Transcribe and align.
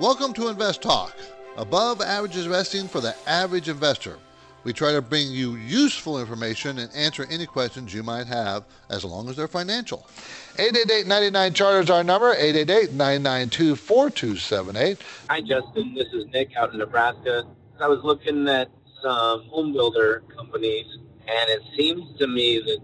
Welcome 0.00 0.32
to 0.34 0.48
Invest 0.48 0.82
Talk, 0.82 1.14
above 1.56 2.00
average 2.00 2.36
investing 2.36 2.88
for 2.88 3.00
the 3.00 3.14
average 3.28 3.68
investor. 3.68 4.18
We 4.64 4.72
try 4.72 4.90
to 4.90 5.00
bring 5.00 5.30
you 5.30 5.54
useful 5.54 6.18
information 6.18 6.80
and 6.80 6.92
answer 6.96 7.28
any 7.30 7.46
questions 7.46 7.94
you 7.94 8.02
might 8.02 8.26
have 8.26 8.64
as 8.90 9.04
long 9.04 9.28
as 9.28 9.36
they're 9.36 9.46
financial. 9.46 10.04
888-99 10.56 11.54
Charter 11.54 11.78
is 11.78 11.90
our 11.90 12.02
number, 12.02 12.34
888-992-4278. 12.34 14.98
Hi, 15.30 15.40
Justin. 15.40 15.94
This 15.94 16.08
is 16.12 16.26
Nick 16.32 16.56
out 16.56 16.72
in 16.72 16.80
Nebraska. 16.80 17.44
I 17.80 17.86
was 17.86 18.00
looking 18.02 18.48
at 18.48 18.70
some 19.00 19.44
home 19.44 19.72
builder 19.72 20.24
companies, 20.36 20.86
and 21.28 21.50
it 21.50 21.62
seems 21.76 22.18
to 22.18 22.26
me 22.26 22.58
that, 22.58 22.80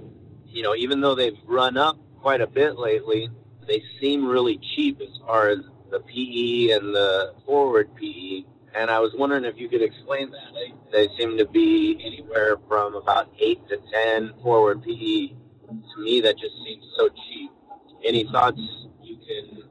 you 0.47 0.62
know, 0.62 0.77
even 0.77 1.00
though 1.00 1.16
they've 1.16 1.36
run 1.48 1.77
up 1.77 1.98
quite 2.20 2.41
a 2.41 2.47
bit 2.47 2.78
lately, 2.78 3.28
they 3.66 3.83
seem 4.00 4.28
really 4.28 4.61
cheap 4.77 5.00
as 5.00 5.19
far 5.27 5.48
as 5.48 5.58
the 5.91 6.01
PE 6.01 6.77
and 6.77 6.95
the 6.95 7.35
forward 7.45 7.95
PE 7.97 8.45
and 8.75 8.91
I 8.91 9.01
was 9.01 9.13
wondering 9.15 9.45
if 9.45 9.57
you 9.57 9.69
could 9.69 9.83
explain 9.83 10.31
that. 10.31 10.73
They, 10.93 11.09
seem 11.19 11.37
to 11.39 11.47
be 11.47 12.01
anywhere 12.05 12.57
from 12.69 12.95
about 12.95 13.31
8 13.39 13.69
to 13.69 13.79
10 13.93 14.35
forward 14.43 14.83
PE. 14.83 15.29
To 15.69 16.03
me, 16.03 16.21
that 16.21 16.37
just 16.39 16.55
seems 16.65 16.85
so 16.97 17.09
cheap. 17.09 17.51
Any 18.05 18.25
thoughts 18.25 18.61
you 19.03 19.17
can 19.17 19.63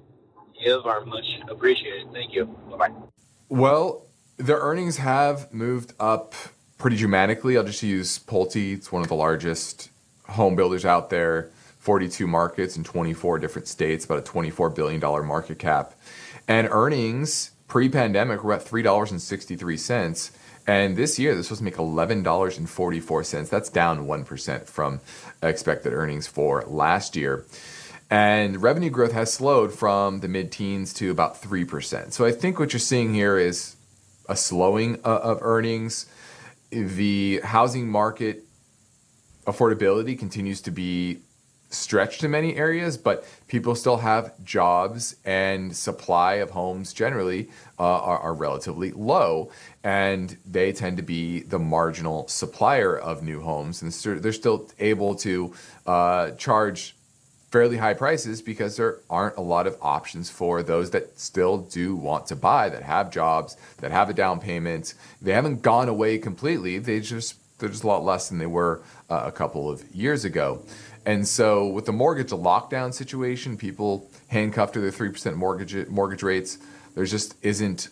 give 0.64 0.86
are 0.86 1.06
much 1.06 1.26
appreciated. 1.50 2.08
Thank 2.14 2.34
you. 2.34 2.46
Bye-bye. 2.46 2.94
Well, 3.50 4.06
the 4.38 4.56
earnings 4.56 4.98
have 4.98 5.54
moved 5.54 5.94
up 6.00 6.36
pretty 6.78 6.98
dramatically. 6.98 7.58
I'll 7.58 7.64
just 7.64 7.84
use 7.84 8.20
Pulte. 8.20 8.74
It's 8.74 8.92
one 8.92 9.02
of 9.02 9.08
the 9.08 9.16
largest 9.16 9.90
home 10.28 10.56
builders 10.56 10.86
out 10.86 11.10
there, 11.10 11.52
42 11.80 12.28
markets 12.28 12.78
in 12.78 12.84
24 12.84 13.40
different 13.40 13.68
states, 13.68 14.06
about 14.06 14.20
a 14.20 14.32
$24 14.32 14.74
billion 14.76 15.00
market 15.26 15.60
cap. 15.60 15.94
And 16.48 16.68
earnings 16.72 17.52
pre-pandemic 17.68 18.44
we're 18.44 18.54
at 18.54 18.66
$3.63 18.66 20.32
and 20.68 20.98
this 20.98 21.18
year 21.20 21.42
supposed 21.42 21.60
to 21.60 21.64
make 21.64 21.76
$11.44 21.76 23.50
that's 23.50 23.70
down 23.70 24.08
1% 24.08 24.66
from 24.66 25.00
expected 25.44 25.94
earnings 25.94 26.28
for 26.28 26.64
last 26.68 27.16
year. 27.16 27.46
And 28.10 28.62
revenue 28.62 28.90
growth 28.90 29.12
has 29.12 29.32
slowed 29.32 29.72
from 29.72 30.22
the 30.22 30.28
mid-teens 30.28 30.94
to 30.96 31.12
about 31.12 31.40
3% 31.40 32.12
so 32.12 32.26
i 32.26 32.32
think 32.32 32.58
what 32.58 32.74
you're 32.74 32.80
seeing 32.80 33.14
here 33.14 33.38
is 33.38 33.76
a 34.30 34.36
slowing 34.36 35.02
of 35.04 35.40
earnings. 35.42 36.06
The 36.70 37.42
housing 37.44 37.90
market 37.90 38.46
affordability 39.46 40.18
continues 40.18 40.62
to 40.62 40.72
be 40.72 41.24
stretched 41.70 42.24
in 42.24 42.32
many 42.32 42.56
areas, 42.56 42.98
but 42.98 43.26
people 43.48 43.76
still 43.76 43.98
have 43.98 44.34
jobs 44.44 45.16
and 45.24 45.76
supply 45.76 46.36
of 46.36 46.50
homes 46.52 46.94
generally 46.94 47.50
uh, 47.80 47.84
are, 47.84 48.20
are, 48.20 48.34
relatively 48.34 48.92
low. 48.92 49.52
And 49.84 50.36
they 50.46 50.74
tend 50.74 50.98
to 50.98 51.04
be 51.04 51.42
the 51.42 51.60
marginal 51.60 52.28
supplier 52.28 52.98
of 52.98 53.24
new 53.24 53.42
homes. 53.42 53.82
And 53.82 53.92
they're 54.22 54.34
still 54.34 54.68
able 54.80 55.16
to 55.16 55.54
uh, 55.86 56.32
charge 56.32 56.96
fairly 57.52 57.78
high 57.78 57.94
prices 57.94 58.42
because 58.42 58.78
there 58.78 58.98
aren't 59.10 59.38
a 59.38 59.42
lot 59.42 59.66
of 59.66 59.78
options 59.82 60.30
for 60.30 60.62
those 60.62 60.92
that 60.92 61.20
still 61.20 61.58
do 61.58 61.96
want 61.96 62.28
to 62.28 62.36
buy, 62.36 62.70
that 62.70 62.84
have 62.84 63.10
jobs, 63.12 63.58
that 63.78 63.92
have 63.92 64.10
a 64.10 64.14
down 64.14 64.40
payment. 64.40 64.94
They 65.22 65.34
haven't 65.34 65.62
gone 65.62 65.90
away 65.90 66.18
completely. 66.18 66.78
They 66.78 67.00
just 67.00 67.36
they're 67.60 67.70
just 67.70 67.84
a 67.84 67.88
lot 67.88 68.04
less 68.04 68.30
than 68.30 68.38
they 68.38 68.46
were 68.46 68.82
uh, 69.10 69.24
a 69.26 69.32
couple 69.32 69.70
of 69.70 69.84
years 69.94 70.26
ago. 70.26 70.64
And 71.10 71.28
so, 71.28 71.66
with 71.66 71.88
the 71.88 71.92
mortgage 71.92 72.30
lockdown 72.30 72.94
situation, 72.94 73.58
people 73.58 74.08
handcuffed 74.28 74.76
to 74.76 74.80
their 74.80 74.92
three 74.92 75.10
percent 75.10 75.38
mortgage 75.38 75.88
mortgage 75.88 76.22
rates. 76.22 76.60
There 76.94 77.04
just 77.04 77.34
isn't 77.42 77.90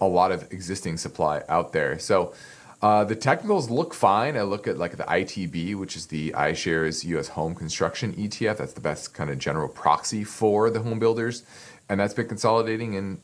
a 0.00 0.06
lot 0.06 0.30
of 0.30 0.52
existing 0.52 0.98
supply 0.98 1.42
out 1.48 1.72
there. 1.72 1.98
So, 1.98 2.32
uh, 2.80 3.02
the 3.02 3.16
technicals 3.16 3.68
look 3.68 3.92
fine. 3.94 4.36
I 4.36 4.42
look 4.42 4.68
at 4.68 4.78
like 4.78 4.96
the 4.96 5.02
ITB, 5.02 5.74
which 5.74 5.96
is 5.96 6.06
the 6.06 6.30
iShares 6.30 7.04
U.S. 7.04 7.26
Home 7.30 7.52
Construction 7.52 8.12
ETF. 8.12 8.58
That's 8.58 8.74
the 8.74 8.80
best 8.80 9.12
kind 9.12 9.28
of 9.28 9.40
general 9.40 9.68
proxy 9.68 10.22
for 10.22 10.70
the 10.70 10.82
home 10.82 11.00
builders, 11.00 11.42
and 11.88 11.98
that's 11.98 12.14
been 12.14 12.28
consolidating 12.28 12.94
and 12.94 13.20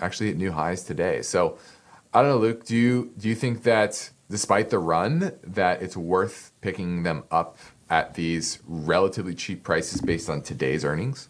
actually 0.00 0.30
at 0.30 0.36
new 0.36 0.50
highs 0.50 0.82
today. 0.82 1.22
So, 1.22 1.56
I 2.12 2.20
don't 2.20 2.30
know, 2.30 2.38
Luke. 2.38 2.64
Do 2.64 2.74
you 2.74 3.12
do 3.16 3.28
you 3.28 3.36
think 3.36 3.62
that 3.62 4.10
despite 4.28 4.70
the 4.70 4.80
run, 4.80 5.30
that 5.44 5.82
it's 5.82 5.96
worth 5.96 6.50
picking 6.60 7.04
them 7.04 7.22
up 7.30 7.58
at 7.90 8.14
these 8.14 8.58
relatively 8.66 9.34
cheap 9.34 9.62
prices 9.62 10.00
based 10.00 10.28
on 10.28 10.42
today's 10.42 10.84
earnings? 10.84 11.28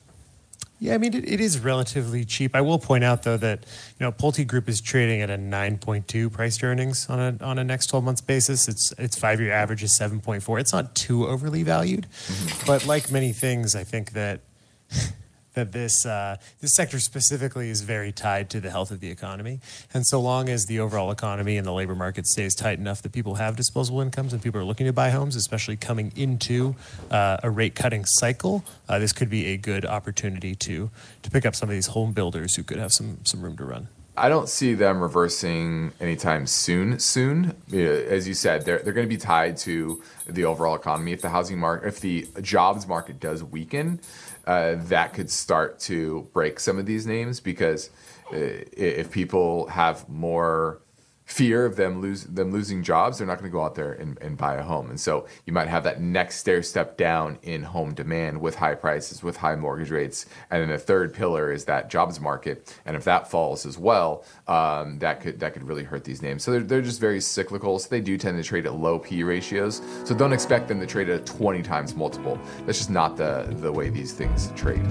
Yeah, 0.81 0.95
I 0.95 0.99
mean 0.99 1.15
it, 1.15 1.29
it 1.29 1.41
is 1.41 1.61
relatively 1.61 2.25
cheap. 2.25 2.55
I 2.55 2.61
will 2.61 2.79
point 2.79 3.05
out 3.05 3.23
though 3.23 3.37
that 3.39 3.61
you 3.99 4.05
know 4.05 4.13
Pulte 4.13 4.47
Group 4.47 4.69
is 4.69 4.81
trading 4.81 5.23
at 5.23 5.31
a 5.31 5.37
9.2 5.37 6.33
price 6.33 6.59
to 6.59 6.67
earnings 6.67 7.09
on 7.09 7.21
a 7.21 7.45
on 7.45 7.59
a 7.59 7.65
next 7.65 7.87
12 7.87 8.05
months 8.05 8.21
basis. 8.21 8.69
Its 8.69 8.93
its 8.99 9.17
five 9.17 9.41
year 9.41 9.53
average 9.53 9.83
is 9.83 9.99
7.4. 9.99 10.61
It's 10.61 10.73
not 10.73 10.95
too 10.95 11.27
overly 11.27 11.63
valued, 11.63 12.07
mm-hmm. 12.11 12.67
but 12.67 12.87
like 12.87 13.11
many 13.11 13.33
things, 13.33 13.75
I 13.75 13.85
think 13.85 14.13
that 14.13 14.41
that 15.55 15.73
this 15.73 16.05
uh, 16.05 16.37
this 16.61 16.75
sector 16.75 17.01
specifically 17.01 17.71
is 17.71 17.81
very 17.83 18.13
tied 18.13 18.51
to 18.51 18.61
the 18.61 18.71
health 18.71 18.91
of 18.91 19.01
the 19.01 19.11
economy. 19.11 19.61
And 19.93 20.07
so 20.07 20.21
long 20.21 20.49
as 20.49 20.67
the 20.67 20.81
overall 20.81 21.11
economy 21.11 21.57
and 21.57 21.67
the 21.67 21.73
labor 21.73 21.95
market 21.95 22.27
stays 22.27 22.55
tight 22.55 22.79
enough 22.79 23.03
that 23.03 23.13
people 23.13 23.37
have 23.37 23.57
disposable 23.57 24.01
incomes 24.01 24.33
and 24.33 24.43
people 24.43 24.61
are 24.61 24.65
looking 24.65 24.87
to 24.87 24.93
buy 24.93 25.11
homes, 25.11 25.37
especially 25.37 25.77
coming 25.77 26.13
into 26.17 26.75
uh, 27.11 27.39
a 27.43 27.51
rate 27.51 27.75
cutting 27.75 28.05
cycle, 28.05 28.65
uh, 28.89 28.99
this 28.99 29.13
could 29.13 29.31
be 29.31 29.47
a 29.47 29.57
good 29.57 29.85
opportunity 29.85 30.55
to 30.55 30.91
to 31.23 31.31
pick 31.31 31.47
up 31.47 31.55
some 31.55 31.69
of 31.69 31.75
these 31.75 31.89
home 31.89 32.13
builders 32.13 32.57
who 32.57 32.63
could 32.63 32.79
have 32.79 32.93
some 32.93 33.19
some 33.25 33.43
room 33.43 33.57
to 33.57 33.65
run. 33.65 33.89
I 34.17 34.29
don't 34.29 34.49
see 34.49 34.75
them 34.75 35.01
reversing 35.01 35.93
anytime 36.01 36.47
soon. 36.47 37.01
Soon, 37.01 37.57
as 37.73 38.29
you 38.29 38.35
said, 38.35 38.65
they're 38.65 38.79
they're 38.79 38.93
going 38.93 39.09
to 39.09 39.13
be 39.13 39.21
tied 39.21 39.57
to 39.59 40.03
the 40.29 40.45
overall 40.45 40.77
economy. 40.77 41.13
If 41.13 41.21
the 41.21 41.31
housing 41.31 41.59
market, 41.59 41.89
if 41.89 42.01
the 42.01 42.27
jobs 42.41 42.87
market 42.87 43.19
does 43.19 43.43
weaken, 43.43 44.01
uh, 44.47 44.75
that 44.77 45.13
could 45.15 45.31
start 45.31 45.79
to 45.81 46.29
break 46.33 46.61
some 46.61 46.79
of 46.79 46.87
these 46.87 47.07
names 47.07 47.41
because 47.41 47.91
uh, 48.33 48.37
if 48.37 49.11
people 49.11 49.67
have 49.69 50.09
more 50.09 50.81
fear 51.25 51.65
of 51.65 51.77
them 51.77 52.01
lose 52.01 52.25
them 52.25 52.53
losing 52.53 52.83
jobs, 52.83 53.19
they're 53.19 53.27
not 53.27 53.39
going 53.39 53.51
to 53.51 53.53
go 53.53 53.63
out 53.63 53.75
there 53.75 53.93
and, 53.93 54.19
and 54.21 54.37
buy 54.37 54.57
a 54.57 54.63
home. 54.63 54.91
And 54.91 55.01
so 55.01 55.27
you 55.47 55.53
might 55.53 55.69
have 55.69 55.85
that 55.85 56.01
next 56.01 56.37
stair 56.37 56.63
step 56.63 56.97
down 56.97 57.39
in 57.43 57.63
home 57.63 57.95
demand 57.95 58.41
with 58.41 58.55
high 58.55 58.75
prices, 58.75 59.23
with 59.23 59.37
high 59.39 59.57
mortgage 59.57 59.91
rates, 59.91 60.27
and 60.51 60.63
then 60.63 60.69
the 60.69 60.79
third 60.79 61.15
pillar 61.15 61.51
is 61.51 61.65
that 61.65 61.89
jobs 61.89 62.21
market. 62.21 62.79
And 62.85 62.95
if 62.95 63.05
that 63.05 63.31
falls 63.31 63.65
as 63.65 63.79
well, 63.79 64.25
um, 64.47 64.99
that 64.99 65.21
could 65.21 65.41
that 65.41 65.55
could 65.55 65.65
really 65.65 65.85
hurt 65.85 66.05
these 66.05 66.21
names. 66.21 66.45
So 66.45 66.51
they're, 66.53 66.63
they're 66.63 66.83
just 66.83 67.01
very 67.01 67.21
cyclical. 67.21 67.79
So 67.79 67.89
they 67.89 68.01
do 68.01 68.19
tend 68.19 68.37
to 68.37 68.47
trade 68.47 68.67
at 68.67 68.75
low 68.75 68.99
P 68.99 69.23
ratios. 69.23 69.81
So 70.05 70.15
don't 70.15 70.33
expect 70.33 70.69
them 70.69 70.81
to 70.81 70.87
trade 70.87 71.09
at 71.09 71.21
a 71.21 71.25
20 71.25 71.63
times 71.63 71.95
multiple. 71.95 72.39
That's 72.67 72.79
just 72.79 72.91
not 72.91 73.17
the 73.17 73.47
the 73.61 73.73
way 73.73 73.89
these 73.89 74.13
things 74.13 74.53
trade. 74.55 74.85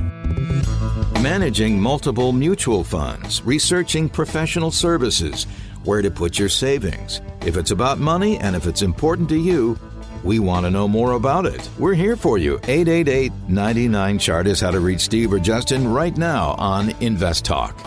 Managing 1.22 1.80
multiple 1.80 2.34
mutual 2.34 2.84
funds, 2.84 3.44
researching 3.44 4.10
professional 4.10 4.72
services 4.72 5.48
where 5.86 6.02
to 6.02 6.12
put 6.12 6.40
your 6.40 6.50
savings. 6.50 7.22
If 7.46 7.58
it's 7.58 7.72
about 7.72 8.00
money 8.00 8.38
and 8.38 8.56
if 8.56 8.68
it's 8.68 8.82
important 8.82 9.30
to 9.30 9.38
you, 9.38 9.78
we 10.24 10.40
want 10.40 10.66
to 10.66 10.72
know 10.72 10.88
more 10.88 11.14
about 11.14 11.46
it. 11.46 11.70
We're 11.78 11.94
here 11.94 12.16
for 12.16 12.38
you. 12.38 12.60
888 12.64 13.32
99 13.48 14.20
Chart 14.20 14.48
is 14.48 14.62
how 14.62 14.72
to 14.72 14.80
reach 14.80 15.02
Steve 15.02 15.34
or 15.34 15.40
Justin 15.40 15.88
right 15.88 16.16
now 16.16 16.56
on 16.58 16.92
Invest 17.02 17.46
Talk. 17.46 17.78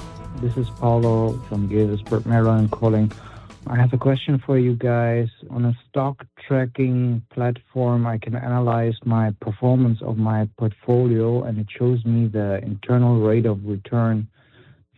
This 0.43 0.57
is 0.57 0.69
Paulo 0.71 1.39
from 1.49 1.69
Gaithersburg, 1.69 2.27
Maryland, 2.27 2.71
calling. 2.71 3.11
I 3.69 3.77
have 3.77 3.93
a 3.93 3.99
question 3.99 4.39
for 4.45 4.59
you 4.59 4.77
guys. 4.77 5.29
On 5.51 5.65
a 5.65 5.77
stock 5.89 6.25
tracking 6.47 7.23
platform, 7.31 8.07
I 8.07 8.19
can 8.19 8.37
analyze 8.37 8.95
my 9.05 9.33
performance 9.41 10.01
of 10.03 10.19
my 10.19 10.49
portfolio, 10.57 11.43
and 11.43 11.59
it 11.59 11.67
shows 11.77 12.05
me 12.05 12.29
the 12.29 12.63
internal 12.63 13.21
rate 13.21 13.47
of 13.47 13.65
return 13.65 14.29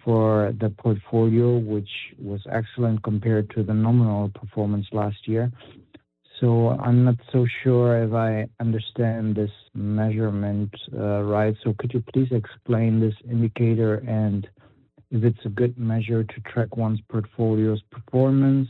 for 0.09 0.55
the 0.59 0.71
portfolio, 0.71 1.59
which 1.59 1.91
was 2.19 2.41
excellent 2.51 3.03
compared 3.03 3.51
to 3.51 3.63
the 3.63 3.75
nominal 3.75 4.31
performance 4.31 4.87
last 4.91 5.29
year. 5.29 5.53
So 6.41 6.71
I'm 6.71 7.05
not 7.05 7.17
so 7.31 7.45
sure 7.63 8.03
if 8.05 8.15
I 8.15 8.49
understand 8.59 9.37
this 9.37 9.51
measurement 9.75 10.71
uh, 10.97 11.25
right. 11.25 11.55
So 11.63 11.75
could 11.79 11.93
you 11.93 12.03
please 12.15 12.29
explain 12.31 13.01
this 13.01 13.13
indicator 13.31 13.97
and 13.97 14.49
if 15.11 15.25
it's 15.25 15.45
a 15.45 15.51
good 15.51 15.77
measure 15.79 16.25
to 16.25 16.41
track 16.51 16.75
one's 16.79 17.01
portfolio's 17.11 17.83
performance? 17.91 18.67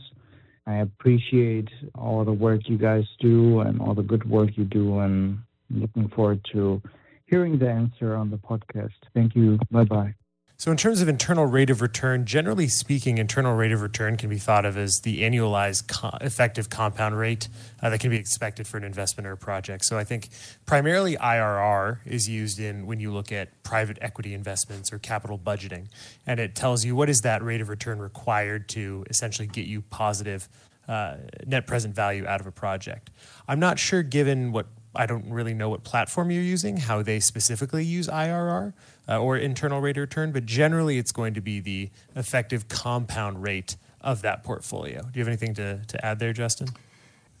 I 0.67 0.79
appreciate 0.79 1.69
all 1.95 2.25
the 2.25 2.33
work 2.33 2.63
you 2.65 2.77
guys 2.77 3.05
do 3.21 3.61
and 3.61 3.79
all 3.79 3.95
the 3.95 4.03
good 4.03 4.29
work 4.29 4.49
you 4.57 4.65
do, 4.65 4.99
and 4.99 5.39
looking 5.69 6.09
forward 6.09 6.41
to 6.51 6.81
hearing 7.27 7.57
the 7.57 7.69
answer 7.69 8.13
on 8.13 8.29
the 8.29 8.37
podcast. 8.37 8.99
Thank 9.13 9.37
you. 9.37 9.57
Bye 9.71 9.85
bye. 9.85 10.18
So, 10.59 10.71
in 10.71 10.75
terms 10.75 11.01
of 11.01 11.07
internal 11.07 11.45
rate 11.45 11.69
of 11.69 11.81
return, 11.81 12.25
generally 12.25 12.67
speaking, 12.67 13.17
internal 13.17 13.55
rate 13.55 13.71
of 13.71 13.81
return 13.81 14.17
can 14.17 14.29
be 14.29 14.37
thought 14.37 14.65
of 14.65 14.75
as 14.75 14.99
the 14.99 15.23
annualized 15.23 15.87
co- 15.87 16.17
effective 16.19 16.69
compound 16.69 17.17
rate 17.17 17.47
uh, 17.81 17.89
that 17.89 18.01
can 18.01 18.09
be 18.09 18.17
expected 18.17 18.67
for 18.67 18.75
an 18.75 18.83
investment 18.83 19.25
or 19.25 19.31
a 19.31 19.37
project. 19.37 19.85
So, 19.85 19.97
I 19.97 20.03
think 20.03 20.27
primarily 20.65 21.15
IRR 21.15 21.99
is 22.05 22.27
used 22.27 22.59
in 22.59 22.85
when 22.85 22.99
you 22.99 23.09
look 23.09 23.31
at 23.31 23.63
private 23.63 23.99
equity 24.01 24.33
investments 24.33 24.91
or 24.91 24.99
capital 24.99 25.39
budgeting, 25.39 25.87
and 26.27 26.41
it 26.41 26.55
tells 26.55 26.83
you 26.83 26.93
what 26.93 27.09
is 27.09 27.21
that 27.21 27.41
rate 27.41 27.61
of 27.61 27.69
return 27.69 27.99
required 27.99 28.67
to 28.69 29.05
essentially 29.09 29.47
get 29.47 29.65
you 29.65 29.81
positive 29.83 30.49
uh, 30.89 31.15
net 31.45 31.67
present 31.67 31.95
value 31.95 32.27
out 32.27 32.41
of 32.41 32.47
a 32.47 32.51
project. 32.51 33.11
I'm 33.47 33.61
not 33.61 33.79
sure, 33.79 34.03
given 34.03 34.51
what 34.51 34.65
I 34.95 35.05
don't 35.05 35.29
really 35.29 35.53
know 35.53 35.69
what 35.69 35.83
platform 35.83 36.31
you're 36.31 36.43
using, 36.43 36.77
how 36.77 37.01
they 37.01 37.19
specifically 37.19 37.83
use 37.83 38.07
IRR 38.07 38.73
uh, 39.07 39.19
or 39.19 39.37
internal 39.37 39.81
rate 39.81 39.97
of 39.97 40.01
return, 40.01 40.31
but 40.31 40.45
generally 40.45 40.97
it's 40.97 41.11
going 41.11 41.33
to 41.35 41.41
be 41.41 41.59
the 41.59 41.89
effective 42.15 42.67
compound 42.67 43.43
rate 43.43 43.75
of 44.01 44.21
that 44.21 44.43
portfolio. 44.43 45.01
Do 45.01 45.09
you 45.13 45.21
have 45.21 45.27
anything 45.27 45.53
to, 45.55 45.81
to 45.85 46.05
add 46.05 46.19
there, 46.19 46.33
Justin? 46.33 46.69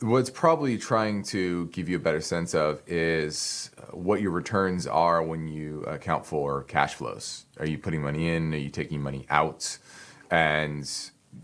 What's 0.01 0.29
probably 0.29 0.77
trying 0.77 1.23
to 1.23 1.67
give 1.67 1.89
you 1.89 1.97
a 1.97 1.99
better 1.99 2.21
sense 2.21 2.55
of 2.55 2.81
is 2.87 3.71
uh, 3.77 3.97
what 3.97 4.21
your 4.21 4.31
returns 4.31 4.87
are 4.87 5.21
when 5.21 5.47
you 5.49 5.81
account 5.81 6.25
for 6.25 6.63
cash 6.63 6.93
flows. 6.93 7.45
Are 7.59 7.65
you 7.65 7.77
putting 7.77 8.01
money 8.01 8.29
in? 8.29 8.53
Are 8.53 8.57
you 8.57 8.69
taking 8.69 9.01
money 9.01 9.25
out? 9.29 9.77
And 10.31 10.89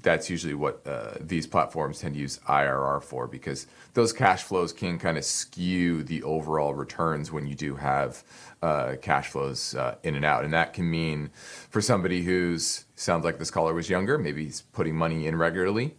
that's 0.02 0.30
usually 0.30 0.54
what 0.56 0.86
uh, 0.88 1.12
these 1.20 1.46
platforms 1.46 2.00
tend 2.00 2.16
to 2.16 2.20
use 2.20 2.40
IRR 2.48 3.04
for 3.04 3.28
because 3.28 3.68
those 3.94 4.12
cash 4.12 4.44
flows 4.44 4.74
can 4.74 4.98
kind 4.98 5.18
of 5.18 5.24
skew 5.24 6.04
the 6.04 6.24
overall 6.24 6.74
returns 6.74 7.32
when 7.32 7.46
you 7.46 7.56
do 7.56 7.76
have 7.76 8.24
uh, 8.62 8.96
cash 9.02 9.30
flows 9.30 9.76
uh, 9.76 9.96
in 10.04 10.16
and 10.16 10.26
out. 10.26 10.44
And 10.44 10.54
that 10.54 10.74
can 10.74 10.90
mean 10.90 11.30
for 11.70 11.82
somebody 11.82 12.24
who's 12.24 12.86
sounds 12.96 13.26
like 13.26 13.38
this 13.38 13.52
caller 13.52 13.74
was 13.74 13.90
younger, 13.90 14.18
maybe 14.18 14.46
he's 14.46 14.62
putting 14.62 14.96
money 14.96 15.28
in 15.28 15.36
regularly. 15.36 15.96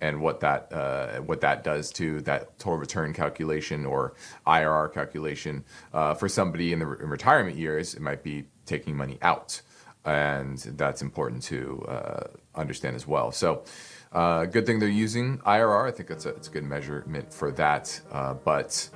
And 0.00 0.20
what 0.20 0.40
that 0.40 0.72
uh, 0.72 1.20
what 1.20 1.40
that 1.40 1.64
does 1.64 1.90
to 1.92 2.20
that 2.22 2.58
total 2.58 2.78
return 2.78 3.14
calculation 3.14 3.86
or 3.86 4.14
IRR 4.46 4.92
calculation 4.92 5.64
uh, 5.92 6.14
for 6.14 6.28
somebody 6.28 6.72
in 6.72 6.80
the 6.80 6.86
re- 6.86 6.98
in 7.00 7.08
retirement 7.08 7.56
years, 7.56 7.94
it 7.94 8.02
might 8.02 8.22
be 8.22 8.44
taking 8.66 8.96
money 8.96 9.18
out 9.22 9.62
and 10.04 10.58
that's 10.76 11.02
important 11.02 11.42
to 11.44 11.84
uh, 11.88 12.26
understand 12.54 12.96
as 12.96 13.06
well. 13.06 13.32
So, 13.32 13.64
uh, 14.12 14.44
good 14.44 14.64
thing 14.64 14.78
they're 14.78 14.88
using 14.88 15.38
IRR. 15.38 15.88
I 15.88 15.90
think 15.90 16.10
it's 16.10 16.26
a, 16.26 16.34
a 16.34 16.50
good 16.52 16.64
measurement 16.64 17.32
for 17.32 17.50
that. 17.52 18.00
Uh, 18.12 18.34
but 18.34 18.88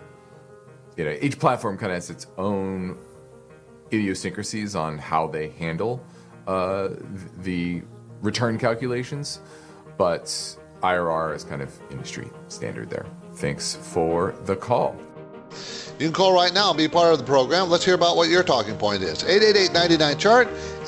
you 0.96 1.04
know, 1.04 1.16
each 1.20 1.38
platform 1.38 1.76
kind 1.76 1.92
of 1.92 1.96
has 1.96 2.10
its 2.10 2.26
own 2.36 2.98
idiosyncrasies 3.92 4.76
on 4.76 4.98
how 4.98 5.26
they 5.26 5.48
handle 5.50 6.04
uh, 6.46 6.88
the 7.38 7.82
return 8.20 8.58
calculations. 8.58 9.40
But 9.96 10.24
IRR 10.82 11.34
is 11.34 11.44
kind 11.44 11.62
of 11.62 11.76
industry 11.90 12.30
standard 12.48 12.90
there. 12.90 13.06
Thanks 13.34 13.74
for 13.74 14.34
the 14.44 14.56
call. 14.56 14.96
You 15.98 16.06
can 16.06 16.12
call 16.12 16.32
right 16.32 16.52
now 16.52 16.70
and 16.70 16.78
be 16.78 16.86
part 16.88 17.12
of 17.12 17.18
the 17.18 17.24
program. 17.24 17.70
Let's 17.70 17.84
hear 17.84 17.94
about 17.94 18.16
what 18.16 18.28
your 18.28 18.42
talking 18.44 18.76
point 18.76 19.02
is. 19.02 19.24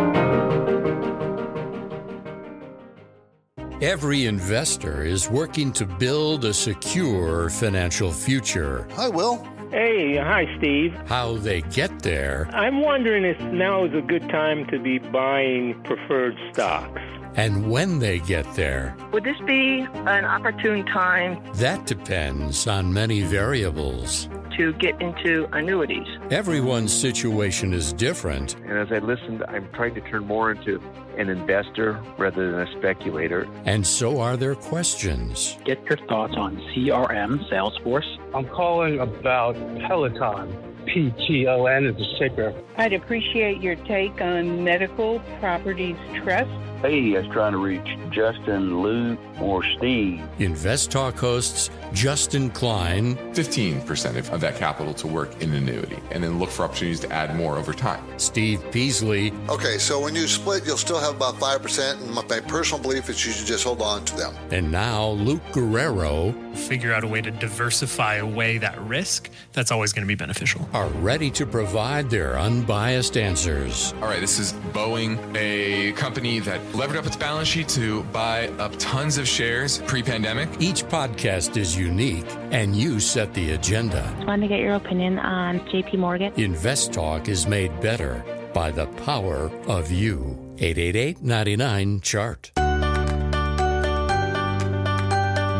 Every 3.81 4.25
investor 4.27 5.03
is 5.03 5.29
working 5.29 5.71
to 5.73 5.85
build 5.85 6.45
a 6.45 6.53
secure 6.53 7.49
financial 7.49 8.11
future. 8.11 8.87
Hi, 8.93 9.09
Will. 9.09 9.45
Hey, 9.71 10.15
hi, 10.17 10.45
Steve. 10.57 10.93
How 11.07 11.35
they 11.37 11.61
get 11.63 12.03
there 12.03 12.47
I'm 12.53 12.81
wondering 12.81 13.25
if 13.25 13.39
now 13.51 13.85
is 13.85 13.93
a 13.95 14.01
good 14.01 14.29
time 14.29 14.67
to 14.67 14.77
be 14.79 14.99
buying 14.99 15.81
preferred 15.83 16.37
stocks. 16.53 17.01
and 17.35 17.69
when 17.71 17.97
they 17.99 18.19
get 18.19 18.45
there. 18.53 18.95
Would 19.11 19.23
this 19.23 19.39
be 19.47 19.79
an 19.79 20.25
opportune 20.25 20.85
time 20.85 21.43
That 21.55 21.85
depends 21.87 22.67
on 22.67 22.93
many 22.93 23.23
variables. 23.23 24.29
To 24.57 24.73
get 24.73 25.01
into 25.01 25.47
annuities? 25.53 26.07
Everyone's 26.31 26.93
situation 26.93 27.73
is 27.73 27.93
different, 27.93 28.55
And 28.65 28.73
as 28.77 28.91
I 28.91 28.99
listened, 28.99 29.43
I'm 29.47 29.67
trying 29.73 29.93
to 29.95 30.01
turn 30.01 30.25
more 30.25 30.51
into 30.51 30.81
an 31.17 31.29
investor 31.29 32.01
rather 32.17 32.51
than 32.51 32.67
a 32.67 32.71
speculator. 32.79 33.47
and 33.65 33.85
so 33.85 34.19
are 34.19 34.35
their 34.37 34.55
questions. 34.55 35.57
Get 35.65 35.83
your 35.85 35.97
thoughts 36.07 36.33
on 36.35 36.57
CRM, 36.73 37.47
Salesforce. 37.49 38.17
I'm 38.33 38.47
calling 38.47 38.99
about 38.99 39.55
Peloton. 39.87 40.72
PTON 40.85 41.89
is 41.89 41.95
the 41.97 42.19
ticker. 42.19 42.53
I'd 42.77 42.93
appreciate 42.93 43.61
your 43.61 43.75
take 43.75 44.19
on 44.21 44.63
Medical 44.63 45.19
Properties 45.39 45.97
Trust. 46.15 46.49
Hey, 46.81 47.15
I 47.15 47.21
was 47.21 47.31
trying 47.31 47.53
to 47.53 47.59
reach 47.59 47.87
Justin, 48.09 48.81
Luke, 48.81 49.17
or 49.39 49.63
Steve. 49.77 50.21
Invest 50.39 50.91
Talk 50.91 51.17
hosts 51.17 51.69
Justin 51.93 52.49
Klein, 52.49 53.15
15% 53.33 54.17
of, 54.17 54.29
of 54.33 54.41
that 54.41 54.57
capital 54.57 54.93
to 54.95 55.07
work 55.07 55.41
in 55.41 55.53
an 55.53 55.69
annuity, 55.69 55.97
and 56.11 56.21
then 56.21 56.39
look 56.39 56.49
for 56.49 56.63
opportunities 56.63 56.99
to 56.99 57.11
add 57.13 57.37
more 57.37 57.55
over 57.55 57.73
time. 57.73 58.03
Steve 58.19 58.61
Peasley, 58.71 59.31
Okay, 59.47 59.77
so 59.77 60.01
when 60.01 60.13
you 60.13 60.27
split, 60.27 60.65
you'll 60.65 60.75
still 60.75 60.99
have 60.99 61.15
about 61.15 61.35
5%, 61.35 62.01
and 62.01 62.11
my, 62.11 62.21
my 62.23 62.41
personal 62.41 62.81
belief 62.83 63.09
is 63.09 63.25
you 63.25 63.31
should 63.31 63.47
just 63.47 63.63
hold 63.63 63.81
on 63.81 64.03
to 64.03 64.17
them. 64.17 64.33
and 64.51 64.69
now 64.69 65.11
Luke 65.11 65.41
Guerrero 65.53 66.35
Figure 66.53 66.93
out 66.93 67.03
a 67.03 67.07
way 67.07 67.19
to 67.19 67.31
diversify 67.31 68.15
away 68.15 68.59
that 68.59 68.79
risk. 68.81 69.29
That's 69.53 69.71
always 69.71 69.91
going 69.91 70.03
to 70.03 70.07
be 70.07 70.15
beneficial. 70.15 70.69
Are 70.73 70.87
ready 70.87 71.29
to 71.29 71.45
provide 71.45 72.09
their 72.09 72.37
unbiased 72.37 73.15
answers. 73.15 73.93
All 74.01 74.07
right, 74.07 74.19
this 74.19 74.39
is 74.39 74.53
Boeing, 74.73 75.19
a 75.35 75.91
company 75.93 76.39
that 76.39 76.59
levered 76.75 76.97
up 76.97 77.05
its 77.05 77.15
balance 77.15 77.47
sheet 77.47 77.67
to 77.69 78.03
buy 78.05 78.47
up 78.59 78.73
tons 78.79 79.17
of 79.17 79.27
shares 79.27 79.77
pre 79.83 80.01
pandemic. 80.01 80.49
Each 80.59 80.83
podcast 80.83 81.57
is 81.57 81.77
unique, 81.77 82.25
and 82.51 82.75
you 82.75 82.99
set 82.99 83.33
the 83.33 83.51
agenda. 83.51 84.03
I 84.21 84.25
Wanted 84.25 84.47
to 84.47 84.47
get 84.47 84.59
your 84.61 84.75
opinion 84.75 85.19
on 85.19 85.59
JP 85.61 85.99
Morgan. 85.99 86.33
Invest 86.37 86.91
Talk 86.91 87.29
is 87.29 87.47
made 87.47 87.79
better 87.79 88.23
by 88.53 88.71
the 88.71 88.87
power 89.05 89.51
of 89.67 89.91
you. 89.91 90.39
888 90.57 91.21
99 91.21 92.01
Chart. 92.01 92.51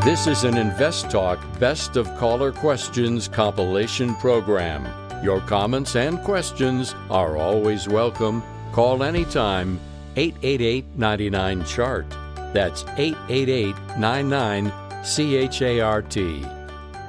This 0.04 0.28
is 0.28 0.44
an 0.44 0.58
Invest 0.58 1.10
Talk 1.10 1.40
Best 1.60 1.96
of 1.96 2.14
Caller 2.18 2.52
Questions 2.52 3.28
compilation 3.28 4.14
program. 4.16 5.03
Your 5.24 5.40
comments 5.40 5.96
and 5.96 6.20
questions 6.22 6.94
are 7.10 7.38
always 7.38 7.88
welcome. 7.88 8.44
Call 8.74 9.04
anytime 9.04 9.80
888 10.18 10.84
99 10.98 11.64
Chart. 11.64 12.06
That's 12.54 12.84
888 12.98 13.74
99 13.98 14.74
C 15.06 15.38
H 15.38 15.62
A 15.62 15.80
R 15.80 16.02
T. 16.02 16.42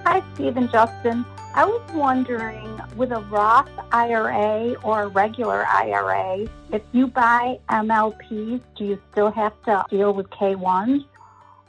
Hi, 0.04 0.22
Steve 0.34 0.56
and 0.56 0.70
Justin. 0.70 1.24
I 1.56 1.64
was 1.64 1.82
wondering 1.92 2.80
with 2.96 3.10
a 3.10 3.20
Roth 3.22 3.68
IRA 3.90 4.74
or 4.84 5.02
a 5.02 5.08
regular 5.08 5.66
IRA, 5.66 6.46
if 6.70 6.82
you 6.92 7.08
buy 7.08 7.58
MLPs, 7.68 8.60
do 8.76 8.84
you 8.84 9.02
still 9.10 9.32
have 9.32 9.60
to 9.64 9.84
deal 9.90 10.12
with 10.12 10.30
K1s? 10.30 11.04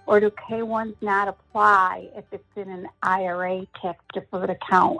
Or 0.05 0.19
do 0.19 0.29
K1s 0.29 0.95
not 1.01 1.27
apply 1.27 2.07
if 2.15 2.25
it's 2.31 2.43
in 2.55 2.69
an 2.69 2.87
IRA 3.01 3.65
tax 3.81 3.97
deferred 4.13 4.51
account? 4.51 4.99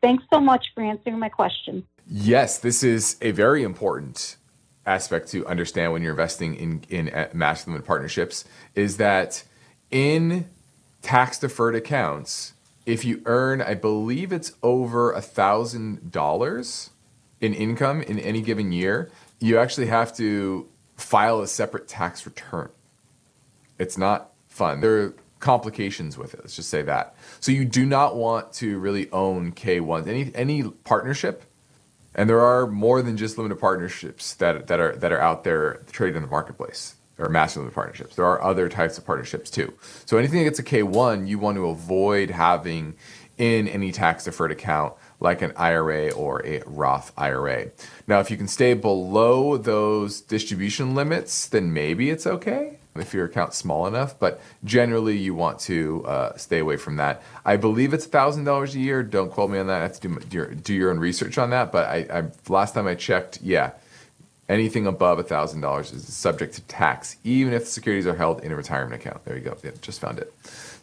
Thanks 0.00 0.24
so 0.32 0.40
much 0.40 0.72
for 0.74 0.82
answering 0.82 1.18
my 1.18 1.28
question. 1.28 1.84
Yes, 2.08 2.58
this 2.58 2.82
is 2.82 3.16
a 3.20 3.32
very 3.32 3.62
important 3.62 4.36
aspect 4.86 5.28
to 5.28 5.46
understand 5.46 5.92
when 5.92 6.02
you're 6.02 6.12
investing 6.12 6.54
in 6.54 6.82
in 6.88 7.28
master 7.34 7.70
limited 7.70 7.86
partnerships 7.86 8.44
is 8.74 8.96
that 8.96 9.44
in 9.90 10.46
tax 11.02 11.38
deferred 11.38 11.74
accounts, 11.74 12.54
if 12.86 13.04
you 13.04 13.20
earn, 13.26 13.60
I 13.60 13.74
believe 13.74 14.32
it's 14.32 14.52
over 14.62 15.12
a 15.12 15.20
thousand 15.20 16.10
dollars 16.10 16.90
in 17.40 17.52
income 17.52 18.00
in 18.02 18.18
any 18.18 18.40
given 18.40 18.72
year, 18.72 19.10
you 19.40 19.58
actually 19.58 19.86
have 19.88 20.16
to 20.16 20.66
file 20.96 21.40
a 21.40 21.46
separate 21.46 21.86
tax 21.86 22.24
return. 22.24 22.70
It's 23.78 23.98
not 23.98 24.32
fun. 24.48 24.80
There 24.80 25.02
are 25.02 25.14
complications 25.38 26.18
with 26.18 26.34
it. 26.34 26.40
Let's 26.40 26.56
just 26.56 26.70
say 26.70 26.82
that. 26.82 27.14
So 27.40 27.52
you 27.52 27.64
do 27.64 27.86
not 27.86 28.16
want 28.16 28.52
to 28.54 28.78
really 28.78 29.10
own 29.10 29.52
K1s. 29.52 30.06
Any 30.06 30.30
any 30.34 30.62
partnership, 30.84 31.44
and 32.14 32.28
there 32.28 32.40
are 32.40 32.66
more 32.66 33.02
than 33.02 33.16
just 33.16 33.38
limited 33.38 33.60
partnerships 33.60 34.34
that 34.34 34.66
that 34.66 34.80
are 34.80 34.96
that 34.96 35.12
are 35.12 35.20
out 35.20 35.44
there 35.44 35.82
traded 35.92 36.16
in 36.16 36.22
the 36.22 36.28
marketplace 36.28 36.96
or 37.18 37.28
master 37.28 37.60
limited 37.60 37.74
partnerships. 37.74 38.16
There 38.16 38.26
are 38.26 38.42
other 38.42 38.68
types 38.68 38.96
of 38.98 39.04
partnerships 39.04 39.50
too. 39.50 39.74
So 40.06 40.18
anything 40.18 40.38
that 40.38 40.44
gets 40.44 40.58
a 40.58 40.62
K1, 40.62 41.26
you 41.26 41.38
want 41.38 41.56
to 41.56 41.66
avoid 41.66 42.30
having 42.30 42.94
in 43.36 43.68
any 43.68 43.92
tax 43.92 44.24
deferred 44.24 44.50
account 44.50 44.94
like 45.20 45.42
an 45.42 45.52
IRA 45.56 46.10
or 46.10 46.44
a 46.44 46.62
Roth 46.66 47.12
IRA. 47.16 47.70
Now, 48.06 48.20
if 48.20 48.30
you 48.30 48.36
can 48.36 48.48
stay 48.48 48.74
below 48.74 49.56
those 49.56 50.20
distribution 50.20 50.94
limits, 50.94 51.46
then 51.46 51.72
maybe 51.72 52.10
it's 52.10 52.26
okay 52.26 52.77
if 52.96 53.14
your 53.14 53.26
account's 53.26 53.56
small 53.56 53.86
enough, 53.86 54.18
but 54.18 54.40
generally 54.64 55.16
you 55.16 55.34
want 55.34 55.60
to 55.60 56.04
uh, 56.06 56.36
stay 56.36 56.58
away 56.58 56.76
from 56.76 56.96
that. 56.96 57.22
I 57.44 57.56
believe 57.56 57.94
it's 57.94 58.06
$1,000 58.06 58.74
a 58.74 58.78
year. 58.78 59.02
Don't 59.02 59.30
quote 59.30 59.50
me 59.50 59.58
on 59.58 59.66
that. 59.68 59.80
I 59.80 59.82
have 59.82 60.00
to 60.00 60.08
do 60.08 60.36
your, 60.36 60.46
do 60.54 60.74
your 60.74 60.90
own 60.90 60.98
research 60.98 61.38
on 61.38 61.50
that, 61.50 61.72
but 61.72 61.88
I, 61.88 62.06
I 62.12 62.24
last 62.48 62.74
time 62.74 62.86
I 62.86 62.94
checked, 62.94 63.40
yeah, 63.42 63.72
anything 64.48 64.86
above 64.86 65.18
$1,000 65.18 65.94
is 65.94 66.12
subject 66.12 66.54
to 66.54 66.62
tax, 66.62 67.16
even 67.24 67.52
if 67.52 67.64
the 67.64 67.70
securities 67.70 68.06
are 68.06 68.16
held 68.16 68.42
in 68.42 68.52
a 68.52 68.56
retirement 68.56 69.00
account. 69.00 69.24
There 69.24 69.36
you 69.36 69.42
go. 69.42 69.56
Yeah, 69.62 69.72
just 69.80 70.00
found 70.00 70.18
it. 70.18 70.32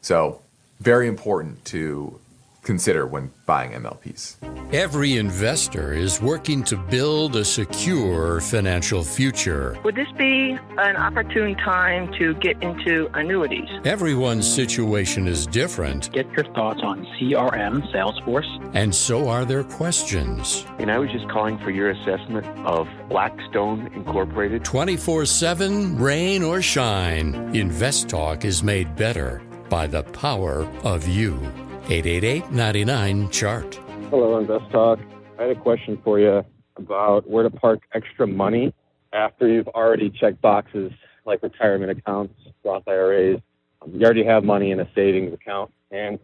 So, 0.01 0.41
very 0.81 1.07
important 1.07 1.63
to 1.65 2.19
consider 2.65 3.05
when 3.05 3.31
buying 3.45 3.71
MLPs. 3.71 4.35
Every 4.73 5.17
investor 5.17 5.93
is 5.93 6.19
working 6.19 6.63
to 6.65 6.75
build 6.75 7.35
a 7.35 7.45
secure 7.45 8.41
financial 8.41 9.03
future. 9.03 9.77
Would 9.83 9.95
this 9.95 10.11
be 10.17 10.57
an 10.77 10.97
opportune 10.97 11.55
time 11.55 12.11
to 12.13 12.33
get 12.35 12.61
into 12.61 13.07
annuities? 13.13 13.69
Everyone's 13.85 14.51
situation 14.51 15.27
is 15.27 15.45
different. 15.45 16.11
Get 16.11 16.29
your 16.31 16.45
thoughts 16.53 16.81
on 16.83 17.05
CRM, 17.17 17.89
Salesforce. 17.93 18.71
And 18.73 18.93
so 18.93 19.29
are 19.29 19.45
their 19.45 19.63
questions. 19.63 20.65
And 20.79 20.91
I 20.91 20.97
was 20.97 21.11
just 21.11 21.29
calling 21.29 21.59
for 21.59 21.69
your 21.69 21.91
assessment 21.91 22.45
of 22.65 22.87
Blackstone 23.07 23.87
Incorporated. 23.93 24.65
24 24.65 25.25
7, 25.25 25.97
rain 25.97 26.43
or 26.43 26.61
shine, 26.61 27.35
Invest 27.55 28.09
Talk 28.09 28.43
is 28.43 28.63
made 28.63 28.95
better 28.95 29.41
by 29.69 29.87
the 29.87 30.03
power 30.03 30.67
of 30.83 31.07
you. 31.07 31.39
888 31.87 32.51
99 32.51 33.29
Chart. 33.29 33.75
Hello, 34.09 34.39
Invest 34.39 34.71
Talk. 34.71 34.97
I 35.37 35.43
had 35.43 35.51
a 35.51 35.59
question 35.59 36.01
for 36.03 36.19
you 36.19 36.43
about 36.77 37.29
where 37.29 37.43
to 37.43 37.51
park 37.51 37.81
extra 37.93 38.25
money 38.25 38.73
after 39.13 39.47
you've 39.47 39.67
already 39.67 40.09
checked 40.09 40.41
boxes 40.41 40.91
like 41.25 41.43
retirement 41.43 41.91
accounts, 41.91 42.33
Roth 42.63 42.87
IRAs. 42.87 43.39
You 43.87 44.03
already 44.03 44.25
have 44.25 44.43
money 44.43 44.71
in 44.71 44.79
a 44.79 44.89
savings 44.95 45.31
account. 45.31 45.71
And, 45.91 46.17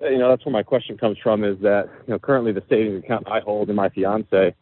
you 0.00 0.18
know, 0.18 0.28
that's 0.28 0.44
where 0.44 0.52
my 0.52 0.64
question 0.64 0.98
comes 0.98 1.16
from 1.22 1.44
is 1.44 1.60
that, 1.60 1.88
you 2.08 2.14
know, 2.14 2.18
currently 2.18 2.50
the 2.50 2.64
savings 2.68 3.04
account 3.04 3.28
I 3.28 3.38
hold 3.38 3.70
in 3.70 3.76
my 3.76 3.88
fiance 3.88 4.52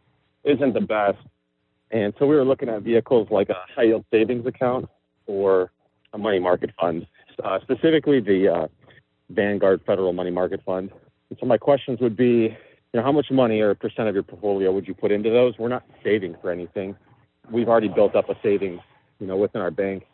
isn't 0.44 0.74
the 0.74 0.80
best. 0.82 1.18
And 1.90 2.12
so 2.18 2.26
we 2.26 2.36
were 2.36 2.44
looking 2.44 2.68
at 2.68 2.82
vehicles 2.82 3.28
like 3.30 3.48
a 3.48 3.56
high 3.74 3.84
yield 3.84 4.04
savings 4.10 4.44
account 4.44 4.86
or 5.26 5.72
a 6.12 6.18
money 6.18 6.40
market 6.40 6.70
fund, 6.78 7.06
uh, 7.42 7.58
specifically 7.62 8.20
the 8.20 8.48
uh, 8.48 8.68
Vanguard 9.30 9.80
Federal 9.86 10.12
Money 10.12 10.30
Market 10.30 10.60
Fund. 10.64 10.90
And 11.30 11.38
so 11.38 11.46
my 11.46 11.56
questions 11.56 12.00
would 12.00 12.16
be, 12.16 12.56
you 12.92 12.98
know, 12.98 13.02
how 13.02 13.12
much 13.12 13.30
money 13.30 13.60
or 13.60 13.74
percent 13.74 14.08
of 14.08 14.14
your 14.14 14.24
portfolio 14.24 14.72
would 14.72 14.86
you 14.86 14.94
put 14.94 15.12
into 15.12 15.30
those? 15.30 15.54
We're 15.58 15.68
not 15.68 15.84
saving 16.02 16.36
for 16.40 16.50
anything. 16.50 16.96
We've 17.50 17.68
already 17.68 17.88
built 17.88 18.16
up 18.16 18.28
a 18.28 18.34
savings, 18.42 18.80
you 19.20 19.26
know, 19.26 19.36
within 19.36 19.60
our 19.60 19.70
bank, 19.70 20.04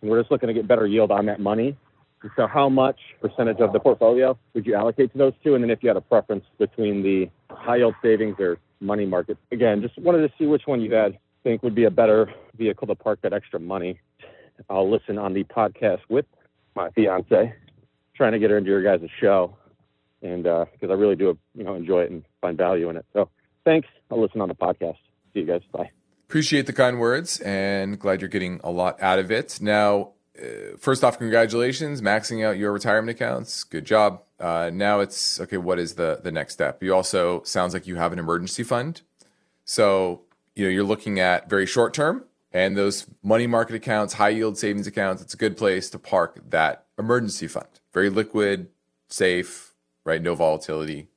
and 0.00 0.10
we're 0.10 0.20
just 0.20 0.30
looking 0.30 0.48
to 0.48 0.54
get 0.54 0.68
better 0.68 0.86
yield 0.86 1.10
on 1.10 1.26
that 1.26 1.40
money. 1.40 1.76
And 2.22 2.30
so, 2.36 2.46
how 2.46 2.68
much 2.68 2.98
percentage 3.20 3.60
of 3.60 3.72
the 3.72 3.80
portfolio 3.80 4.38
would 4.54 4.66
you 4.66 4.74
allocate 4.74 5.12
to 5.12 5.18
those 5.18 5.32
two? 5.42 5.54
And 5.54 5.64
then, 5.64 5.70
if 5.70 5.82
you 5.82 5.88
had 5.88 5.96
a 5.96 6.02
preference 6.02 6.44
between 6.58 7.02
the 7.02 7.30
high 7.50 7.76
yield 7.76 7.94
savings 8.02 8.36
or 8.38 8.58
money 8.80 9.06
market, 9.06 9.38
again, 9.52 9.80
just 9.80 9.98
wanted 9.98 10.26
to 10.26 10.32
see 10.38 10.46
which 10.46 10.62
one 10.66 10.80
you 10.80 10.92
had 10.92 11.18
think 11.42 11.62
would 11.62 11.74
be 11.74 11.84
a 11.84 11.90
better 11.90 12.30
vehicle 12.56 12.86
to 12.86 12.94
park 12.94 13.20
that 13.22 13.32
extra 13.32 13.58
money. 13.58 13.98
I'll 14.68 14.90
listen 14.90 15.18
on 15.18 15.32
the 15.32 15.44
podcast 15.44 16.00
with 16.08 16.26
my 16.74 16.90
fiance 16.90 17.54
trying 18.20 18.32
to 18.32 18.38
get 18.38 18.50
her 18.50 18.58
into 18.58 18.68
your 18.68 18.82
guys' 18.82 19.08
show, 19.18 19.56
and 20.20 20.42
because 20.42 20.90
uh, 20.90 20.90
I 20.90 20.92
really 20.92 21.16
do, 21.16 21.38
you 21.54 21.64
know, 21.64 21.74
enjoy 21.74 22.02
it 22.02 22.10
and 22.10 22.22
find 22.42 22.54
value 22.54 22.90
in 22.90 22.98
it. 22.98 23.06
So 23.14 23.30
thanks. 23.64 23.88
I'll 24.10 24.20
listen 24.20 24.42
on 24.42 24.48
the 24.48 24.54
podcast. 24.54 24.98
See 25.32 25.40
you 25.40 25.46
guys. 25.46 25.62
Bye. 25.72 25.90
Appreciate 26.28 26.66
the 26.66 26.74
kind 26.74 27.00
words 27.00 27.40
and 27.40 27.98
glad 27.98 28.20
you're 28.20 28.28
getting 28.28 28.60
a 28.62 28.70
lot 28.70 29.00
out 29.02 29.18
of 29.18 29.30
it. 29.30 29.58
Now, 29.62 30.10
uh, 30.38 30.76
first 30.78 31.02
off, 31.02 31.16
congratulations, 31.18 32.02
maxing 32.02 32.44
out 32.44 32.58
your 32.58 32.72
retirement 32.72 33.08
accounts. 33.08 33.64
Good 33.64 33.86
job. 33.86 34.20
Uh, 34.38 34.70
now 34.70 35.00
it's 35.00 35.40
okay. 35.40 35.56
What 35.56 35.78
is 35.78 35.94
the 35.94 36.20
the 36.22 36.30
next 36.30 36.52
step? 36.52 36.82
You 36.82 36.94
also 36.94 37.42
sounds 37.44 37.72
like 37.72 37.86
you 37.86 37.96
have 37.96 38.12
an 38.12 38.18
emergency 38.18 38.64
fund, 38.64 39.00
so 39.64 40.24
you 40.54 40.64
know 40.66 40.70
you're 40.70 40.84
looking 40.84 41.18
at 41.20 41.48
very 41.48 41.64
short 41.64 41.94
term 41.94 42.24
and 42.52 42.76
those 42.76 43.06
money 43.22 43.46
market 43.46 43.76
accounts, 43.76 44.14
high 44.14 44.28
yield 44.28 44.58
savings 44.58 44.86
accounts. 44.86 45.22
It's 45.22 45.32
a 45.32 45.38
good 45.38 45.56
place 45.56 45.88
to 45.88 45.98
park 45.98 46.38
that 46.50 46.84
emergency 46.98 47.46
fund 47.46 47.79
very 47.92 48.10
liquid, 48.10 48.68
safe, 49.08 49.74
right? 50.04 50.22
No 50.22 50.34
volatility. 50.34 51.08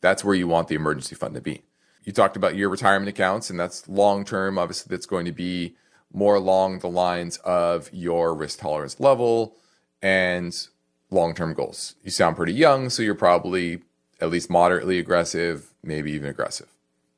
That's 0.00 0.24
where 0.24 0.34
you 0.34 0.48
want 0.48 0.68
the 0.68 0.74
emergency 0.74 1.14
fund 1.14 1.34
to 1.34 1.40
be. 1.40 1.62
You 2.04 2.12
talked 2.12 2.36
about 2.36 2.56
your 2.56 2.68
retirement 2.68 3.08
accounts, 3.08 3.48
and 3.48 3.58
that's 3.58 3.88
long 3.88 4.24
term. 4.24 4.58
Obviously, 4.58 4.94
that's 4.94 5.06
going 5.06 5.24
to 5.24 5.32
be 5.32 5.76
more 6.12 6.34
along 6.34 6.80
the 6.80 6.88
lines 6.88 7.38
of 7.38 7.90
your 7.92 8.34
risk 8.34 8.60
tolerance 8.60 9.00
level 9.00 9.56
and 10.02 10.68
long 11.10 11.34
term 11.34 11.54
goals. 11.54 11.94
You 12.02 12.10
sound 12.10 12.36
pretty 12.36 12.52
young, 12.52 12.90
so 12.90 13.02
you're 13.02 13.14
probably 13.14 13.82
at 14.20 14.30
least 14.30 14.50
moderately 14.50 14.98
aggressive, 14.98 15.72
maybe 15.82 16.12
even 16.12 16.28
aggressive. 16.28 16.68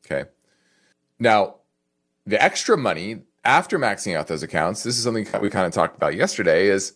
Okay. 0.05 0.31
Now, 1.19 1.57
the 2.25 2.43
extra 2.43 2.77
money 2.77 3.23
after 3.45 3.79
maxing 3.79 4.17
out 4.17 4.27
those 4.27 4.43
accounts, 4.43 4.83
this 4.83 4.99
is 4.99 5.05
something 5.05 5.27
we 5.41 5.51
kind 5.51 5.67
of 5.67 5.73
talked 5.73 5.97
about 5.97 6.15
yesterday, 6.15 6.67
is 6.69 6.95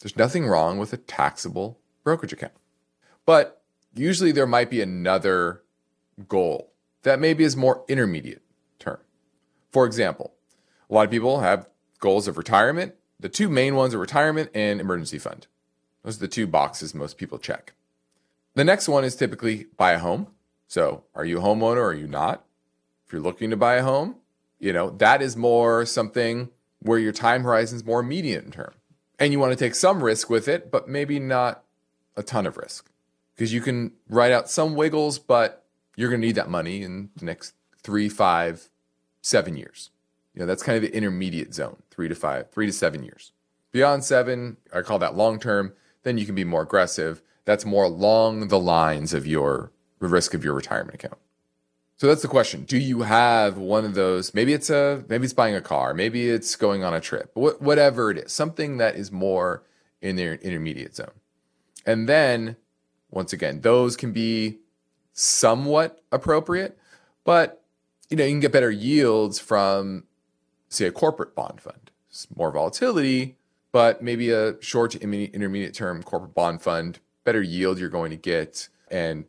there's 0.00 0.16
nothing 0.16 0.46
wrong 0.46 0.78
with 0.78 0.92
a 0.92 0.98
taxable 0.98 1.78
brokerage 2.04 2.32
account. 2.32 2.52
But 3.24 3.62
usually 3.94 4.32
there 4.32 4.46
might 4.46 4.70
be 4.70 4.80
another 4.80 5.62
goal 6.28 6.72
that 7.02 7.20
maybe 7.20 7.44
is 7.44 7.56
more 7.56 7.84
intermediate 7.88 8.42
term. 8.78 8.98
For 9.70 9.86
example, 9.86 10.34
a 10.88 10.94
lot 10.94 11.04
of 11.04 11.10
people 11.10 11.40
have 11.40 11.68
goals 11.98 12.28
of 12.28 12.36
retirement. 12.36 12.94
The 13.18 13.28
two 13.28 13.48
main 13.48 13.74
ones 13.74 13.94
are 13.94 13.98
retirement 13.98 14.50
and 14.54 14.80
emergency 14.80 15.18
fund. 15.18 15.46
Those 16.02 16.16
are 16.16 16.20
the 16.20 16.28
two 16.28 16.46
boxes 16.46 16.94
most 16.94 17.18
people 17.18 17.38
check. 17.38 17.72
The 18.54 18.64
next 18.64 18.88
one 18.88 19.04
is 19.04 19.16
typically 19.16 19.66
buy 19.76 19.92
a 19.92 19.98
home. 19.98 20.28
So, 20.68 21.04
are 21.14 21.24
you 21.24 21.38
a 21.38 21.42
homeowner 21.42 21.76
or 21.76 21.90
are 21.90 21.94
you 21.94 22.06
not? 22.06 22.44
If 23.06 23.12
you're 23.12 23.22
looking 23.22 23.50
to 23.50 23.56
buy 23.56 23.76
a 23.76 23.82
home, 23.82 24.16
you 24.58 24.72
know, 24.72 24.90
that 24.90 25.22
is 25.22 25.36
more 25.36 25.86
something 25.86 26.50
where 26.80 26.98
your 26.98 27.12
time 27.12 27.44
horizon 27.44 27.76
is 27.76 27.84
more 27.84 28.00
immediate 28.00 28.44
in 28.44 28.50
term 28.50 28.72
and 29.18 29.32
you 29.32 29.38
want 29.38 29.52
to 29.52 29.56
take 29.56 29.74
some 29.74 30.02
risk 30.02 30.30
with 30.30 30.48
it, 30.48 30.70
but 30.70 30.88
maybe 30.88 31.18
not 31.18 31.64
a 32.16 32.22
ton 32.22 32.46
of 32.46 32.56
risk 32.56 32.90
because 33.34 33.52
you 33.52 33.60
can 33.60 33.92
write 34.08 34.32
out 34.32 34.50
some 34.50 34.74
wiggles, 34.74 35.18
but 35.18 35.64
you're 35.96 36.08
going 36.08 36.20
to 36.20 36.26
need 36.26 36.36
that 36.36 36.48
money 36.48 36.82
in 36.82 37.10
the 37.16 37.24
next 37.24 37.54
three, 37.82 38.08
five, 38.08 38.70
seven 39.20 39.56
years. 39.56 39.90
You 40.34 40.40
know, 40.40 40.46
that's 40.46 40.62
kind 40.62 40.76
of 40.76 40.82
the 40.82 40.94
intermediate 40.94 41.54
zone, 41.54 41.82
three 41.90 42.08
to 42.08 42.14
five, 42.14 42.50
three 42.50 42.66
to 42.66 42.72
seven 42.72 43.02
years. 43.02 43.32
Beyond 43.72 44.04
seven, 44.04 44.56
I 44.72 44.82
call 44.82 44.98
that 44.98 45.16
long 45.16 45.38
term. 45.38 45.74
Then 46.02 46.18
you 46.18 46.26
can 46.26 46.34
be 46.34 46.44
more 46.44 46.62
aggressive. 46.62 47.22
That's 47.44 47.64
more 47.64 47.84
along 47.84 48.48
the 48.48 48.58
lines 48.58 49.12
of 49.12 49.26
your 49.26 49.72
risk 49.98 50.34
of 50.34 50.44
your 50.44 50.54
retirement 50.54 50.94
account. 50.94 51.18
So 51.98 52.06
that's 52.06 52.22
the 52.22 52.28
question. 52.28 52.64
Do 52.64 52.76
you 52.76 53.02
have 53.02 53.56
one 53.56 53.84
of 53.86 53.94
those? 53.94 54.34
Maybe 54.34 54.52
it's 54.52 54.68
a 54.68 55.04
maybe 55.08 55.24
it's 55.24 55.32
buying 55.32 55.54
a 55.54 55.62
car, 55.62 55.94
maybe 55.94 56.28
it's 56.28 56.54
going 56.54 56.84
on 56.84 56.92
a 56.92 57.00
trip. 57.00 57.32
Wh- 57.34 57.60
whatever 57.60 58.10
it 58.10 58.18
is, 58.18 58.32
something 58.32 58.76
that 58.78 58.96
is 58.96 59.10
more 59.10 59.62
in 60.02 60.16
their 60.16 60.34
intermediate 60.34 60.94
zone. 60.94 61.12
And 61.86 62.08
then 62.08 62.56
once 63.10 63.32
again, 63.32 63.62
those 63.62 63.96
can 63.96 64.12
be 64.12 64.58
somewhat 65.12 66.02
appropriate, 66.12 66.78
but 67.24 67.62
you 68.10 68.16
know, 68.16 68.24
you 68.24 68.32
can 68.32 68.40
get 68.40 68.52
better 68.52 68.70
yields 68.70 69.38
from 69.38 70.04
say 70.68 70.86
a 70.86 70.92
corporate 70.92 71.34
bond 71.34 71.60
fund. 71.60 71.90
It's 72.10 72.26
more 72.36 72.50
volatility, 72.50 73.36
but 73.72 74.02
maybe 74.02 74.30
a 74.30 74.60
short 74.62 74.90
to 74.92 75.00
intermediate 75.00 75.74
term 75.74 76.02
corporate 76.02 76.34
bond 76.34 76.60
fund, 76.60 76.98
better 77.24 77.42
yield 77.42 77.78
you're 77.78 77.88
going 77.88 78.10
to 78.10 78.16
get 78.16 78.68
and 78.90 79.24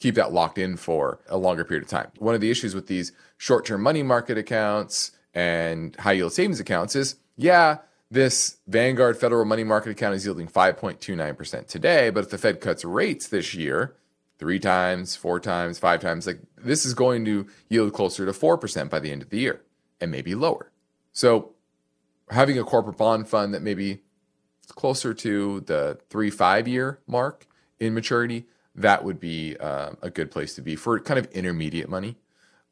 keep 0.00 0.16
that 0.16 0.32
locked 0.32 0.58
in 0.58 0.76
for 0.76 1.20
a 1.28 1.36
longer 1.36 1.64
period 1.64 1.84
of 1.84 1.88
time. 1.88 2.10
One 2.18 2.34
of 2.34 2.40
the 2.40 2.50
issues 2.50 2.74
with 2.74 2.88
these 2.88 3.12
short 3.36 3.64
term 3.64 3.82
money 3.82 4.02
market 4.02 4.36
accounts 4.36 5.12
and 5.32 5.94
high 5.96 6.12
yield 6.12 6.32
savings 6.32 6.58
accounts 6.58 6.96
is 6.96 7.16
yeah, 7.36 7.78
this 8.10 8.56
Vanguard 8.66 9.16
federal 9.16 9.44
money 9.44 9.64
market 9.64 9.90
account 9.90 10.14
is 10.14 10.24
yielding 10.24 10.48
5.29% 10.48 11.68
today, 11.68 12.10
but 12.10 12.24
if 12.24 12.30
the 12.30 12.38
Fed 12.38 12.60
cuts 12.60 12.84
rates 12.84 13.28
this 13.28 13.54
year, 13.54 13.94
three 14.40 14.58
times, 14.58 15.14
four 15.14 15.38
times, 15.38 15.78
five 15.78 16.00
times. 16.00 16.26
Like 16.26 16.40
this 16.56 16.86
is 16.86 16.94
going 16.94 17.26
to 17.26 17.46
yield 17.68 17.92
closer 17.92 18.24
to 18.24 18.32
4% 18.32 18.88
by 18.88 18.98
the 18.98 19.12
end 19.12 19.20
of 19.22 19.28
the 19.28 19.38
year 19.38 19.60
and 20.00 20.10
maybe 20.10 20.34
lower. 20.34 20.72
So 21.12 21.50
having 22.30 22.58
a 22.58 22.64
corporate 22.64 22.96
bond 22.96 23.28
fund 23.28 23.52
that 23.52 23.60
maybe 23.60 24.00
closer 24.68 25.12
to 25.12 25.60
the 25.60 25.98
three, 26.08 26.30
five 26.30 26.66
year 26.66 27.00
mark 27.06 27.46
in 27.78 27.92
maturity, 27.92 28.46
that 28.82 29.04
would 29.04 29.20
be 29.20 29.56
um, 29.58 29.96
a 30.02 30.10
good 30.10 30.30
place 30.30 30.54
to 30.54 30.62
be 30.62 30.76
for 30.76 30.98
kind 31.00 31.18
of 31.18 31.26
intermediate 31.32 31.88
money. 31.88 32.16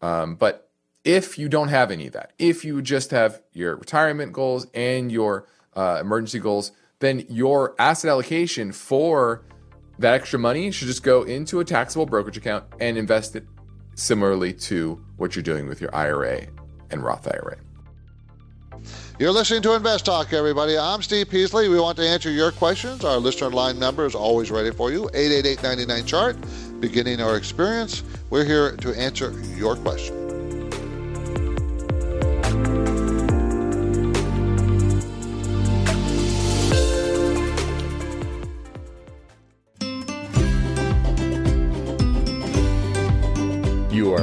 Um, 0.00 0.36
but 0.36 0.70
if 1.04 1.38
you 1.38 1.48
don't 1.48 1.68
have 1.68 1.90
any 1.90 2.06
of 2.08 2.12
that, 2.12 2.32
if 2.38 2.64
you 2.64 2.82
just 2.82 3.10
have 3.10 3.40
your 3.52 3.76
retirement 3.76 4.32
goals 4.32 4.66
and 4.74 5.10
your 5.10 5.46
uh, 5.74 5.98
emergency 6.00 6.38
goals, 6.38 6.72
then 7.00 7.24
your 7.28 7.74
asset 7.78 8.10
allocation 8.10 8.72
for 8.72 9.44
that 9.98 10.14
extra 10.14 10.38
money 10.38 10.70
should 10.70 10.88
just 10.88 11.02
go 11.02 11.22
into 11.22 11.60
a 11.60 11.64
taxable 11.64 12.06
brokerage 12.06 12.36
account 12.36 12.64
and 12.80 12.96
invest 12.96 13.36
it 13.36 13.44
similarly 13.94 14.52
to 14.52 15.04
what 15.16 15.34
you're 15.34 15.42
doing 15.42 15.66
with 15.66 15.80
your 15.80 15.94
IRA 15.94 16.46
and 16.90 17.02
Roth 17.02 17.26
IRA. 17.26 17.56
You're 19.18 19.32
listening 19.32 19.62
to 19.62 19.74
Invest 19.74 20.06
Talk, 20.06 20.32
everybody. 20.32 20.78
I'm 20.78 21.02
Steve 21.02 21.28
Peasley. 21.28 21.68
We 21.68 21.80
want 21.80 21.96
to 21.96 22.08
answer 22.08 22.30
your 22.30 22.52
questions. 22.52 23.04
Our 23.04 23.18
listener 23.18 23.50
line 23.50 23.76
number 23.76 24.06
is 24.06 24.14
always 24.14 24.52
ready 24.52 24.70
for 24.70 24.92
you 24.92 25.10
888 25.12 25.60
99 25.60 26.06
chart. 26.06 26.36
Beginning 26.78 27.20
our 27.20 27.36
experience, 27.36 28.04
we're 28.30 28.44
here 28.44 28.76
to 28.76 28.96
answer 28.96 29.32
your 29.56 29.74
question. 29.74 30.27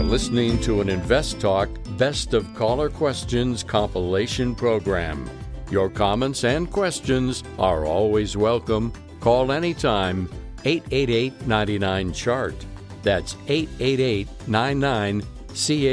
Listening 0.10 0.60
to 0.62 0.82
an 0.82 0.90
Invest 0.90 1.40
Talk 1.40 1.70
Best 1.98 2.34
of 2.34 2.54
Caller 2.54 2.90
Questions 2.90 3.64
compilation 3.64 4.54
program. 4.54 5.30
Your 5.72 5.90
comments 5.90 6.44
and 6.44 6.70
questions 6.72 7.44
are 7.58 7.86
always 7.86 8.38
welcome. 8.38 8.94
Call 9.20 9.52
anytime 9.52 10.30
888 10.64 11.48
99 11.48 12.14
Chart. 12.14 12.66
That's 13.02 13.36
888 13.48 14.28
99 14.48 15.24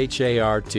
CHART. 0.09 0.75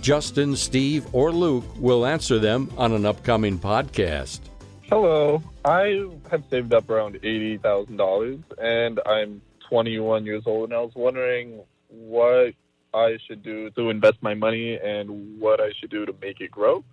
Justin, 0.00 0.56
Steve, 0.56 1.06
or 1.12 1.32
Luke 1.32 1.64
will 1.76 2.06
answer 2.06 2.38
them 2.38 2.70
on 2.76 2.92
an 2.92 3.06
upcoming 3.06 3.58
podcast. 3.58 4.40
Hello. 4.88 5.42
I 5.64 6.08
have 6.30 6.44
saved 6.50 6.74
up 6.74 6.90
around 6.90 7.14
$80,000 7.22 8.42
and 8.60 9.00
I'm 9.06 9.40
21 9.68 10.26
years 10.26 10.42
old 10.46 10.70
and 10.70 10.78
I 10.78 10.82
was 10.82 10.94
wondering 10.94 11.60
what 11.92 12.54
I 12.94 13.18
should 13.26 13.42
do 13.42 13.70
to 13.70 13.90
invest 13.90 14.18
my 14.20 14.34
money 14.34 14.76
and 14.76 15.40
what 15.40 15.60
I 15.60 15.70
should 15.78 15.90
do 15.90 16.04
to 16.06 16.14
make 16.20 16.40
it 16.40 16.50
grow. 16.50 16.84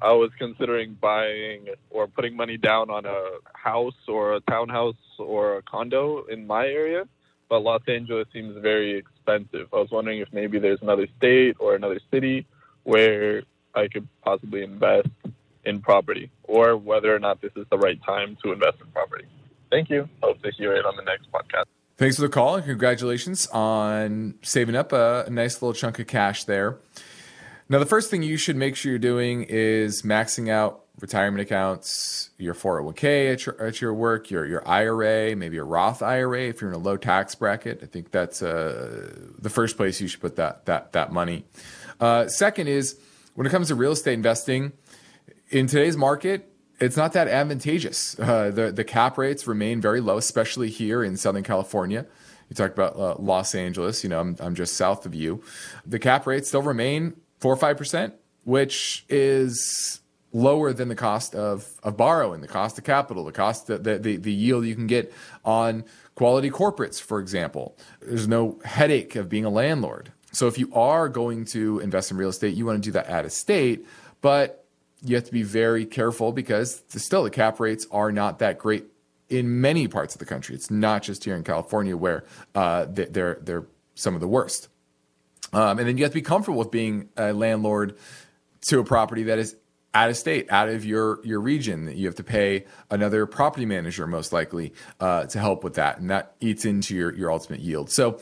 I 0.00 0.12
was 0.12 0.30
considering 0.38 0.96
buying 1.00 1.68
or 1.90 2.06
putting 2.06 2.36
money 2.36 2.58
down 2.58 2.90
on 2.90 3.06
a 3.06 3.22
house 3.54 3.96
or 4.06 4.34
a 4.34 4.40
townhouse 4.40 4.94
or 5.18 5.58
a 5.58 5.62
condo 5.62 6.24
in 6.26 6.46
my 6.46 6.66
area, 6.66 7.08
but 7.48 7.60
Los 7.60 7.82
Angeles 7.88 8.26
seems 8.32 8.56
very 8.60 8.98
expensive. 8.98 9.68
I 9.72 9.76
was 9.76 9.90
wondering 9.90 10.18
if 10.20 10.28
maybe 10.32 10.58
there's 10.58 10.82
another 10.82 11.06
state 11.16 11.56
or 11.58 11.74
another 11.74 12.00
city 12.10 12.46
where 12.82 13.42
I 13.74 13.88
could 13.88 14.06
possibly 14.22 14.62
invest 14.62 15.08
in 15.64 15.80
property 15.80 16.30
or 16.44 16.76
whether 16.76 17.14
or 17.14 17.18
not 17.18 17.40
this 17.40 17.52
is 17.56 17.66
the 17.70 17.78
right 17.78 18.00
time 18.04 18.36
to 18.44 18.52
invest 18.52 18.76
in 18.80 18.90
property. 18.92 19.24
Thank 19.70 19.90
you. 19.90 20.08
Hope 20.22 20.42
to 20.42 20.50
hear 20.52 20.74
it 20.74 20.84
on 20.84 20.96
the 20.96 21.02
next 21.02 21.30
podcast. 21.32 21.66
Thanks 21.98 22.16
for 22.16 22.22
the 22.22 22.28
call 22.28 22.56
and 22.56 22.64
congratulations 22.64 23.46
on 23.46 24.34
saving 24.42 24.76
up 24.76 24.92
a, 24.92 25.26
nice 25.30 25.62
little 25.62 25.72
chunk 25.72 25.98
of 25.98 26.06
cash 26.06 26.44
there. 26.44 26.76
Now, 27.70 27.78
the 27.78 27.86
first 27.86 28.10
thing 28.10 28.22
you 28.22 28.36
should 28.36 28.54
make 28.54 28.76
sure 28.76 28.92
you're 28.92 28.98
doing 28.98 29.44
is 29.44 30.02
maxing 30.02 30.50
out 30.50 30.84
retirement 31.00 31.40
accounts, 31.40 32.28
your 32.36 32.52
401k 32.52 33.32
at 33.32 33.46
your, 33.46 33.62
at 33.62 33.80
your 33.80 33.94
work, 33.94 34.30
your, 34.30 34.44
your 34.44 34.68
IRA, 34.68 35.34
maybe 35.36 35.56
a 35.56 35.64
Roth 35.64 36.02
IRA 36.02 36.42
if 36.42 36.60
you're 36.60 36.68
in 36.68 36.76
a 36.76 36.78
low 36.78 36.98
tax 36.98 37.34
bracket. 37.34 37.80
I 37.82 37.86
think 37.86 38.10
that's 38.10 38.42
uh, 38.42 39.14
the 39.38 39.50
first 39.50 39.78
place 39.78 39.98
you 39.98 40.06
should 40.06 40.20
put 40.20 40.36
that, 40.36 40.66
that, 40.66 40.92
that 40.92 41.12
money. 41.12 41.46
Uh, 41.98 42.28
second 42.28 42.68
is 42.68 42.98
when 43.36 43.46
it 43.46 43.50
comes 43.50 43.68
to 43.68 43.74
real 43.74 43.92
estate 43.92 44.12
investing, 44.12 44.72
in 45.48 45.66
today's 45.66 45.96
market, 45.96 46.52
it's 46.78 46.96
not 46.96 47.12
that 47.14 47.28
advantageous. 47.28 48.18
Uh, 48.18 48.50
the 48.50 48.72
the 48.72 48.84
cap 48.84 49.18
rates 49.18 49.46
remain 49.46 49.80
very 49.80 50.00
low, 50.00 50.16
especially 50.18 50.68
here 50.70 51.02
in 51.02 51.16
Southern 51.16 51.42
California. 51.42 52.06
You 52.48 52.54
talked 52.54 52.74
about 52.74 52.96
uh, 52.96 53.16
Los 53.18 53.54
Angeles. 53.54 54.02
You 54.02 54.10
know, 54.10 54.20
I'm 54.20 54.36
I'm 54.40 54.54
just 54.54 54.74
south 54.74 55.06
of 55.06 55.14
you. 55.14 55.42
The 55.84 55.98
cap 55.98 56.26
rates 56.26 56.48
still 56.48 56.62
remain 56.62 57.14
four 57.40 57.52
or 57.52 57.56
five 57.56 57.76
percent, 57.76 58.14
which 58.44 59.04
is 59.08 60.00
lower 60.32 60.72
than 60.72 60.88
the 60.88 60.94
cost 60.94 61.34
of 61.34 61.66
of 61.82 61.96
borrowing, 61.96 62.40
the 62.40 62.48
cost 62.48 62.78
of 62.78 62.84
capital, 62.84 63.24
the 63.24 63.32
cost 63.32 63.66
the 63.66 63.78
the, 63.78 64.16
the 64.16 64.32
yield 64.32 64.66
you 64.66 64.74
can 64.74 64.86
get 64.86 65.12
on 65.44 65.84
quality 66.14 66.50
corporates, 66.50 67.00
for 67.00 67.20
example. 67.20 67.76
There's 68.00 68.28
no 68.28 68.58
headache 68.64 69.16
of 69.16 69.28
being 69.28 69.44
a 69.44 69.50
landlord. 69.50 70.12
So 70.32 70.46
if 70.48 70.58
you 70.58 70.70
are 70.74 71.08
going 71.08 71.46
to 71.46 71.78
invest 71.78 72.10
in 72.10 72.18
real 72.18 72.28
estate, 72.28 72.54
you 72.54 72.66
want 72.66 72.82
to 72.82 72.86
do 72.86 72.92
that 72.92 73.08
out 73.08 73.24
of 73.24 73.32
state, 73.32 73.86
but 74.20 74.65
you 75.02 75.14
have 75.14 75.24
to 75.24 75.32
be 75.32 75.42
very 75.42 75.84
careful 75.84 76.32
because 76.32 76.82
still 76.88 77.24
the 77.24 77.30
cap 77.30 77.60
rates 77.60 77.86
are 77.90 78.10
not 78.12 78.38
that 78.38 78.58
great 78.58 78.86
in 79.28 79.60
many 79.60 79.88
parts 79.88 80.14
of 80.14 80.18
the 80.18 80.24
country. 80.24 80.54
It's 80.54 80.70
not 80.70 81.02
just 81.02 81.24
here 81.24 81.34
in 81.34 81.44
California 81.44 81.96
where 81.96 82.24
uh, 82.54 82.86
they're 82.88 83.38
they're 83.42 83.66
some 83.94 84.14
of 84.14 84.20
the 84.20 84.28
worst. 84.28 84.68
Um, 85.52 85.78
and 85.78 85.88
then 85.88 85.96
you 85.96 86.04
have 86.04 86.12
to 86.12 86.16
be 86.16 86.22
comfortable 86.22 86.58
with 86.58 86.70
being 86.70 87.08
a 87.16 87.32
landlord 87.32 87.96
to 88.68 88.80
a 88.80 88.84
property 88.84 89.24
that 89.24 89.38
is 89.38 89.56
out 89.94 90.10
of 90.10 90.16
state, 90.16 90.50
out 90.50 90.68
of 90.68 90.84
your 90.84 91.24
your 91.24 91.40
region. 91.40 91.90
You 91.96 92.06
have 92.06 92.16
to 92.16 92.24
pay 92.24 92.66
another 92.90 93.26
property 93.26 93.66
manager 93.66 94.06
most 94.06 94.32
likely 94.32 94.74
uh, 95.00 95.26
to 95.26 95.38
help 95.38 95.64
with 95.64 95.74
that, 95.74 95.98
and 95.98 96.10
that 96.10 96.34
eats 96.40 96.64
into 96.64 96.94
your 96.94 97.14
your 97.14 97.32
ultimate 97.32 97.60
yield. 97.60 97.90
So 97.90 98.20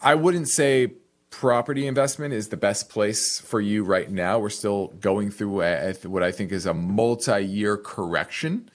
I 0.00 0.14
wouldn't 0.14 0.48
say 0.48 0.92
property 1.30 1.86
investment 1.86 2.34
is 2.34 2.48
the 2.48 2.56
best 2.56 2.88
place 2.88 3.40
for 3.40 3.60
you 3.60 3.84
right 3.84 4.10
now. 4.10 4.38
We're 4.38 4.50
still 4.50 4.88
going 5.00 5.30
through 5.30 5.62
a, 5.62 5.92
what 6.04 6.22
I 6.22 6.32
think 6.32 6.52
is 6.52 6.66
a 6.66 6.74
multi-year 6.74 7.76
correction 7.76 8.70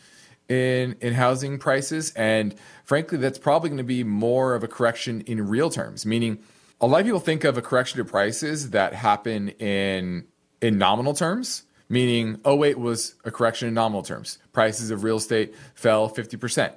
in 0.50 0.96
in 1.02 1.14
housing 1.14 1.58
prices, 1.58 2.12
and 2.16 2.54
frankly, 2.84 3.18
that's 3.18 3.40
probably 3.40 3.70
going 3.70 3.78
to 3.78 3.84
be 3.84 4.04
more 4.04 4.56
of 4.56 4.64
a 4.64 4.68
correction 4.68 5.22
in 5.22 5.48
real 5.48 5.70
terms. 5.70 6.06
Meaning, 6.06 6.40
a 6.82 6.88
lot 6.88 7.00
of 7.00 7.06
people 7.06 7.20
think 7.20 7.44
of 7.44 7.58
a 7.58 7.62
correction 7.62 7.98
to 7.98 8.06
prices 8.06 8.72
that 8.72 8.94
happen 8.94 9.50
in 9.50 10.26
in 10.62 10.78
nominal 10.78 11.14
terms. 11.14 11.64
Meaning, 11.90 12.40
oh 12.44 12.56
wait, 12.56 12.78
was 12.78 13.16
a 13.24 13.32
correction 13.32 13.68
in 13.68 13.74
nominal 13.74 14.04
terms. 14.04 14.38
Prices 14.52 14.92
of 14.92 15.04
real 15.04 15.18
estate 15.18 15.56
fell 15.76 16.10
fifty 16.10 16.38
percent. 16.38 16.74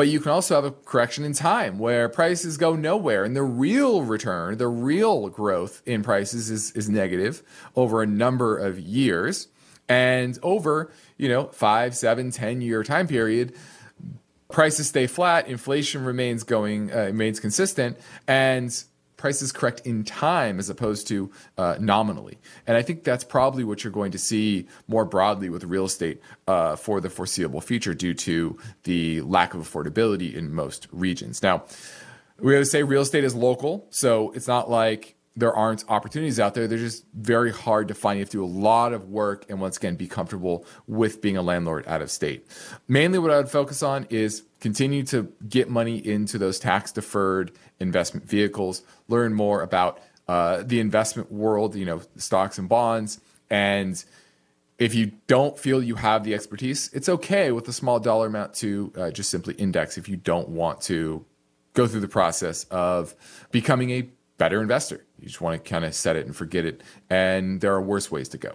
But 0.00 0.08
you 0.08 0.18
can 0.18 0.30
also 0.30 0.54
have 0.54 0.64
a 0.64 0.70
correction 0.70 1.26
in 1.26 1.34
time 1.34 1.78
where 1.78 2.08
prices 2.08 2.56
go 2.56 2.74
nowhere 2.74 3.22
and 3.22 3.36
the 3.36 3.42
real 3.42 4.00
return, 4.00 4.56
the 4.56 4.66
real 4.66 5.28
growth 5.28 5.82
in 5.84 6.02
prices 6.02 6.48
is, 6.48 6.72
is 6.72 6.88
negative 6.88 7.42
over 7.76 8.00
a 8.00 8.06
number 8.06 8.56
of 8.56 8.80
years. 8.80 9.48
And 9.90 10.38
over, 10.42 10.90
you 11.18 11.28
know, 11.28 11.48
five, 11.48 11.94
seven, 11.94 12.30
ten 12.30 12.62
year 12.62 12.82
time 12.82 13.08
period, 13.08 13.54
prices 14.50 14.88
stay 14.88 15.06
flat, 15.06 15.48
inflation 15.48 16.02
remains 16.02 16.44
going, 16.44 16.90
uh, 16.90 17.04
remains 17.04 17.38
consistent, 17.38 17.98
and 18.26 18.72
prices 19.20 19.52
correct 19.52 19.82
in 19.84 20.02
time 20.02 20.58
as 20.58 20.70
opposed 20.70 21.06
to 21.06 21.30
uh, 21.58 21.76
nominally. 21.78 22.38
And 22.66 22.76
I 22.76 22.82
think 22.82 23.04
that's 23.04 23.22
probably 23.22 23.64
what 23.64 23.84
you're 23.84 23.92
going 23.92 24.12
to 24.12 24.18
see 24.18 24.66
more 24.88 25.04
broadly 25.04 25.50
with 25.50 25.62
real 25.64 25.84
estate 25.84 26.22
uh, 26.48 26.74
for 26.74 27.02
the 27.02 27.10
foreseeable 27.10 27.60
future 27.60 27.92
due 27.92 28.14
to 28.14 28.58
the 28.84 29.20
lack 29.20 29.52
of 29.52 29.60
affordability 29.60 30.34
in 30.34 30.54
most 30.54 30.88
regions. 30.90 31.42
Now, 31.42 31.64
we 32.38 32.54
always 32.54 32.70
say 32.70 32.82
real 32.82 33.02
estate 33.02 33.22
is 33.22 33.34
local, 33.34 33.86
so 33.90 34.30
it's 34.30 34.48
not 34.48 34.70
like 34.70 35.16
there 35.36 35.54
aren't 35.54 35.84
opportunities 35.88 36.40
out 36.40 36.54
there. 36.54 36.66
They're 36.66 36.78
just 36.78 37.04
very 37.14 37.52
hard 37.52 37.88
to 37.88 37.94
find. 37.94 38.18
You 38.18 38.22
have 38.22 38.30
to 38.30 38.38
do 38.38 38.44
a 38.44 38.46
lot 38.46 38.92
of 38.92 39.08
work 39.08 39.44
and 39.48 39.60
once 39.60 39.76
again 39.76 39.96
be 39.96 40.08
comfortable 40.08 40.64
with 40.86 41.20
being 41.20 41.36
a 41.36 41.42
landlord 41.42 41.86
out 41.86 42.02
of 42.02 42.10
state. 42.10 42.46
Mainly 42.88 43.18
what 43.18 43.30
I 43.30 43.36
would 43.36 43.50
focus 43.50 43.82
on 43.82 44.06
is 44.10 44.44
continue 44.60 45.02
to 45.04 45.32
get 45.48 45.68
money 45.68 45.96
into 45.96 46.38
those 46.38 46.58
tax 46.58 46.92
deferred 46.92 47.52
investment 47.80 48.28
vehicles, 48.28 48.82
learn 49.08 49.34
more 49.34 49.62
about 49.62 50.00
uh, 50.28 50.62
the 50.64 50.80
investment 50.80 51.32
world, 51.32 51.74
you 51.74 51.84
know, 51.84 52.00
stocks 52.16 52.58
and 52.58 52.68
bonds. 52.68 53.20
And 53.48 54.02
if 54.78 54.94
you 54.94 55.12
don't 55.26 55.58
feel 55.58 55.82
you 55.82 55.96
have 55.96 56.24
the 56.24 56.34
expertise, 56.34 56.90
it's 56.92 57.08
okay 57.08 57.50
with 57.50 57.66
a 57.68 57.72
small 57.72 57.98
dollar 57.98 58.26
amount 58.26 58.54
to 58.54 58.92
uh, 58.96 59.10
just 59.10 59.30
simply 59.30 59.54
index 59.54 59.98
if 59.98 60.08
you 60.08 60.16
don't 60.16 60.48
want 60.48 60.80
to 60.82 61.24
go 61.74 61.86
through 61.86 62.00
the 62.00 62.08
process 62.08 62.64
of 62.64 63.14
becoming 63.50 63.90
a 63.90 64.08
better 64.38 64.62
investor. 64.62 65.04
You 65.18 65.26
just 65.26 65.40
want 65.40 65.62
to 65.62 65.68
kind 65.68 65.84
of 65.84 65.94
set 65.94 66.16
it 66.16 66.26
and 66.26 66.34
forget 66.34 66.64
it. 66.64 66.82
And 67.10 67.60
there 67.60 67.74
are 67.74 67.82
worse 67.82 68.10
ways 68.10 68.28
to 68.30 68.38
go. 68.38 68.54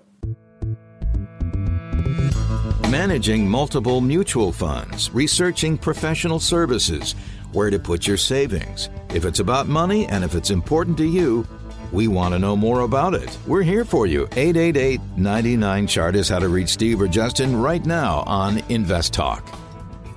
managing 2.95 3.45
multiple 3.49 3.99
mutual 3.99 4.53
funds, 4.53 5.11
researching 5.11 5.77
professional 5.77 6.39
services, 6.39 7.13
where 7.55 7.69
to 7.69 7.79
put 7.79 8.05
your 8.05 8.17
savings. 8.17 8.89
If 9.13 9.25
it's 9.25 9.39
about 9.39 9.67
money 9.67 10.05
and 10.07 10.23
if 10.23 10.35
it's 10.35 10.51
important 10.51 10.97
to 10.97 11.05
you, 11.05 11.47
we 11.91 12.07
want 12.07 12.33
to 12.33 12.39
know 12.39 12.55
more 12.55 12.81
about 12.81 13.13
it. 13.13 13.37
We're 13.47 13.63
here 13.63 13.85
for 13.85 14.05
you. 14.05 14.27
888 14.33 14.99
99 15.17 15.87
Chart 15.87 16.15
is 16.15 16.29
how 16.29 16.39
to 16.39 16.49
reach 16.49 16.69
Steve 16.69 17.01
or 17.01 17.07
Justin 17.07 17.55
right 17.55 17.85
now 17.85 18.23
on 18.27 18.57
Invest 18.69 19.13
Talk. 19.13 19.47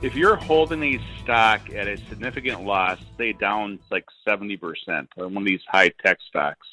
If 0.00 0.14
you're 0.14 0.36
holding 0.36 0.82
a 0.82 1.00
stock 1.22 1.60
at 1.74 1.88
a 1.88 1.96
significant 2.08 2.64
loss, 2.64 2.98
say 3.16 3.32
down 3.32 3.78
like 3.90 4.04
70% 4.26 4.60
on 5.18 5.34
one 5.34 5.38
of 5.38 5.44
these 5.44 5.62
high 5.66 5.90
tech 6.04 6.18
stocks, 6.28 6.66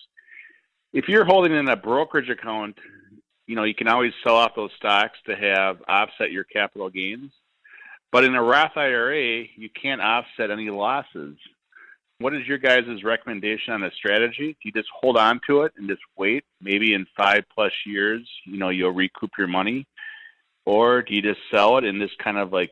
if 0.93 1.10
you're 1.10 1.25
holding 1.25 1.54
in 1.54 1.67
a 1.67 1.75
brokerage 1.75 2.30
account, 2.30 2.78
you 3.47 3.56
know, 3.56 3.63
you 3.63 3.75
can 3.75 3.88
always 3.88 4.13
sell 4.23 4.36
off 4.36 4.56
those 4.56 4.71
stocks 4.78 5.17
to 5.25 5.36
have 5.36 5.82
offset 5.88 6.32
your 6.32 6.43
capital 6.43 6.89
gains. 6.89 7.32
But 8.15 8.23
in 8.23 8.34
a 8.34 8.41
Roth 8.41 8.78
IRA, 8.78 9.43
you 9.58 9.69
can't 9.69 9.99
offset 9.99 10.49
any 10.49 10.69
losses. 10.69 11.36
What 12.19 12.34
is 12.34 12.47
your 12.47 12.58
guys' 12.58 13.04
recommendation 13.04 13.73
on 13.73 13.84
a 13.84 13.91
strategy? 13.91 14.54
Do 14.54 14.58
you 14.63 14.71
just 14.71 14.88
hold 14.97 15.17
on 15.17 15.41
to 15.47 15.63
it 15.63 15.73
and 15.75 15.89
just 15.89 15.99
wait? 16.17 16.45
Maybe 16.62 16.93
in 16.93 17.06
five 17.17 17.43
plus 17.54 17.73
years, 17.86 18.25
you 18.45 18.58
know, 18.58 18.69
you'll 18.69 18.93
recoup 18.93 19.32
your 19.38 19.49
money, 19.49 19.86
or 20.65 21.01
do 21.01 21.13
you 21.13 21.21
just 21.21 21.41
sell 21.51 21.78
it 21.78 21.84
and 21.84 22.01
just 22.01 22.17
kind 22.19 22.38
of 22.38 22.54
like, 22.54 22.71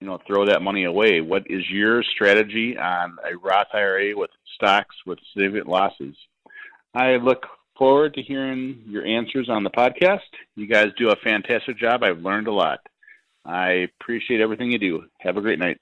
you 0.00 0.08
know, 0.08 0.18
throw 0.26 0.46
that 0.46 0.62
money 0.62 0.82
away? 0.82 1.20
What 1.20 1.44
is 1.48 1.62
your 1.70 2.02
strategy 2.02 2.76
on 2.76 3.18
a 3.24 3.36
Roth 3.36 3.68
IRA 3.72 4.16
with 4.16 4.30
stocks 4.56 4.96
with 5.06 5.20
significant 5.32 5.68
losses? 5.68 6.16
I 6.92 7.18
look 7.18 7.46
forward 7.78 8.14
to 8.14 8.20
hearing 8.20 8.82
your 8.88 9.06
answers 9.06 9.48
on 9.48 9.62
the 9.62 9.70
podcast. 9.70 10.26
You 10.56 10.66
guys 10.66 10.88
do 10.98 11.10
a 11.10 11.16
fantastic 11.22 11.78
job. 11.78 12.02
I've 12.02 12.18
learned 12.18 12.48
a 12.48 12.52
lot. 12.52 12.80
I 13.46 13.88
appreciate 14.00 14.40
everything 14.40 14.72
you 14.72 14.78
do. 14.78 15.04
Have 15.18 15.36
a 15.36 15.40
great 15.40 15.58
night. 15.58 15.80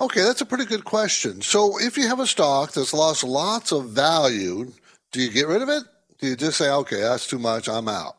Okay, 0.00 0.22
that's 0.22 0.40
a 0.40 0.46
pretty 0.46 0.66
good 0.66 0.84
question. 0.84 1.40
So, 1.40 1.78
if 1.78 1.96
you 1.96 2.06
have 2.08 2.20
a 2.20 2.26
stock 2.26 2.72
that's 2.72 2.92
lost 2.92 3.24
lots 3.24 3.72
of 3.72 3.90
value, 3.90 4.72
do 5.12 5.22
you 5.22 5.30
get 5.30 5.46
rid 5.46 5.62
of 5.62 5.68
it? 5.68 5.84
Do 6.18 6.26
you 6.26 6.36
just 6.36 6.58
say, 6.58 6.68
okay, 6.68 7.00
that's 7.00 7.26
too 7.26 7.38
much, 7.38 7.68
I'm 7.68 7.88
out? 7.88 8.16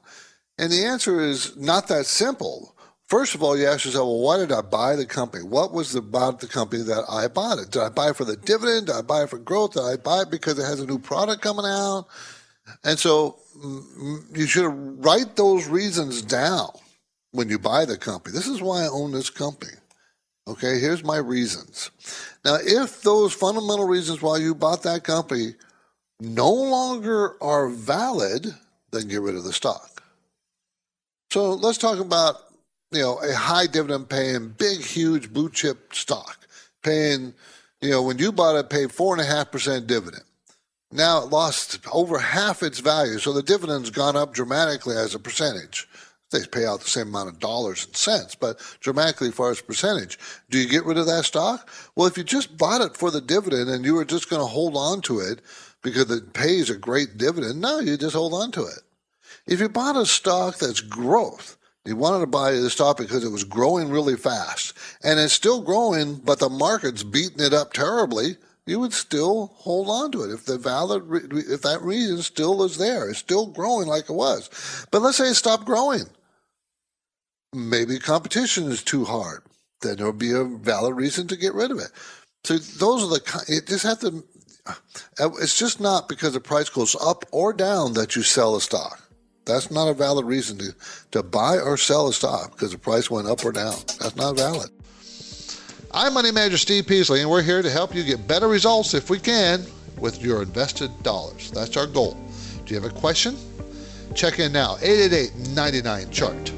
And 0.57 0.71
the 0.71 0.85
answer 0.85 1.19
is 1.19 1.55
not 1.55 1.87
that 1.89 2.05
simple. 2.05 2.73
First 3.05 3.35
of 3.35 3.43
all, 3.43 3.57
you 3.57 3.67
ask 3.67 3.85
yourself, 3.85 4.07
well, 4.07 4.21
why 4.21 4.37
did 4.37 4.51
I 4.51 4.61
buy 4.61 4.95
the 4.95 5.05
company? 5.05 5.43
What 5.43 5.71
was 5.71 5.93
about 5.95 6.39
the 6.39 6.47
company 6.47 6.81
that 6.83 7.05
I 7.09 7.27
bought 7.27 7.59
it? 7.59 7.71
Did 7.71 7.83
I 7.83 7.89
buy 7.89 8.09
it 8.09 8.15
for 8.15 8.25
the 8.25 8.35
dividend? 8.35 8.87
Did 8.87 8.95
I 8.95 9.01
buy 9.01 9.23
it 9.23 9.29
for 9.29 9.37
growth? 9.37 9.73
Did 9.73 9.83
I 9.83 9.97
buy 9.97 10.21
it 10.21 10.31
because 10.31 10.57
it 10.57 10.65
has 10.65 10.79
a 10.79 10.87
new 10.87 10.99
product 10.99 11.41
coming 11.41 11.65
out? 11.65 12.07
And 12.83 12.97
so 12.97 13.37
mm, 13.57 14.37
you 14.37 14.45
should 14.45 14.67
write 15.05 15.35
those 15.35 15.67
reasons 15.67 16.21
down 16.21 16.71
when 17.31 17.49
you 17.49 17.59
buy 17.59 17.85
the 17.85 17.97
company. 17.97 18.33
This 18.33 18.47
is 18.47 18.61
why 18.61 18.83
I 18.83 18.87
own 18.87 19.11
this 19.11 19.29
company. 19.29 19.73
Okay, 20.47 20.79
here's 20.79 21.03
my 21.03 21.17
reasons. 21.17 21.91
Now, 22.45 22.57
if 22.61 23.01
those 23.01 23.33
fundamental 23.33 23.85
reasons 23.85 24.21
why 24.21 24.37
you 24.37 24.55
bought 24.55 24.83
that 24.83 25.03
company 25.03 25.55
no 26.21 26.51
longer 26.51 27.41
are 27.43 27.67
valid, 27.67 28.47
then 28.91 29.09
get 29.09 29.21
rid 29.21 29.35
of 29.35 29.43
the 29.43 29.51
stock. 29.51 30.01
So 31.31 31.53
let's 31.53 31.77
talk 31.77 31.99
about 31.99 32.35
you 32.91 33.01
know 33.01 33.17
a 33.17 33.35
high 33.35 33.67
dividend 33.67 34.09
paying, 34.09 34.49
big, 34.57 34.79
huge 34.79 35.33
blue 35.33 35.49
chip 35.49 35.93
stock 35.93 36.47
paying. 36.81 37.33
You 37.81 37.91
know, 37.91 38.01
when 38.01 38.17
you 38.17 38.31
bought 38.31 38.55
it, 38.55 38.69
paid 38.69 38.91
four 38.91 39.13
and 39.13 39.21
a 39.21 39.25
half 39.25 39.51
percent 39.51 39.85
dividend. 39.85 40.23
Now 40.91 41.21
it 41.23 41.29
lost 41.29 41.79
over 41.91 42.17
half 42.17 42.63
its 42.63 42.79
value, 42.79 43.19
so 43.19 43.33
the 43.33 43.43
dividend's 43.43 43.89
gone 43.89 44.15
up 44.15 44.33
dramatically 44.33 44.95
as 44.95 45.13
a 45.13 45.19
percentage 45.19 45.87
they 46.31 46.45
pay 46.45 46.65
out 46.65 46.81
the 46.81 46.89
same 46.89 47.07
amount 47.07 47.29
of 47.29 47.39
dollars 47.39 47.85
and 47.85 47.95
cents, 47.95 48.35
but 48.35 48.59
dramatically 48.81 49.31
far 49.31 49.51
as 49.51 49.61
percentage. 49.61 50.19
Do 50.49 50.57
you 50.57 50.67
get 50.67 50.85
rid 50.85 50.97
of 50.97 51.05
that 51.05 51.25
stock? 51.25 51.69
Well, 51.95 52.07
if 52.07 52.17
you 52.17 52.23
just 52.23 52.57
bought 52.57 52.81
it 52.81 52.97
for 52.97 53.11
the 53.11 53.21
dividend 53.21 53.69
and 53.69 53.85
you 53.85 53.93
were 53.95 54.05
just 54.05 54.29
going 54.29 54.41
to 54.41 54.47
hold 54.47 54.75
on 54.75 55.01
to 55.03 55.19
it 55.19 55.41
because 55.81 56.11
it 56.11 56.33
pays 56.33 56.69
a 56.69 56.77
great 56.77 57.17
dividend, 57.17 57.61
no, 57.61 57.79
you 57.79 57.97
just 57.97 58.15
hold 58.15 58.33
on 58.33 58.51
to 58.51 58.63
it. 58.63 58.81
If 59.45 59.61
you 59.61 59.69
bought 59.69 59.95
a 59.95 60.05
stock 60.05 60.57
that's 60.57 60.81
growth, 60.81 61.57
you 61.85 61.95
wanted 61.95 62.19
to 62.19 62.27
buy 62.27 62.51
the 62.51 62.69
stock 62.69 62.97
because 62.97 63.23
it 63.23 63.31
was 63.31 63.45
growing 63.45 63.89
really 63.89 64.17
fast 64.17 64.73
and 65.03 65.19
it's 65.19 65.33
still 65.33 65.61
growing, 65.61 66.15
but 66.15 66.39
the 66.39 66.49
market's 66.49 67.03
beating 67.03 67.39
it 67.39 67.53
up 67.53 67.71
terribly 67.71 68.35
you 68.67 68.79
would 68.81 68.93
still 68.93 69.53
hold 69.55 69.89
on 69.89 70.11
to 70.11 70.23
it 70.23 70.31
if 70.31 70.45
the 70.45 70.57
valid 70.57 71.03
if 71.33 71.61
that 71.61 71.81
reason 71.81 72.21
still 72.21 72.61
is 72.63 72.77
there 72.77 73.09
it's 73.09 73.19
still 73.19 73.47
growing 73.47 73.87
like 73.87 74.09
it 74.09 74.13
was 74.13 74.85
but 74.91 75.01
let's 75.01 75.17
say 75.17 75.29
it 75.29 75.35
stopped 75.35 75.65
growing 75.65 76.03
maybe 77.53 77.99
competition 77.99 78.65
is 78.65 78.83
too 78.83 79.05
hard. 79.05 79.43
Then 79.81 79.97
there'll 79.97 80.13
be 80.13 80.31
a 80.31 80.43
valid 80.43 80.95
reason 80.95 81.27
to 81.27 81.37
get 81.37 81.53
rid 81.53 81.71
of 81.71 81.79
it. 81.79 81.91
So 82.43 82.57
those 82.57 83.03
are 83.03 83.07
the 83.09 83.45
it 83.47 83.67
just 83.67 83.83
have 83.83 83.99
to. 83.99 84.23
Uh, 85.19 85.29
it's 85.41 85.57
just 85.57 85.79
not 85.79 86.09
because 86.09 86.33
the 86.33 86.39
price 86.39 86.69
goes 86.69 86.95
up 86.95 87.25
or 87.31 87.53
down 87.53 87.93
that 87.93 88.15
you 88.15 88.23
sell 88.23 88.55
a 88.55 88.61
stock. 88.61 89.01
That's 89.45 89.71
not 89.71 89.87
a 89.87 89.93
valid 89.93 90.25
reason 90.25 90.57
to, 90.57 90.75
to 91.11 91.23
buy 91.23 91.57
or 91.57 91.77
sell 91.77 92.09
a 92.09 92.13
stock 92.13 92.51
because 92.51 92.73
the 92.73 92.77
price 92.77 93.09
went 93.09 93.29
up 93.29 93.45
or 93.45 93.53
down. 93.53 93.75
That's 93.99 94.17
not 94.17 94.35
valid. 94.35 94.69
I'm 95.91 96.13
Money 96.13 96.31
Manager 96.31 96.57
Steve 96.57 96.85
Peasley, 96.85 97.21
and 97.21 97.29
we're 97.29 97.41
here 97.41 97.61
to 97.61 97.69
help 97.69 97.95
you 97.95 98.03
get 98.03 98.27
better 98.27 98.49
results 98.49 98.93
if 98.93 99.09
we 99.09 99.19
can 99.19 99.65
with 99.97 100.21
your 100.21 100.41
invested 100.41 100.91
dollars. 101.01 101.49
That's 101.51 101.77
our 101.77 101.87
goal. 101.87 102.17
Do 102.65 102.75
you 102.75 102.81
have 102.81 102.91
a 102.91 102.93
question? 102.93 103.37
Check 104.13 104.39
in 104.39 104.51
now, 104.51 104.75
888 104.81 105.55
99 105.55 106.11
chart. 106.11 106.56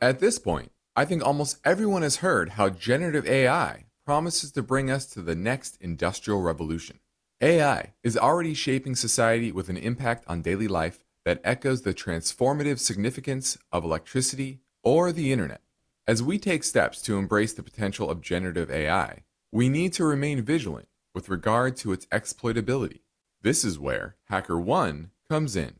At 0.00 0.20
this 0.20 0.38
point, 0.38 0.70
I 0.94 1.04
think 1.04 1.24
almost 1.24 1.58
everyone 1.64 2.02
has 2.02 2.16
heard 2.16 2.50
how 2.50 2.68
generative 2.68 3.26
AI 3.26 3.86
promises 4.06 4.52
to 4.52 4.62
bring 4.62 4.92
us 4.92 5.06
to 5.06 5.22
the 5.22 5.34
next 5.34 5.76
industrial 5.80 6.40
revolution. 6.40 7.00
AI 7.40 7.94
is 8.04 8.16
already 8.16 8.54
shaping 8.54 8.94
society 8.94 9.50
with 9.50 9.68
an 9.68 9.76
impact 9.76 10.24
on 10.28 10.40
daily 10.40 10.68
life 10.68 11.04
that 11.24 11.40
echoes 11.42 11.82
the 11.82 11.92
transformative 11.92 12.78
significance 12.78 13.58
of 13.72 13.84
electricity 13.84 14.60
or 14.84 15.10
the 15.10 15.32
internet. 15.32 15.62
As 16.06 16.22
we 16.22 16.38
take 16.38 16.62
steps 16.62 17.02
to 17.02 17.18
embrace 17.18 17.52
the 17.52 17.64
potential 17.64 18.08
of 18.08 18.20
generative 18.20 18.70
AI, 18.70 19.24
we 19.50 19.68
need 19.68 19.92
to 19.94 20.04
remain 20.04 20.42
vigilant 20.42 20.86
with 21.12 21.28
regard 21.28 21.76
to 21.78 21.92
its 21.92 22.06
exploitability. 22.06 23.00
This 23.42 23.64
is 23.64 23.80
where 23.80 24.14
HackerOne 24.30 25.10
comes 25.28 25.56
in. 25.56 25.74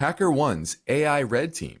HackerOne's 0.00 0.78
AI 0.88 1.22
Red 1.22 1.52
Team 1.52 1.80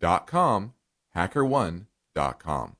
com, 0.00 0.74
hackerone.com. 1.14 2.76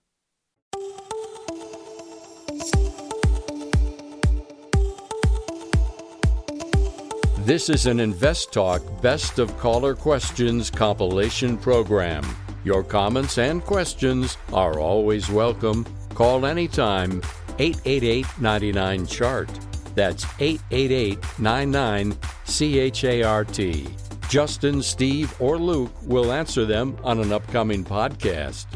This 7.44 7.68
is 7.68 7.86
an 7.86 7.98
Invest 7.98 8.52
Talk 8.52 8.82
Best 9.02 9.38
of 9.38 9.56
Caller 9.58 9.94
Questions 9.94 10.70
compilation 10.70 11.56
program. 11.56 12.24
Your 12.62 12.84
comments 12.84 13.38
and 13.38 13.64
questions 13.64 14.36
are 14.52 14.78
always 14.78 15.28
welcome. 15.28 15.84
Call 16.14 16.46
anytime 16.46 17.22
888 17.58 18.26
99 18.40 19.06
Chart. 19.06 19.50
That's 19.94 20.24
888 20.38 21.18
99 21.40 22.16
C 22.44 22.78
H 22.78 23.04
A 23.04 23.22
R 23.22 23.44
T. 23.44 23.88
Justin, 24.30 24.80
Steve, 24.80 25.34
or 25.40 25.58
Luke 25.58 25.90
will 26.04 26.30
answer 26.30 26.64
them 26.64 26.96
on 27.02 27.18
an 27.18 27.32
upcoming 27.32 27.84
podcast. 27.84 28.66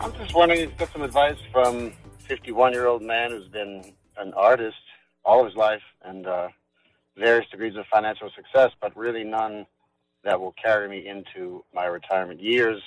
I'm 0.00 0.12
just 0.12 0.32
wondering 0.32 0.60
if 0.60 0.70
you 0.70 0.76
get 0.76 0.92
some 0.92 1.02
advice 1.02 1.36
from 1.50 1.92
a 2.20 2.22
51 2.28 2.72
year 2.72 2.86
old 2.86 3.02
man 3.02 3.32
who's 3.32 3.48
been 3.48 3.82
an 4.16 4.32
artist 4.34 4.76
all 5.24 5.40
of 5.40 5.46
his 5.46 5.56
life 5.56 5.82
and 6.04 6.28
uh, 6.28 6.46
various 7.18 7.50
degrees 7.50 7.74
of 7.74 7.84
financial 7.92 8.30
success, 8.36 8.70
but 8.80 8.96
really 8.96 9.24
none 9.24 9.66
that 10.22 10.40
will 10.40 10.54
carry 10.62 10.88
me 10.88 11.08
into 11.08 11.64
my 11.74 11.86
retirement 11.86 12.40
years, 12.40 12.80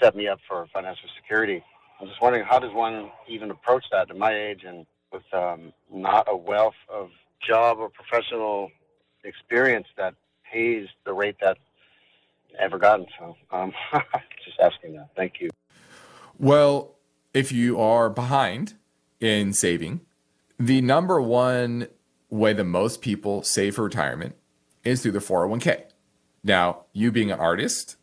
set 0.00 0.14
me 0.14 0.28
up 0.28 0.38
for 0.48 0.68
financial 0.72 1.08
security. 1.20 1.60
I'm 2.00 2.06
just 2.06 2.22
wondering 2.22 2.44
how 2.44 2.60
does 2.60 2.72
one 2.72 3.10
even 3.28 3.50
approach 3.50 3.84
that 3.90 4.08
at 4.08 4.16
my 4.16 4.32
age 4.32 4.62
and 4.64 4.86
with 5.12 5.24
um, 5.32 5.72
not 5.92 6.28
a 6.30 6.36
wealth 6.36 6.78
of 6.88 7.10
job 7.44 7.78
or 7.80 7.90
professional 7.90 8.70
experience 9.24 9.88
that 9.96 10.14
pays 10.52 10.88
the 11.04 11.12
rate 11.12 11.36
that 11.40 11.58
ever 12.58 12.78
gotten. 12.78 13.06
So 13.18 13.36
um, 13.50 13.72
just 14.44 14.58
asking 14.60 14.94
that. 14.94 15.08
Thank 15.16 15.40
you. 15.40 15.50
Well, 16.38 16.96
if 17.34 17.52
you 17.52 17.80
are 17.80 18.10
behind 18.10 18.74
in 19.20 19.52
saving, 19.52 20.02
the 20.58 20.80
number 20.80 21.20
one 21.20 21.88
way 22.28 22.52
that 22.52 22.64
most 22.64 23.00
people 23.00 23.42
save 23.42 23.76
for 23.76 23.84
retirement 23.84 24.36
is 24.84 25.02
through 25.02 25.12
the 25.12 25.18
401k. 25.18 25.84
Now, 26.42 26.84
you 26.92 27.12
being 27.12 27.30
an 27.30 27.38
artist, 27.38 27.96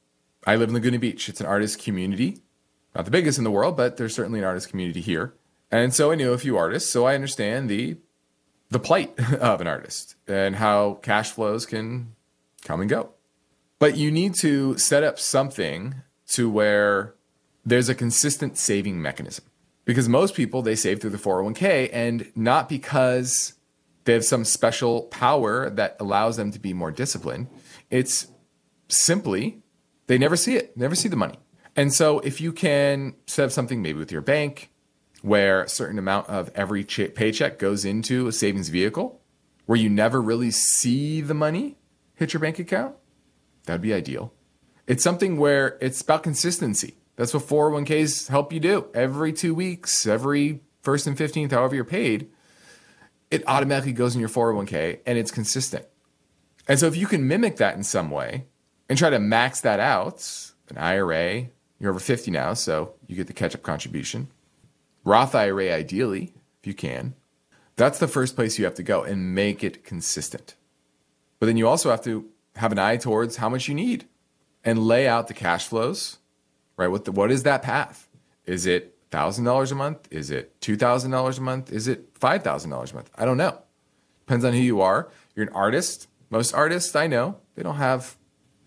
I 0.45 0.55
live 0.55 0.69
in 0.69 0.75
Laguna 0.75 0.99
Beach. 0.99 1.27
It's 1.27 1.41
an 1.41 1.47
artist 1.47 1.83
community, 1.83 2.39
not 2.95 3.05
the 3.05 3.12
biggest 3.12 3.38
in 3.38 3.43
the 3.43 3.51
world, 3.51 3.75
but 3.75 3.97
there's 3.97 4.15
certainly 4.15 4.39
an 4.39 4.45
artist 4.45 4.69
community 4.69 5.01
here. 5.01 5.33
And 5.71 5.93
so 5.93 6.12
I 6.12 6.15
knew 6.15 6.31
a 6.31 6.38
few 6.38 6.57
artists, 6.57 6.89
so 6.89 7.05
I 7.05 7.15
understand 7.15 7.69
the 7.69 7.97
the 8.71 8.79
plight 8.79 9.19
of 9.33 9.62
an 9.62 9.67
artist 9.67 10.15
and 10.27 10.55
how 10.55 10.99
cash 11.01 11.31
flows 11.31 11.65
can 11.65 12.15
come 12.63 12.81
and 12.81 12.89
go. 12.89 13.11
But 13.79 13.97
you 13.97 14.11
need 14.11 14.35
to 14.41 14.77
set 14.77 15.03
up 15.03 15.19
something 15.19 15.95
to 16.31 16.49
where 16.49 17.15
there's 17.65 17.89
a 17.89 17.95
consistent 17.95 18.57
saving 18.57 19.01
mechanism. 19.01 19.45
Because 19.85 20.07
most 20.07 20.35
people 20.35 20.61
they 20.61 20.75
save 20.75 21.01
through 21.01 21.09
the 21.11 21.17
401k 21.17 21.89
and 21.91 22.31
not 22.35 22.69
because 22.69 23.53
they 24.05 24.13
have 24.13 24.25
some 24.25 24.45
special 24.45 25.03
power 25.03 25.69
that 25.69 25.95
allows 25.99 26.37
them 26.37 26.51
to 26.51 26.59
be 26.59 26.73
more 26.73 26.91
disciplined. 26.91 27.47
It's 27.89 28.27
simply 28.87 29.61
they 30.07 30.17
never 30.17 30.35
see 30.35 30.55
it, 30.55 30.75
never 30.77 30.95
see 30.95 31.09
the 31.09 31.15
money. 31.15 31.39
And 31.75 31.93
so 31.93 32.19
if 32.19 32.41
you 32.41 32.51
can 32.51 33.15
set 33.25 33.45
up 33.45 33.51
something 33.51 33.81
maybe 33.81 33.99
with 33.99 34.11
your 34.11 34.21
bank 34.21 34.71
where 35.21 35.63
a 35.63 35.69
certain 35.69 35.97
amount 35.97 36.27
of 36.27 36.51
every 36.55 36.83
ch- 36.83 37.13
paycheck 37.15 37.57
goes 37.59 37.85
into 37.85 38.27
a 38.27 38.31
savings 38.31 38.69
vehicle 38.69 39.21
where 39.65 39.77
you 39.77 39.89
never 39.89 40.21
really 40.21 40.51
see 40.51 41.21
the 41.21 41.33
money 41.33 41.77
hit 42.19 42.34
your 42.34 42.41
bank 42.41 42.60
account, 42.60 42.95
that'd 43.65 43.82
be 43.82 43.93
ideal. 43.93 44.34
It's 44.86 45.03
something 45.03 45.38
where 45.38 45.77
it's 45.82 46.01
about 46.01 46.23
consistency. 46.23 46.95
That's 47.15 47.34
what 47.34 47.43
401ks 47.43 48.27
help 48.27 48.51
you 48.51 48.60
do. 48.60 48.88
Every 48.93 49.34
two 49.34 49.55
weeks, 49.55 50.05
every 50.05 50.62
first 50.82 51.08
and 51.08 51.17
15th, 51.17 51.51
however 51.51 51.75
you're 51.75 51.86
paid, 51.86 52.29
it 53.32 53.43
automatically 53.47 53.93
goes 53.93 54.15
in 54.15 54.19
your 54.19 54.29
401k 54.29 54.99
and 55.05 55.17
it's 55.17 55.32
consistent. 55.32 55.86
And 56.67 56.79
so 56.79 56.88
if 56.88 56.95
you 56.95 57.08
can 57.08 57.27
mimic 57.27 57.58
that 57.58 57.75
in 57.75 57.84
some 57.84 58.12
way 58.12 58.45
and 58.89 58.97
try 58.97 59.10
to 59.10 59.19
max 59.19 59.62
that 59.62 59.79
out, 59.79 60.51
an 60.69 60.77
IRA, 60.77 61.47
you're 61.79 61.91
over 61.91 61.99
50 61.99 62.32
now, 62.32 62.53
so 62.53 62.93
you 63.08 63.15
get 63.15 63.27
the 63.27 63.34
catch 63.34 63.55
up 63.55 63.63
contribution. 63.63 64.27
Roth 65.03 65.34
IRA, 65.34 65.73
ideally, 65.73 66.34
if 66.62 66.67
you 66.67 66.73
can. 66.73 67.15
That's 67.75 67.99
the 67.99 68.08
first 68.08 68.36
place 68.36 68.60
you 68.60 68.65
have 68.65 68.75
to 68.75 68.84
go 68.84 69.03
and 69.03 69.34
make 69.34 69.63
it 69.63 69.86
consistent. 69.86 70.55
But 71.39 71.45
then 71.47 71.58
you 71.58 71.67
also 71.67 71.89
have 71.89 72.04
to 72.04 72.25
have 72.56 72.71
an 72.71 72.80
eye 72.80 72.97
towards 72.97 73.38
how 73.38 73.49
much 73.49 73.67
you 73.67 73.73
need 73.73 74.06
and 74.63 74.80
lay 74.80 75.08
out 75.08 75.28
the 75.28 75.34
cash 75.34 75.67
flows, 75.67 76.17
right? 76.78 76.88
What, 76.88 77.06
the, 77.06 77.12
what 77.12 77.32
is 77.32 77.43
that 77.43 77.62
path? 77.62 78.10
Is 78.45 78.65
it 78.65 78.97
$1,000 79.12 79.71
a 79.71 79.75
month? 79.75 80.08
Is 80.12 80.30
it 80.30 80.60
$2,000 80.62 81.38
a 81.38 81.41
month? 81.41 81.71
Is 81.71 81.88
it 81.88 82.13
$5,000 82.19 82.65
a 82.65 82.95
month? 82.95 83.10
I 83.15 83.25
don't 83.25 83.38
know. 83.38 83.62
Depends 84.25 84.45
on 84.45 84.54
who 84.54 84.60
you 84.60 84.82
are. 84.82 85.10
You're 85.36 85.47
an 85.47 85.54
artist. 85.54 86.08
Most 86.30 86.54
artists 86.54 86.95
I 86.95 87.08
know, 87.08 87.38
they 87.56 87.63
don't 87.63 87.78
have 87.78 88.17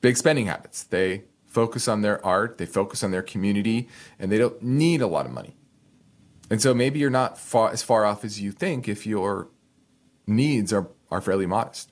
big 0.00 0.16
spending 0.16 0.46
habits. 0.46 0.82
They 0.82 1.24
focus 1.46 1.86
on 1.86 2.00
their 2.00 2.24
art, 2.24 2.58
they 2.58 2.66
focus 2.66 3.04
on 3.04 3.10
their 3.10 3.22
community, 3.22 3.88
and 4.18 4.32
they 4.32 4.38
don't 4.38 4.60
need 4.62 5.00
a 5.02 5.06
lot 5.06 5.26
of 5.26 5.32
money. 5.32 5.54
And 6.50 6.60
so 6.60 6.74
maybe 6.74 6.98
you're 6.98 7.10
not 7.10 7.38
far, 7.38 7.70
as 7.70 7.82
far 7.82 8.04
off 8.04 8.24
as 8.24 8.40
you 8.40 8.50
think 8.50 8.88
if 8.88 9.06
your 9.06 9.48
needs 10.26 10.72
are, 10.72 10.88
are 11.10 11.20
fairly 11.20 11.46
modest. 11.46 11.91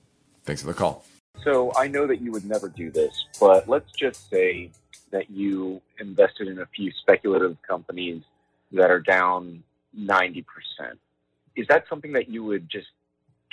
Thanks 0.51 0.63
for 0.63 0.67
the 0.67 0.75
call. 0.75 1.05
So 1.45 1.73
I 1.77 1.87
know 1.87 2.09
that 2.09 2.21
you 2.21 2.33
would 2.33 2.45
never 2.45 2.69
do 2.69 2.91
this, 2.91 3.13
but 3.39 3.69
let's 3.69 3.93
just 3.93 4.29
say 4.29 4.73
that 5.13 5.31
you 5.31 5.81
invested 6.01 6.49
in 6.49 6.59
a 6.59 6.67
few 6.75 6.91
speculative 6.91 7.57
companies 7.63 8.25
that 8.73 8.91
are 8.91 8.99
down 8.99 9.63
90%. 9.97 10.45
Is 11.55 11.69
that 11.69 11.85
something 11.89 12.13
that 12.15 12.29
you 12.29 12.43
would 12.43 12.69
just 12.69 12.89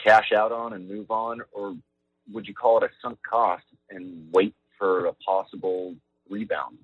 cash 0.03 0.31
out 0.36 0.51
on 0.51 0.73
and 0.73 0.89
move 0.89 1.12
on, 1.12 1.41
or 1.51 1.75
would 2.33 2.47
you 2.47 2.55
call 2.55 2.79
it 2.79 2.83
a 2.86 2.89
sunk 2.99 3.19
cost 3.21 3.65
and 3.91 4.27
wait 4.33 4.55
for 4.79 5.05
a 5.05 5.13
possible 5.13 5.93
rebound? 6.31 6.79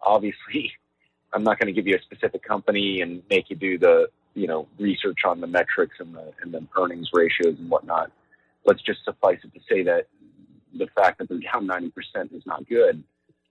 Obviously, 0.00 0.72
I'm 1.34 1.44
not 1.44 1.58
going 1.58 1.66
to 1.66 1.74
give 1.74 1.86
you 1.86 1.96
a 1.96 2.00
specific 2.00 2.42
company 2.42 3.02
and 3.02 3.22
make 3.28 3.50
you 3.50 3.56
do 3.56 3.76
the 3.76 4.08
you 4.32 4.46
know 4.46 4.68
research 4.78 5.18
on 5.26 5.42
the 5.42 5.46
metrics 5.46 5.96
and 6.00 6.14
the 6.14 6.32
and 6.40 6.50
the 6.50 6.66
earnings 6.78 7.10
ratios 7.12 7.58
and 7.58 7.68
whatnot. 7.68 8.10
Let's 8.70 8.82
just 8.82 9.04
suffice 9.04 9.38
it 9.42 9.52
to 9.52 9.60
say 9.68 9.82
that 9.82 10.06
the 10.78 10.86
fact 10.94 11.18
that 11.18 11.28
they're 11.28 11.40
down 11.40 11.66
90% 11.66 11.90
is 12.32 12.46
not 12.46 12.68
good. 12.68 13.02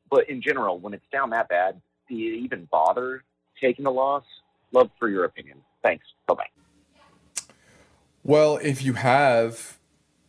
But 0.10 0.30
in 0.30 0.42
general, 0.42 0.80
when 0.80 0.94
it's 0.94 1.04
down 1.12 1.32
that 1.32 1.50
bad, 1.50 1.82
do 2.08 2.16
you 2.16 2.36
even 2.36 2.70
bother 2.72 3.26
taking 3.60 3.86
a 3.86 3.92
loss? 3.92 4.24
Love 4.72 4.90
for 4.98 5.10
your 5.10 5.26
opinion. 5.26 5.58
Thanks. 5.84 6.06
Bye 6.26 6.36
bye. 6.36 7.44
Well, 8.24 8.60
if 8.64 8.82
you 8.82 8.94
have 8.94 9.78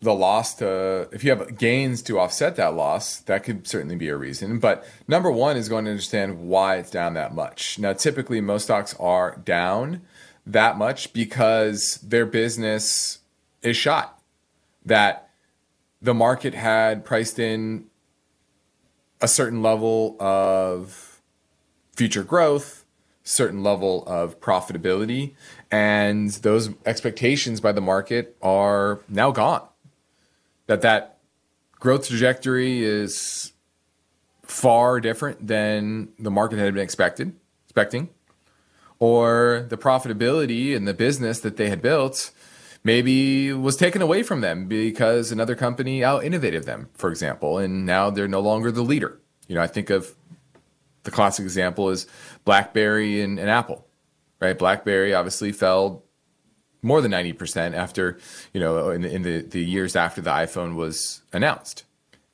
the 0.00 0.12
loss 0.12 0.56
to, 0.56 1.08
if 1.12 1.22
you 1.22 1.30
have 1.30 1.56
gains 1.56 2.02
to 2.02 2.18
offset 2.18 2.56
that 2.56 2.74
loss, 2.74 3.18
that 3.20 3.44
could 3.44 3.68
certainly 3.68 3.94
be 3.94 4.08
a 4.08 4.16
reason. 4.16 4.58
But 4.58 4.84
number 5.06 5.30
one 5.30 5.56
is 5.56 5.68
going 5.68 5.84
to 5.84 5.92
understand 5.92 6.48
why 6.48 6.78
it's 6.78 6.90
down 6.90 7.14
that 7.14 7.32
much. 7.32 7.78
Now, 7.78 7.92
typically, 7.92 8.40
most 8.40 8.64
stocks 8.64 8.96
are 8.98 9.36
down 9.44 10.02
that 10.46 10.76
much 10.76 11.12
because 11.12 12.00
their 12.02 12.26
business 12.26 13.20
is 13.62 13.76
shot. 13.76 14.19
That 14.84 15.30
the 16.00 16.14
market 16.14 16.54
had 16.54 17.04
priced 17.04 17.38
in 17.38 17.86
a 19.20 19.28
certain 19.28 19.62
level 19.62 20.16
of 20.18 21.20
future 21.94 22.24
growth, 22.24 22.84
certain 23.22 23.62
level 23.62 24.04
of 24.06 24.40
profitability, 24.40 25.34
and 25.70 26.30
those 26.30 26.70
expectations 26.86 27.60
by 27.60 27.72
the 27.72 27.80
market 27.80 28.36
are 28.40 29.00
now 29.08 29.30
gone. 29.30 29.66
That 30.66 30.80
that 30.82 31.18
growth 31.78 32.08
trajectory 32.08 32.82
is 32.82 33.52
far 34.42 35.00
different 35.00 35.46
than 35.46 36.08
the 36.18 36.30
market 36.30 36.58
had 36.58 36.74
been 36.74 36.82
expected, 36.82 37.34
expecting, 37.64 38.08
or 38.98 39.66
the 39.68 39.76
profitability 39.76 40.74
and 40.74 40.88
the 40.88 40.94
business 40.94 41.40
that 41.40 41.56
they 41.56 41.68
had 41.68 41.82
built 41.82 42.30
maybe 42.84 43.52
was 43.52 43.76
taken 43.76 44.02
away 44.02 44.22
from 44.22 44.40
them 44.40 44.66
because 44.66 45.32
another 45.32 45.54
company 45.54 46.02
out 46.02 46.24
innovated 46.24 46.64
them, 46.64 46.88
for 46.94 47.10
example, 47.10 47.58
and 47.58 47.84
now 47.84 48.10
they're 48.10 48.28
no 48.28 48.40
longer 48.40 48.70
the 48.70 48.82
leader. 48.82 49.18
You 49.48 49.54
know, 49.56 49.62
I 49.62 49.66
think 49.66 49.90
of 49.90 50.14
the 51.02 51.10
classic 51.10 51.44
example 51.44 51.90
is 51.90 52.06
BlackBerry 52.44 53.20
and, 53.20 53.38
and 53.38 53.50
Apple, 53.50 53.86
right? 54.40 54.58
BlackBerry 54.58 55.14
obviously 55.14 55.52
fell 55.52 56.04
more 56.82 57.00
than 57.00 57.12
90% 57.12 57.74
after, 57.74 58.18
you 58.54 58.60
know, 58.60 58.90
in, 58.90 59.04
in 59.04 59.22
the, 59.22 59.42
the 59.42 59.62
years 59.62 59.96
after 59.96 60.20
the 60.20 60.30
iPhone 60.30 60.74
was 60.74 61.22
announced. 61.32 61.84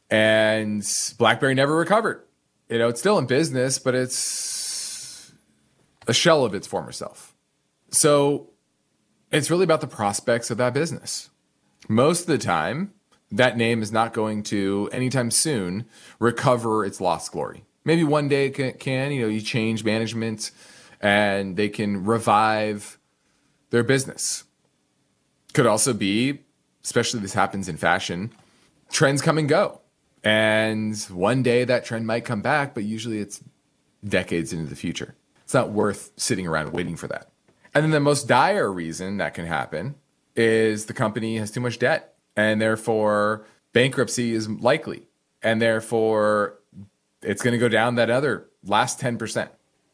And 0.09 0.85
BlackBerry 1.19 1.55
never 1.55 1.75
recovered. 1.75 2.23
You 2.69 2.79
know, 2.79 2.89
it's 2.89 3.01
still 3.01 3.19
in 3.19 3.27
business, 3.27 3.79
but 3.79 3.95
it's 3.95 5.33
a 6.07 6.15
shell 6.15 6.45
of 6.45 6.55
its 6.55 6.67
former 6.67 6.93
self. 6.93 7.35
So 7.91 8.51
it's 9.31 9.51
really 9.51 9.65
about 9.65 9.81
the 9.81 9.87
prospects 9.87 10.51
of 10.51 10.59
that 10.59 10.75
business. 10.75 11.31
Most 11.89 12.23
of 12.23 12.27
the 12.27 12.39
time, 12.39 12.93
that 13.31 13.57
name 13.57 13.83
is 13.83 13.93
not 13.93 14.13
going 14.13 14.43
to 14.45 14.89
anytime 14.93 15.31
soon 15.31 15.87
recover 16.19 16.85
its 16.85 17.01
lost 17.01 17.33
glory. 17.33 17.65
Maybe 17.85 18.05
one 18.05 18.29
day 18.29 18.47
it 18.47 18.79
can, 18.79 19.13
you 19.13 19.23
know, 19.23 19.29
you 19.29 19.41
change 19.41 19.85
management 19.85 20.51
and 21.01 21.57
they 21.57 21.69
can 21.69 22.05
revive 22.05 22.99
their 23.71 23.85
business. 23.85 24.45
Could 25.53 25.67
also 25.67 25.93
be, 25.93 26.41
especially 26.85 27.21
this 27.21 27.35
happens 27.35 27.69
in 27.69 27.77
fashion, 27.77 28.33
trends 28.91 29.23
come 29.23 29.39
and 29.39 29.49
go. 29.49 29.81
And 30.25 30.97
one 31.11 31.43
day 31.43 31.65
that 31.65 31.85
trend 31.85 32.07
might 32.07 32.25
come 32.25 32.43
back, 32.43 32.75
but 32.75 32.83
usually 32.83 33.21
it's 33.21 33.43
decades 34.05 34.53
into 34.53 34.69
the 34.69 34.77
future. 34.77 35.15
It's 35.45 35.55
not 35.55 35.71
worth 35.71 36.11
sitting 36.17 36.47
around 36.47 36.73
waiting 36.73 36.97
for 36.97 37.07
that. 37.09 37.31
And 37.77 37.85
then 37.85 37.91
the 37.91 38.01
most 38.01 38.27
dire 38.27 38.73
reason 38.73 39.19
that 39.19 39.35
can 39.35 39.45
happen 39.45 39.97
is 40.35 40.87
the 40.87 40.95
company 40.95 41.37
has 41.37 41.51
too 41.51 41.61
much 41.61 41.79
debt 41.79 42.15
and 42.35 42.59
therefore 42.59 43.45
bankruptcy 43.75 44.33
is 44.33 44.49
likely. 44.49 45.07
and 45.43 45.61
therefore 45.63 46.59
it's 47.23 47.43
going 47.43 47.53
to 47.53 47.59
go 47.59 47.69
down 47.69 47.97
that 47.97 48.11
other 48.11 48.49
last 48.65 49.01
10%, 49.01 49.49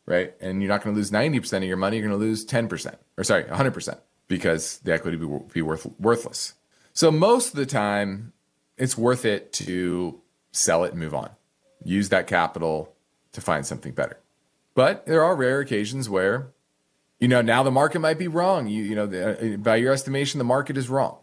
right? 0.07 0.33
And 0.41 0.63
you're 0.63 0.69
not 0.69 0.83
going 0.83 0.95
to 0.95 0.99
lose 0.99 1.11
90% 1.11 1.59
of 1.59 1.65
your 1.65 1.77
money, 1.77 1.99
you're 1.99 2.09
going 2.09 2.19
to 2.19 2.25
lose 2.25 2.47
10%, 2.47 2.97
or 3.19 3.25
sorry, 3.25 3.45
100% 3.45 3.99
because 4.29 4.79
the 4.79 4.93
equity 4.95 5.19
will 5.19 5.49
be 5.53 5.61
worth, 5.61 5.87
worthless. 5.99 6.55
So 6.95 7.11
most 7.11 7.49
of 7.49 7.57
the 7.57 7.67
time, 7.67 8.33
it's 8.79 8.97
worth 8.97 9.25
it 9.25 9.53
to 9.55 10.21
sell 10.53 10.85
it 10.85 10.93
and 10.93 11.01
move 11.01 11.15
on. 11.15 11.31
Use 11.85 12.09
that 12.11 12.27
capital 12.27 12.95
to 13.33 13.41
find 13.41 13.67
something 13.67 13.93
better. 13.93 14.19
But 14.75 15.05
there 15.05 15.23
are 15.23 15.37
rare 15.37 15.61
occasions 15.61 16.09
where, 16.09 16.53
you 17.23 17.29
know, 17.29 17.41
now 17.41 17.63
the 17.63 17.71
market 17.71 18.01
might 18.01 18.19
be 18.19 18.27
wrong. 18.27 18.67
You, 18.67 18.83
you 18.83 18.97
know, 18.97 19.07
the, 19.07 19.55
uh, 19.55 19.57
by 19.59 19.77
your 19.77 19.93
estimation, 19.93 20.39
the 20.39 20.45
market 20.45 20.77
is 20.77 20.89
wrong. 20.89 21.19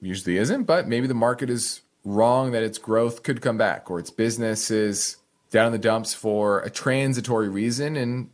Usually 0.00 0.36
isn't, 0.36 0.62
but 0.62 0.86
maybe 0.86 1.08
the 1.08 1.14
market 1.14 1.50
is 1.50 1.80
wrong 2.04 2.52
that 2.52 2.62
its 2.62 2.78
growth 2.78 3.24
could 3.24 3.42
come 3.42 3.58
back 3.58 3.90
or 3.90 3.98
its 3.98 4.10
business 4.10 4.70
is 4.70 5.16
down 5.50 5.66
in 5.66 5.72
the 5.72 5.78
dumps 5.78 6.14
for 6.14 6.60
a 6.60 6.70
transitory 6.70 7.48
reason 7.48 7.96
and 7.96 8.30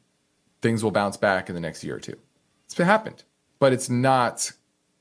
things 0.61 0.85
will 0.85 0.91
bounce 0.91 1.17
back 1.17 1.49
in 1.49 1.55
the 1.55 1.61
next 1.61 1.83
year 1.83 1.97
or 1.97 2.01
two. 2.01 2.19
It's 2.67 2.77
happened, 2.77 3.25
but 3.61 3.73
it's 3.73 3.89
not 3.89 4.53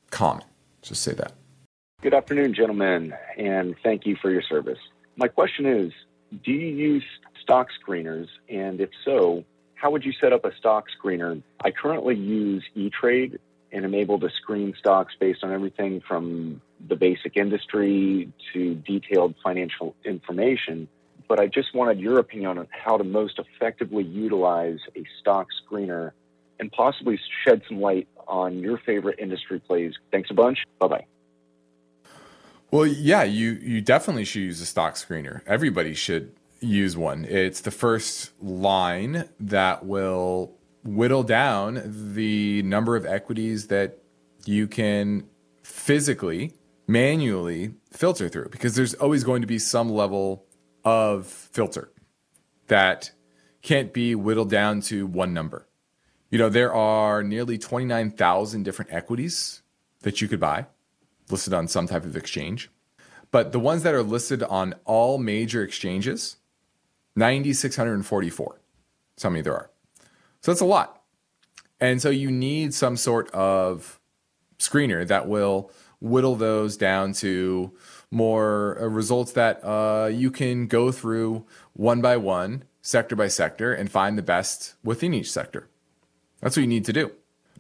common. 0.10 0.46
Just 0.82 1.04
say 1.04 1.12
that. 1.16 1.34
Good 2.02 2.14
afternoon, 2.14 2.54
gentlemen, 2.54 3.14
and 3.38 3.76
thank 3.84 4.06
you 4.06 4.16
for 4.22 4.32
your 4.32 4.42
service. 4.42 4.80
My 5.18 5.28
question 5.28 5.66
is 5.66 5.92
Do 6.46 6.54
you 6.54 6.68
use 6.68 7.04
stock 7.42 7.68
screeners? 7.86 8.28
And 8.48 8.80
if 8.80 8.92
so, 9.04 9.44
how 9.76 9.92
would 9.92 10.04
you 10.06 10.14
set 10.14 10.34
up 10.34 10.46
a 10.46 10.56
stock 10.56 10.86
screener? 10.90 11.42
I 11.64 11.72
currently 11.72 12.16
use 12.16 12.64
E-Trade 12.76 13.40
and 13.72 13.86
am 13.86 13.94
able 13.94 14.20
to 14.20 14.30
screen 14.30 14.74
stocks 14.80 15.14
based 15.20 15.44
on 15.44 15.52
everything 15.52 16.02
from 16.08 16.62
the 16.88 16.96
basic 16.96 17.36
industry 17.36 18.32
to 18.54 18.76
detailed 18.76 19.36
financial 19.44 19.96
information. 20.06 20.88
But 21.28 21.40
I 21.40 21.48
just 21.48 21.74
wanted 21.74 22.00
your 22.00 22.20
opinion 22.20 22.58
on 22.58 22.68
how 22.72 22.98
to 22.98 23.04
most 23.04 23.40
effectively 23.40 24.04
utilize 24.04 24.80
a 24.96 25.04
stock 25.20 25.48
screener 25.62 26.12
and 26.60 26.72
possibly 26.72 27.20
shed 27.44 27.64
some 27.68 27.82
light 27.82 28.08
on 28.28 28.60
your 28.60 28.78
favorite 28.78 29.20
industry 29.20 29.60
plays. 29.60 29.94
Thanks 30.12 30.32
a 30.32 30.34
bunch. 30.34 30.64
Bye 30.80 30.88
bye. 30.88 31.06
Well, 32.72 32.86
yeah, 32.86 33.24
you 33.24 33.52
you 33.52 33.82
definitely 33.82 34.26
should 34.26 34.42
use 34.42 34.62
a 34.62 34.66
stock 34.66 34.96
screener. 34.96 35.42
Everybody 35.46 35.94
should 35.94 36.34
use 36.66 36.98
one. 36.98 37.26
It's 37.26 37.62
the 37.62 37.72
first 37.72 38.32
line 38.42 39.30
that 39.40 39.86
will 39.86 40.58
whittle 40.84 41.24
down 41.24 41.82
the 42.14 42.62
number 42.64 42.96
of 42.96 43.06
equities 43.06 43.68
that 43.68 44.00
you 44.46 44.68
can 44.68 45.28
physically, 45.64 46.54
manually 46.88 47.74
filter 47.92 48.30
through 48.30 48.50
because 48.50 48.76
there's 48.76 48.94
always 48.96 49.24
going 49.24 49.42
to 49.42 49.48
be 49.48 49.58
some 49.58 49.90
level 49.90 50.46
of 50.84 51.26
filter 51.26 51.92
that 52.68 53.12
can't 53.62 53.94
be 53.94 54.14
whittled 54.14 54.50
down 54.50 54.82
to 54.82 55.08
one 55.08 55.34
number. 55.34 55.68
You 56.30 56.38
know, 56.38 56.50
there 56.50 56.74
are 56.74 57.24
nearly 57.24 57.58
29,000 57.58 58.64
different 58.64 58.94
equities 58.94 59.64
that 60.02 60.22
you 60.22 60.28
could 60.28 60.40
buy 60.40 60.68
listed 61.30 61.54
on 61.54 61.68
some 61.68 61.88
type 61.88 62.04
of 62.06 62.16
exchange. 62.16 62.70
But 63.32 63.52
the 63.52 63.60
ones 63.60 63.84
that 63.84 63.94
are 63.94 64.04
listed 64.04 64.44
on 64.44 64.76
all 64.86 65.18
major 65.18 65.64
exchanges, 65.64 66.38
9,644. 67.16 68.62
So 69.18 69.30
many 69.30 69.42
there 69.42 69.54
are. 69.54 69.70
So 70.42 70.52
that's 70.52 70.62
a 70.62 70.66
lot. 70.66 71.02
And 71.80 72.02
so 72.02 72.10
you 72.10 72.32
need 72.32 72.74
some 72.74 72.98
sort 72.98 73.30
of 73.32 74.00
screener 74.60 75.08
that 75.08 75.28
will 75.28 75.72
whittle 76.00 76.36
those 76.36 76.78
down 76.78 77.14
to 77.14 77.72
more 78.12 78.78
uh, 78.80 78.86
results 78.86 79.34
that 79.34 79.64
uh, 79.64 80.08
you 80.08 80.32
can 80.32 80.68
go 80.68 80.92
through 80.92 81.46
one 81.74 82.02
by 82.02 82.18
one, 82.18 82.64
sector 82.82 83.16
by 83.16 83.28
sector, 83.28 83.74
and 83.74 83.92
find 83.92 84.18
the 84.18 84.22
best 84.22 84.76
within 84.84 85.14
each 85.14 85.32
sector. 85.32 85.68
That's 86.42 86.56
what 86.56 86.62
you 86.62 86.68
need 86.68 86.86
to 86.86 86.94
do. 86.94 87.12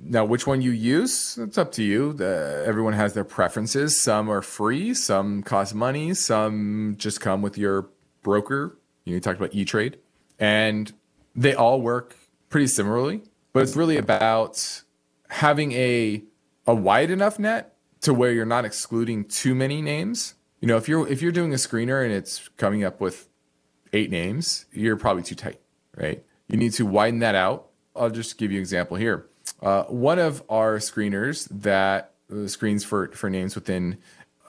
Now, 0.01 0.25
which 0.25 0.45
one 0.45 0.61
you 0.61 0.71
use, 0.71 1.37
it's 1.37 1.57
up 1.57 1.71
to 1.73 1.83
you. 1.83 2.13
The, 2.13 2.63
everyone 2.65 2.93
has 2.93 3.13
their 3.13 3.23
preferences. 3.23 4.01
Some 4.01 4.29
are 4.29 4.41
free, 4.41 4.93
some 4.93 5.41
cost 5.41 5.73
money, 5.73 6.13
some 6.13 6.95
just 6.97 7.21
come 7.21 7.41
with 7.41 7.57
your 7.57 7.89
broker. 8.21 8.77
You 9.05 9.19
talked 9.19 9.39
about 9.39 9.53
E 9.53 9.65
Trade, 9.65 9.97
and 10.39 10.91
they 11.35 11.53
all 11.53 11.79
work 11.79 12.17
pretty 12.49 12.67
similarly. 12.67 13.21
But 13.53 13.63
it's 13.63 13.75
really 13.75 13.97
about 13.97 14.83
having 15.29 15.71
a 15.73 16.23
a 16.67 16.75
wide 16.75 17.11
enough 17.11 17.39
net 17.39 17.75
to 18.01 18.13
where 18.13 18.31
you're 18.31 18.45
not 18.45 18.65
excluding 18.65 19.25
too 19.25 19.55
many 19.55 19.81
names. 19.81 20.35
You 20.59 20.67
know, 20.67 20.77
if 20.77 20.89
you're 20.89 21.07
if 21.07 21.21
you're 21.21 21.31
doing 21.31 21.53
a 21.53 21.57
screener 21.57 22.03
and 22.03 22.11
it's 22.11 22.49
coming 22.57 22.83
up 22.83 22.99
with 22.99 23.29
eight 23.93 24.09
names, 24.09 24.65
you're 24.73 24.97
probably 24.97 25.23
too 25.23 25.35
tight, 25.35 25.61
right? 25.95 26.23
You 26.47 26.57
need 26.57 26.73
to 26.73 26.85
widen 26.85 27.19
that 27.19 27.35
out. 27.35 27.69
I'll 27.95 28.09
just 28.09 28.37
give 28.37 28.51
you 28.51 28.57
an 28.57 28.61
example 28.61 28.97
here. 28.97 29.27
Uh, 29.61 29.83
one 29.83 30.19
of 30.19 30.43
our 30.49 30.77
screeners 30.77 31.47
that 31.49 32.13
uh, 32.31 32.47
screens 32.47 32.83
for, 32.83 33.07
for 33.09 33.29
names 33.29 33.55
within 33.55 33.97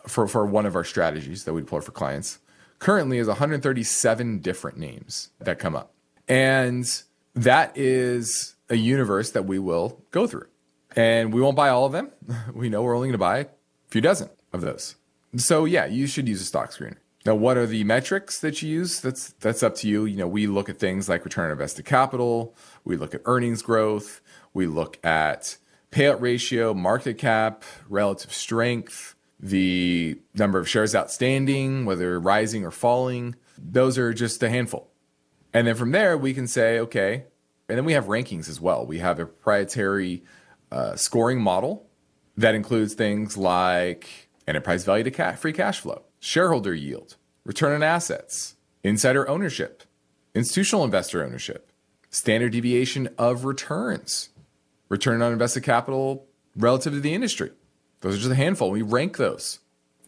for, 0.07 0.27
for 0.27 0.47
one 0.47 0.67
of 0.67 0.75
our 0.75 0.85
strategies 0.85 1.45
that 1.45 1.53
we 1.53 1.61
deploy 1.61 1.81
for 1.81 1.93
clients 1.93 2.39
currently 2.79 3.19
is 3.19 3.29
137 3.29 4.39
different 4.39 4.79
names 4.79 5.31
that 5.39 5.59
come 5.59 5.75
up. 5.77 5.93
And 6.29 6.87
that 7.35 7.77
is 7.77 8.57
a 8.69 8.77
universe 8.77 9.31
that 9.33 9.45
we 9.45 9.59
will 9.59 10.03
go 10.11 10.27
through. 10.27 10.49
And 10.95 11.33
we 11.33 11.41
won't 11.41 11.57
buy 11.57 11.69
all 11.69 11.85
of 11.85 11.93
them. 11.93 12.11
We 12.55 12.69
know 12.69 12.83
we're 12.83 12.97
only 12.97 13.09
going 13.09 13.13
to 13.13 13.19
buy 13.19 13.39
a 13.39 13.47
few 13.89 14.01
dozen 14.01 14.31
of 14.53 14.63
those. 14.63 14.97
So 15.37 15.65
yeah, 15.65 15.87
you 15.87 16.07
should 16.07 16.29
use 16.29 16.41
a 16.41 16.45
stock 16.45 16.71
screener. 16.71 16.97
Now, 17.27 17.35
what 17.35 17.57
are 17.57 17.67
the 17.67 17.83
metrics 17.83 18.39
that 18.39 18.63
you 18.63 18.71
use? 18.71 19.01
That's 19.01 19.33
that's 19.41 19.65
up 19.65 19.75
to 19.77 19.89
you. 19.89 20.05
You 20.05 20.17
know, 20.17 20.29
we 20.29 20.47
look 20.47 20.69
at 20.69 20.79
things 20.79 21.09
like 21.09 21.25
return 21.25 21.47
on 21.47 21.51
invested 21.51 21.85
capital, 21.85 22.55
we 22.85 22.97
look 22.97 23.15
at 23.15 23.23
earnings 23.25 23.63
growth, 23.63 24.21
we 24.55 24.67
look 24.67 25.05
at 25.05 25.57
payout 25.91 26.21
ratio, 26.21 26.73
market 26.73 27.19
cap, 27.19 27.65
relative 27.89 28.33
strength, 28.33 29.16
the 29.39 30.19
number 30.35 30.59
of 30.59 30.69
shares 30.69 30.95
outstanding, 30.95 31.85
whether 31.85 32.19
rising 32.19 32.65
or 32.65 32.71
falling. 32.71 33.35
Those 33.59 33.99
are 33.99 34.13
just 34.13 34.43
a 34.43 34.49
handful. 34.49 34.91
And 35.53 35.67
then 35.67 35.75
from 35.75 35.93
there, 35.93 36.17
we 36.17 36.35
can 36.35 36.47
say, 36.47 36.79
okay, 36.81 37.25
and 37.69 37.77
then 37.77 37.85
we 37.85 37.93
have 37.95 38.07
rankings 38.07 38.49
as 38.49 38.61
well. 38.61 38.87
We 38.87 38.99
have 38.99 39.19
a 39.19 39.27
proprietary 39.27 40.23
uh, 40.71 40.97
scoring 40.97 41.41
model 41.41 41.87
that 42.37 42.55
includes 42.55 42.95
things 42.95 43.37
like 43.37 44.29
enterprise 44.47 44.85
value 44.85 45.05
to 45.05 45.11
cash, 45.11 45.39
free 45.39 45.53
cash 45.53 45.81
flow, 45.81 46.03
shareholder 46.21 46.75
yield, 46.75 47.17
return 47.45 47.73
on 47.73 47.83
assets, 47.83 48.57
insider 48.85 49.29
ownership, 49.29 49.83
institutional 50.35 50.85
investor 50.85 51.25
ownership, 51.25 51.73
standard 52.11 52.53
deviation 52.53 53.09
of 53.19 53.45
returns, 53.45 54.31
return 54.89 55.23
on 55.23 55.33
invested 55.33 55.63
capital 55.63 56.27
relative 56.55 56.93
to 56.93 57.01
the 57.01 57.15
industry. 57.15 57.51
Those 58.01 58.17
are 58.17 58.19
just 58.19 58.31
a 58.31 58.37
handful. 58.37 58.71
We 58.71 58.83
rank 58.83 59.17
those. 59.17 59.61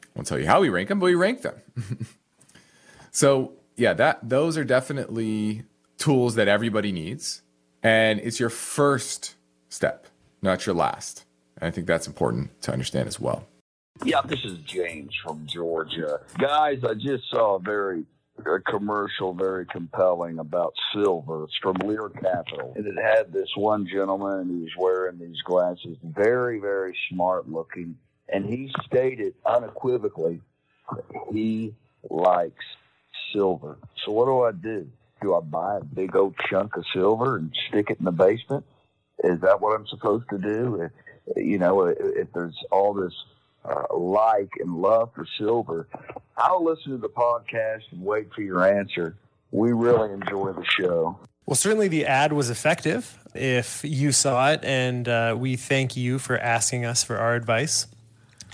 I 0.02 0.06
won't 0.14 0.26
tell 0.26 0.38
you 0.38 0.46
how 0.46 0.60
we 0.60 0.68
rank 0.68 0.88
them, 0.88 1.00
but 1.00 1.06
we 1.06 1.14
rank 1.14 1.42
them. 1.42 1.54
so 3.10 3.52
yeah, 3.76 3.94
that 3.94 4.28
those 4.28 4.56
are 4.56 4.64
definitely 4.64 5.62
tools 5.96 6.34
that 6.34 6.48
everybody 6.48 6.92
needs. 6.92 7.42
And 7.82 8.20
it's 8.20 8.40
your 8.40 8.50
first 8.50 9.36
step, 9.68 10.06
not 10.42 10.66
your 10.66 10.74
last. 10.74 11.24
And 11.56 11.68
I 11.68 11.70
think 11.70 11.86
that's 11.86 12.06
important 12.06 12.60
to 12.62 12.72
understand 12.72 13.08
as 13.08 13.20
well. 13.20 13.46
Yeah, 14.04 14.20
this 14.24 14.44
is 14.44 14.58
James 14.58 15.12
from 15.22 15.46
Georgia. 15.46 16.20
Guys, 16.38 16.84
I 16.84 16.94
just 16.94 17.28
saw 17.30 17.56
a 17.56 17.58
very 17.58 18.04
a 18.46 18.60
commercial 18.60 19.32
very 19.34 19.66
compelling 19.66 20.38
about 20.38 20.74
silver. 20.92 21.44
It's 21.44 21.56
from 21.62 21.76
Lear 21.76 22.08
Capital. 22.08 22.72
And 22.76 22.86
it 22.86 23.02
had 23.02 23.32
this 23.32 23.48
one 23.56 23.86
gentleman 23.86 24.40
and 24.40 24.50
he 24.50 24.62
was 24.62 24.72
wearing 24.78 25.18
these 25.18 25.40
glasses, 25.44 25.96
very, 26.02 26.58
very 26.58 26.96
smart 27.10 27.48
looking. 27.48 27.96
And 28.28 28.44
he 28.44 28.70
stated 28.86 29.34
unequivocally 29.44 30.40
that 30.94 31.04
he 31.32 31.74
likes 32.08 32.64
silver. 33.32 33.78
So 34.04 34.12
what 34.12 34.26
do 34.26 34.42
I 34.42 34.52
do? 34.52 34.88
Do 35.20 35.34
I 35.34 35.40
buy 35.40 35.78
a 35.78 35.84
big 35.84 36.14
old 36.14 36.34
chunk 36.48 36.76
of 36.76 36.84
silver 36.92 37.36
and 37.36 37.52
stick 37.68 37.90
it 37.90 37.98
in 37.98 38.04
the 38.04 38.12
basement? 38.12 38.64
Is 39.24 39.40
that 39.40 39.60
what 39.60 39.74
I'm 39.74 39.86
supposed 39.86 40.28
to 40.30 40.38
do? 40.38 40.82
If, 40.82 41.36
You 41.36 41.58
know, 41.58 41.82
if 41.86 42.32
there's 42.32 42.56
all 42.70 42.94
this 42.94 43.12
uh, 43.64 43.94
like 43.96 44.50
and 44.60 44.76
love 44.76 45.10
for 45.14 45.26
silver, 45.38 45.88
I'll 46.36 46.64
listen 46.64 46.92
to 46.92 46.98
the 46.98 47.08
podcast 47.08 47.82
and 47.90 48.04
wait 48.04 48.32
for 48.34 48.42
your 48.42 48.66
answer. 48.66 49.16
We 49.50 49.72
really 49.72 50.12
enjoy 50.12 50.52
the 50.52 50.64
show. 50.64 51.18
Well, 51.46 51.56
certainly 51.56 51.88
the 51.88 52.04
ad 52.04 52.32
was 52.32 52.50
effective 52.50 53.18
if 53.34 53.82
you 53.82 54.12
saw 54.12 54.50
it, 54.52 54.60
and 54.62 55.08
uh, 55.08 55.34
we 55.38 55.56
thank 55.56 55.96
you 55.96 56.18
for 56.18 56.38
asking 56.38 56.84
us 56.84 57.02
for 57.02 57.16
our 57.16 57.34
advice. 57.34 57.86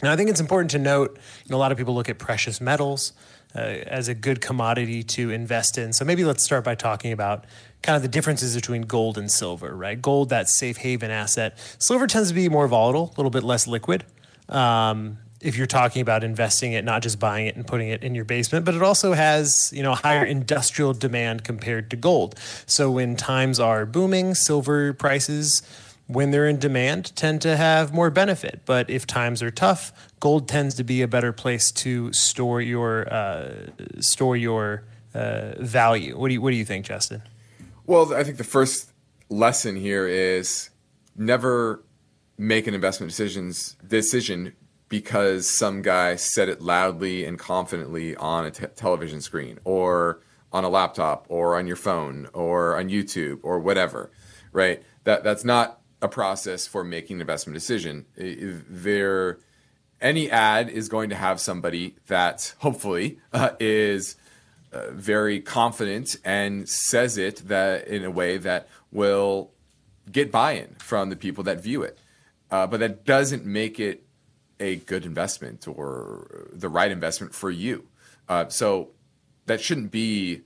Now, 0.03 0.13
I 0.13 0.17
think 0.17 0.31
it's 0.31 0.41
important 0.41 0.71
to 0.73 0.79
note 0.79 1.19
you 1.45 1.51
know, 1.51 1.57
a 1.57 1.59
lot 1.59 1.73
of 1.73 1.79
people 1.79 1.95
look 1.95 2.09
at 2.09 2.19
precious 2.19 2.61
metals 2.61 3.13
uh, 3.55 3.61
as 3.61 4.09
a 4.09 4.15
good 4.15 4.41
commodity 4.41 5.03
to 5.03 5.31
invest 5.31 5.79
in. 5.79 5.93
So 5.93 6.05
maybe 6.05 6.25
let's 6.25 6.45
start 6.45 6.65
by 6.65 6.75
talking 6.75 7.13
about 7.13 7.45
kind 7.83 7.97
of 7.97 8.03
the 8.03 8.09
differences 8.09 8.55
between 8.55 8.83
gold 8.83 9.19
and 9.19 9.31
silver, 9.31 9.75
right? 9.75 10.01
Gold, 10.01 10.29
that 10.31 10.49
safe 10.49 10.79
haven 10.79 11.11
asset. 11.11 11.57
Silver 11.79 12.07
tends 12.07 12.29
to 12.31 12.35
be 12.35 12.49
more 12.49 12.67
volatile, 12.67 13.13
a 13.15 13.17
little 13.17 13.31
bit 13.31 13.45
less 13.45 13.67
liquid. 13.67 14.05
Um, 14.49 15.19
if 15.41 15.59
you're 15.59 15.67
talking 15.67 16.01
about 16.01 16.25
investing 16.25 16.73
it, 16.73 16.85
not 16.85 17.03
just 17.03 17.19
buying 17.19 17.47
it 17.47 17.55
and 17.55 17.67
putting 17.67 17.89
it 17.89 18.03
in 18.03 18.15
your 18.15 18.25
basement, 18.25 18.65
but 18.65 18.75
it 18.75 18.83
also 18.83 19.13
has, 19.13 19.71
you 19.75 19.83
know, 19.83 19.95
higher 19.95 20.25
industrial 20.25 20.95
demand 20.95 21.45
compared 21.45 21.91
to 21.91 21.97
gold. 21.97 22.35
So 22.67 22.91
when 22.91 23.15
times 23.15 23.61
are 23.61 23.85
booming, 23.85 24.35
silver 24.35 24.95
prices, 24.95 25.63
when 26.07 26.31
they're 26.31 26.49
in 26.49 26.59
demand, 26.59 27.15
tend 27.15 27.43
to 27.43 27.57
have 27.57 27.93
more 27.93 28.11
benefit. 28.11 28.63
But 28.65 28.89
if 28.89 29.07
times 29.07 29.43
are 29.43 29.51
tough, 29.51 29.93
gold 30.19 30.49
tends 30.49 30.75
to 30.77 30.85
be 30.85 31.03
a 31.03 31.09
better 31.09 31.33
place 31.33 31.71
to 31.73 32.13
store 32.13 32.63
your 32.63 33.13
uh, 33.13 33.53
store 34.01 34.37
your 34.37 34.85
uh, 35.15 35.53
value. 35.59 36.19
What 36.19 36.29
do 36.29 36.35
you 36.35 36.41
What 36.41 36.51
do 36.51 36.57
you 36.57 36.65
think, 36.65 36.87
Justin? 36.87 37.23
Well, 37.87 38.15
I 38.15 38.25
think 38.25 38.39
the 38.39 38.45
first 38.45 38.93
lesson 39.29 39.77
here 39.77 40.09
is 40.09 40.71
never 41.17 41.83
make 42.37 42.67
an 42.67 42.75
investment 42.75 43.11
decisions 43.11 43.77
decision 43.87 44.55
because 44.89 45.49
some 45.49 45.83
guy 45.83 46.15
said 46.17 46.49
it 46.49 46.61
loudly 46.61 47.25
and 47.25 47.39
confidently 47.39 48.15
on 48.17 48.47
a 48.47 48.51
t- 48.51 48.67
television 48.77 49.21
screen 49.21 49.59
or 49.65 50.21
on 50.53 50.63
a 50.65 50.69
laptop 50.69 51.27
or 51.29 51.57
on 51.57 51.67
your 51.67 51.77
phone 51.77 52.29
or 52.33 52.77
on 52.79 52.89
YouTube 52.89 53.41
or 53.43 53.59
whatever, 53.59 54.11
right? 54.53 54.83
That 55.05 55.25
that's 55.25 55.45
not 55.45 55.81
a 56.01 56.09
process 56.09 56.67
for 56.67 56.85
making 56.85 57.17
an 57.17 57.21
investment 57.23 57.55
decision. 57.55 58.07
There, 58.17 59.39
any 60.01 60.31
ad 60.31 60.69
is 60.69 60.89
going 60.89 61.09
to 61.11 61.17
have 61.17 61.41
somebody 61.41 61.97
that 62.07 62.55
hopefully 62.59 63.19
uh, 63.33 63.51
is 63.59 64.17
uh, 64.73 64.91
very 64.91 65.41
confident 65.41 66.17
and 66.25 66.69
says 66.69 67.17
it 67.17 67.49
that 67.49 67.89
in 67.89 68.05
a 68.05 68.11
way 68.11 68.37
that 68.37 68.69
will 68.93 69.51
get 70.13 70.31
buy-in 70.31 70.77
from 70.79 71.11
the 71.11 71.17
people 71.17 71.43
that 71.45 71.61
view 71.61 71.83
it. 71.83 71.99
Uh, 72.55 72.69
but 72.69 72.79
that 72.79 73.05
doesn't 73.05 73.45
make 73.45 73.81
it 73.81 74.07
a 74.61 74.77
good 74.77 75.05
investment 75.05 75.67
or 75.67 76.47
the 76.53 76.69
right 76.69 76.93
investment 76.93 77.35
for 77.35 77.51
you. 77.51 77.89
Uh, 78.29 78.49
so 78.49 78.91
that 79.47 79.61
shouldn't 79.61 79.91
be 79.91 80.43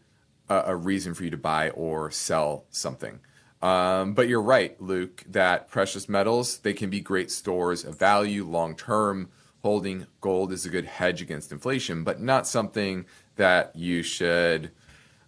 a, 0.48 0.56
a, 0.68 0.74
reason 0.74 1.12
for 1.12 1.24
you 1.24 1.30
to 1.30 1.36
buy 1.36 1.68
or 1.68 2.10
sell 2.10 2.64
something. 2.70 3.20
Um, 3.60 4.14
but 4.14 4.26
you're 4.26 4.40
right, 4.40 4.80
Luke, 4.80 5.22
that 5.28 5.68
precious 5.68 6.08
metals, 6.08 6.60
they 6.60 6.72
can 6.72 6.88
be 6.88 7.00
great 7.00 7.30
stores 7.30 7.84
of 7.84 7.98
value 7.98 8.42
long 8.42 8.74
term. 8.74 9.28
Holding 9.60 10.06
gold 10.22 10.50
is 10.50 10.64
a 10.64 10.70
good 10.70 10.86
hedge 10.86 11.20
against 11.20 11.52
inflation, 11.52 12.04
but 12.04 12.22
not 12.22 12.46
something 12.46 13.04
that 13.36 13.76
you 13.76 14.02
should 14.02 14.70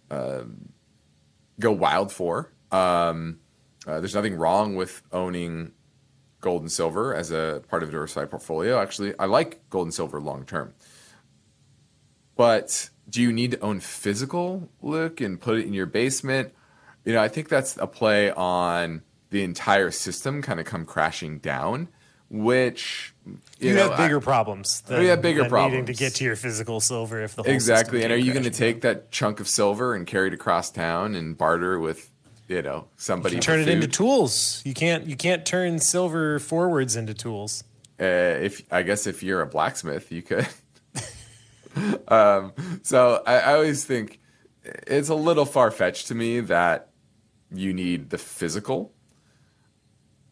um, 0.09 0.69
go 1.59 1.71
wild 1.71 2.11
for. 2.11 2.51
Um, 2.71 3.39
uh, 3.85 3.99
there's 3.99 4.15
nothing 4.15 4.33
wrong 4.33 4.75
with 4.75 5.03
owning 5.11 5.73
gold 6.41 6.61
and 6.61 6.71
silver 6.71 7.15
as 7.15 7.31
a 7.31 7.63
part 7.69 7.83
of 7.83 7.89
a 7.89 7.91
diversified 7.91 8.29
portfolio. 8.29 8.81
Actually, 8.81 9.17
I 9.17 9.25
like 9.25 9.69
gold 9.69 9.87
and 9.87 9.93
silver 9.93 10.19
long 10.19 10.43
term. 10.45 10.73
But 12.35 12.89
do 13.09 13.21
you 13.21 13.31
need 13.31 13.51
to 13.51 13.59
own 13.59 13.79
physical 13.79 14.69
look 14.81 15.21
and 15.21 15.39
put 15.39 15.59
it 15.59 15.67
in 15.67 15.73
your 15.73 15.85
basement? 15.85 16.53
You 17.05 17.13
know, 17.13 17.21
I 17.21 17.27
think 17.27 17.49
that's 17.49 17.77
a 17.77 17.87
play 17.87 18.31
on 18.31 19.03
the 19.29 19.43
entire 19.43 19.91
system 19.91 20.41
kind 20.41 20.59
of 20.59 20.65
come 20.65 20.85
crashing 20.85 21.39
down, 21.39 21.87
which 22.29 23.13
you, 23.25 23.37
you 23.59 23.75
know, 23.75 23.89
have 23.89 23.97
bigger 23.97 24.17
I, 24.17 24.23
problems. 24.23 24.83
Oh, 24.87 24.95
than, 24.95 25.05
have 25.05 25.21
bigger 25.21 25.45
problems 25.47 25.73
needing 25.73 25.85
to 25.87 25.93
get 25.93 26.15
to 26.15 26.23
your 26.23 26.35
physical 26.35 26.79
silver 26.79 27.21
if 27.21 27.35
the 27.35 27.43
exactly. 27.43 28.03
And 28.03 28.11
are 28.11 28.17
you 28.17 28.33
going 28.33 28.43
to 28.43 28.49
take 28.49 28.81
that 28.81 29.11
chunk 29.11 29.39
of 29.39 29.47
silver 29.47 29.95
and 29.95 30.05
carry 30.07 30.27
it 30.27 30.33
across 30.33 30.71
town 30.71 31.15
and 31.15 31.37
barter 31.37 31.79
with 31.79 32.09
you 32.51 32.61
know 32.61 32.87
somebody 32.97 33.35
you 33.35 33.41
turn 33.41 33.61
it 33.61 33.69
into 33.69 33.87
tools. 33.87 34.61
You 34.65 34.73
can't 34.73 35.05
you 35.07 35.15
can't 35.15 35.45
turn 35.45 35.79
silver 35.79 36.39
forwards 36.39 36.95
into 36.95 37.13
tools. 37.13 37.63
Uh, 37.99 38.03
if 38.41 38.61
I 38.71 38.83
guess 38.83 39.07
if 39.07 39.23
you're 39.23 39.41
a 39.41 39.47
blacksmith, 39.47 40.11
you 40.11 40.21
could. 40.21 40.47
um, 42.07 42.53
so 42.81 43.23
I, 43.25 43.39
I 43.39 43.53
always 43.53 43.85
think 43.85 44.19
it's 44.63 45.09
a 45.09 45.15
little 45.15 45.45
far 45.45 45.71
fetched 45.71 46.07
to 46.07 46.15
me 46.15 46.41
that 46.41 46.89
you 47.53 47.73
need 47.73 48.09
the 48.09 48.17
physical, 48.17 48.93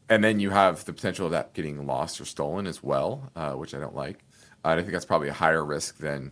and 0.10 0.24
then 0.24 0.40
you 0.40 0.50
have 0.50 0.84
the 0.86 0.94
potential 0.94 1.26
of 1.26 1.32
that 1.32 1.54
getting 1.54 1.86
lost 1.86 2.20
or 2.20 2.26
stolen 2.26 2.68
as 2.68 2.84
well, 2.84 3.32
uh, 3.36 3.54
which 3.54 3.74
I 3.74 3.80
don't 3.80 3.96
like. 3.96 4.26
Uh, 4.66 4.70
I 4.70 4.76
think 4.78 4.92
that's 4.92 5.06
probably 5.06 5.30
a 5.30 5.34
higher 5.34 5.64
risk 5.64 5.98
than 5.98 6.32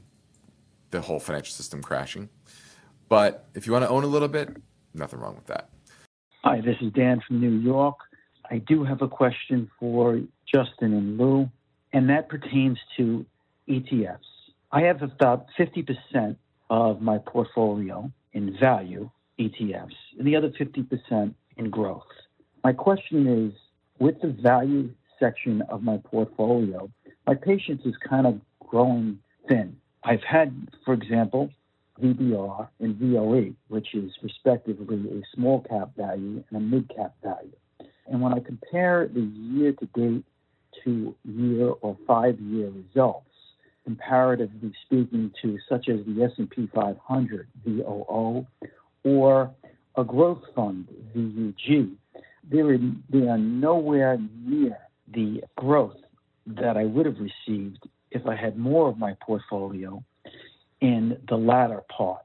the 0.92 1.02
whole 1.02 1.20
financial 1.20 1.54
system 1.54 1.82
crashing. 1.82 2.30
But 3.10 3.48
if 3.54 3.66
you 3.68 3.74
want 3.74 3.86
to 3.86 3.90
own 3.90 4.04
a 4.04 4.08
little 4.08 4.28
bit, 4.28 4.58
nothing 4.94 5.20
wrong 5.20 5.36
with 5.36 5.46
that. 5.48 5.70
Hi, 6.50 6.62
this 6.62 6.78
is 6.80 6.94
Dan 6.94 7.22
from 7.28 7.42
New 7.42 7.60
York. 7.60 7.98
I 8.50 8.60
do 8.60 8.86
have 8.86 9.02
a 9.02 9.08
question 9.10 9.70
for 9.78 10.22
Justin 10.46 10.94
and 10.94 11.18
Lou, 11.18 11.50
and 11.92 12.10
that 12.10 12.30
pertains 12.30 12.78
to 12.96 13.26
ETFs. 13.68 14.20
I 14.72 14.84
have 14.84 15.02
about 15.02 15.48
50% 15.60 16.38
of 16.70 17.02
my 17.02 17.18
portfolio 17.18 18.10
in 18.32 18.58
value 18.58 19.10
ETFs, 19.38 19.98
and 20.18 20.26
the 20.26 20.38
other 20.38 20.50
50% 20.52 21.34
in 21.58 21.70
growth. 21.70 22.08
My 22.64 22.72
question 22.72 23.28
is 23.28 23.54
with 24.00 24.22
the 24.22 24.30
value 24.30 24.92
section 25.20 25.64
of 25.64 25.84
my 25.84 25.98
portfolio, 25.98 26.90
my 27.26 27.36
patience 27.36 27.82
is 27.84 27.96
kind 28.10 28.26
of 28.26 28.40
growing 28.66 29.20
thin. 29.50 29.76
I've 30.06 30.24
had, 30.24 30.70
for 30.86 30.94
example, 30.94 31.50
VBR 32.02 32.68
and 32.80 32.96
VOE, 32.96 33.54
which 33.68 33.94
is 33.94 34.12
respectively 34.22 34.98
a 35.10 35.22
small 35.36 35.62
cap 35.62 35.92
value 35.96 36.44
and 36.50 36.58
a 36.58 36.60
mid 36.60 36.90
cap 36.96 37.16
value. 37.24 37.56
And 38.08 38.22
when 38.22 38.34
I 38.34 38.40
compare 38.40 39.08
the 39.08 39.22
year 39.22 39.74
to 39.74 39.86
date 39.88 40.24
to 40.84 41.16
year 41.26 41.70
or 41.82 41.98
five 42.08 42.40
year 42.40 42.70
results, 42.70 43.26
comparatively 43.84 44.74
speaking 44.86 45.32
to 45.42 45.58
such 45.70 45.88
as 45.90 46.00
the 46.06 46.24
S&P 46.24 46.70
500 46.74 47.48
VOO 47.66 48.46
or 49.04 49.52
a 49.96 50.04
growth 50.04 50.44
fund 50.56 50.88
VUG, 51.16 51.96
they 52.50 52.62
they 53.10 53.28
are 53.28 53.38
nowhere 53.38 54.18
near 54.46 54.78
the 55.14 55.44
growth 55.56 55.98
that 56.46 56.78
I 56.78 56.86
would 56.86 57.06
have 57.06 57.18
received 57.20 57.88
if 58.12 58.26
I 58.26 58.36
had 58.36 58.58
more 58.58 58.88
of 58.90 58.98
my 58.98 59.16
portfolio 59.22 60.04
in 60.82 61.18
the 61.28 61.36
latter 61.36 61.82
part. 61.90 62.24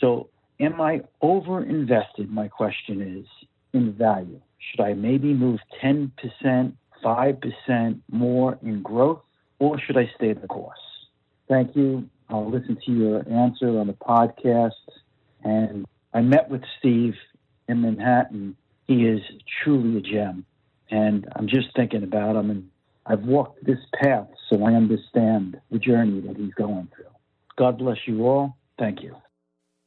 So, 0.00 0.28
am 0.60 0.80
I 0.80 1.02
over 1.20 1.62
invested? 1.62 2.30
My 2.30 2.48
question 2.48 3.00
is 3.00 3.46
in 3.72 3.92
value. 3.92 4.40
Should 4.58 4.80
I 4.80 4.94
maybe 4.94 5.34
move 5.34 5.60
10%, 5.82 6.72
5% 7.04 8.00
more 8.10 8.58
in 8.62 8.82
growth, 8.82 9.20
or 9.58 9.78
should 9.80 9.96
I 9.96 10.10
stay 10.16 10.32
the 10.32 10.46
course? 10.46 10.78
Thank 11.48 11.74
you. 11.76 12.08
I'll 12.28 12.50
listen 12.50 12.78
to 12.84 12.92
your 12.92 13.28
answer 13.28 13.78
on 13.78 13.86
the 13.86 13.94
podcast. 13.94 14.72
And 15.42 15.86
I 16.12 16.20
met 16.20 16.50
with 16.50 16.62
Steve 16.78 17.14
in 17.68 17.82
Manhattan. 17.82 18.56
He 18.86 19.06
is 19.06 19.20
truly 19.62 19.98
a 19.98 20.00
gem. 20.00 20.44
And 20.90 21.26
I'm 21.36 21.48
just 21.48 21.68
thinking 21.74 22.02
about 22.02 22.36
him. 22.36 22.50
And 22.50 22.70
I've 23.06 23.22
walked 23.22 23.64
this 23.64 23.78
path 24.02 24.28
so 24.50 24.64
I 24.64 24.74
understand 24.74 25.60
the 25.70 25.78
journey 25.78 26.20
that 26.20 26.36
he's 26.36 26.54
going 26.54 26.88
through. 26.94 27.06
God 27.58 27.78
bless 27.78 27.98
you 28.06 28.24
all. 28.24 28.56
Thank 28.78 29.02
you. 29.02 29.16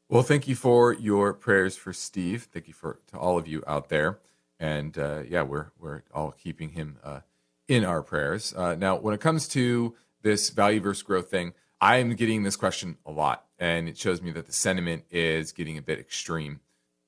Well, 0.09 0.23
thank 0.23 0.45
you 0.45 0.55
for 0.55 0.93
your 0.93 1.33
prayers 1.33 1.77
for 1.77 1.93
Steve. 1.93 2.49
Thank 2.51 2.67
you 2.67 2.73
for 2.73 2.99
to 3.07 3.17
all 3.17 3.37
of 3.37 3.47
you 3.47 3.63
out 3.65 3.87
there. 3.87 4.19
And 4.59 4.97
uh, 4.97 5.23
yeah, 5.27 5.43
we're 5.43 5.71
we're 5.79 6.03
all 6.13 6.31
keeping 6.31 6.71
him 6.71 6.97
uh, 7.01 7.21
in 7.69 7.85
our 7.85 8.03
prayers. 8.03 8.53
Uh, 8.53 8.75
now, 8.75 8.97
when 8.97 9.13
it 9.13 9.21
comes 9.21 9.47
to 9.49 9.95
this 10.21 10.49
value 10.49 10.81
versus 10.81 11.01
growth 11.01 11.31
thing, 11.31 11.53
I 11.79 11.95
am 11.97 12.13
getting 12.15 12.43
this 12.43 12.57
question 12.57 12.97
a 13.05 13.11
lot, 13.11 13.45
and 13.57 13.87
it 13.87 13.97
shows 13.97 14.21
me 14.21 14.31
that 14.31 14.47
the 14.47 14.53
sentiment 14.53 15.05
is 15.09 15.53
getting 15.53 15.77
a 15.77 15.81
bit 15.81 15.97
extreme. 15.97 16.59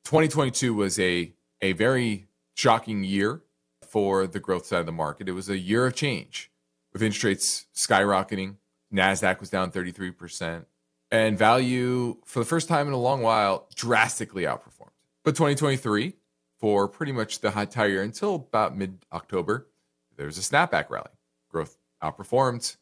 2022 0.05 0.73
was 0.73 0.97
a 0.97 1.33
a 1.61 1.73
very 1.73 2.27
shocking 2.55 3.03
year 3.03 3.41
for 3.85 4.25
the 4.27 4.39
growth 4.39 4.65
side 4.65 4.79
of 4.79 4.85
the 4.85 4.93
market. 4.93 5.27
It 5.27 5.33
was 5.33 5.49
a 5.49 5.57
year 5.57 5.85
of 5.85 5.95
change 5.95 6.49
with 6.93 7.03
interest 7.03 7.23
rates 7.23 7.65
skyrocketing, 7.75 8.55
NASDAQ 8.93 9.39
was 9.39 9.49
down 9.49 9.71
33%. 9.71 10.65
And 11.11 11.37
value, 11.37 12.17
for 12.25 12.39
the 12.39 12.45
first 12.45 12.67
time 12.67 12.87
in 12.87 12.93
a 12.93 12.97
long 12.97 13.21
while, 13.21 13.67
drastically 13.75 14.43
outperformed. 14.43 14.89
But 15.23 15.35
2023, 15.35 16.13
for 16.57 16.87
pretty 16.87 17.11
much 17.11 17.39
the 17.41 17.57
entire 17.59 17.89
year 17.89 18.01
until 18.01 18.35
about 18.35 18.75
mid 18.75 19.05
October, 19.11 19.67
there 20.15 20.25
was 20.25 20.37
a 20.37 20.41
snapback 20.41 20.89
rally. 20.89 21.09
Growth 21.49 21.77
outperformed. 22.01 22.77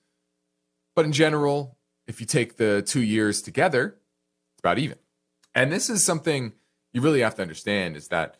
But 0.96 1.06
in 1.06 1.12
general, 1.12 1.78
if 2.08 2.20
you 2.20 2.26
take 2.26 2.58
the 2.58 2.82
two 2.82 3.02
years 3.02 3.42
together, 3.42 3.98
it's 4.54 4.60
about 4.60 4.80
even. 4.80 4.98
And 5.54 5.72
this 5.72 5.90
is 5.90 6.06
something 6.06 6.54
you 6.94 7.02
really 7.02 7.22
have 7.22 7.36
to 7.36 7.42
understand 7.42 7.96
is 7.96 8.08
that 8.08 8.38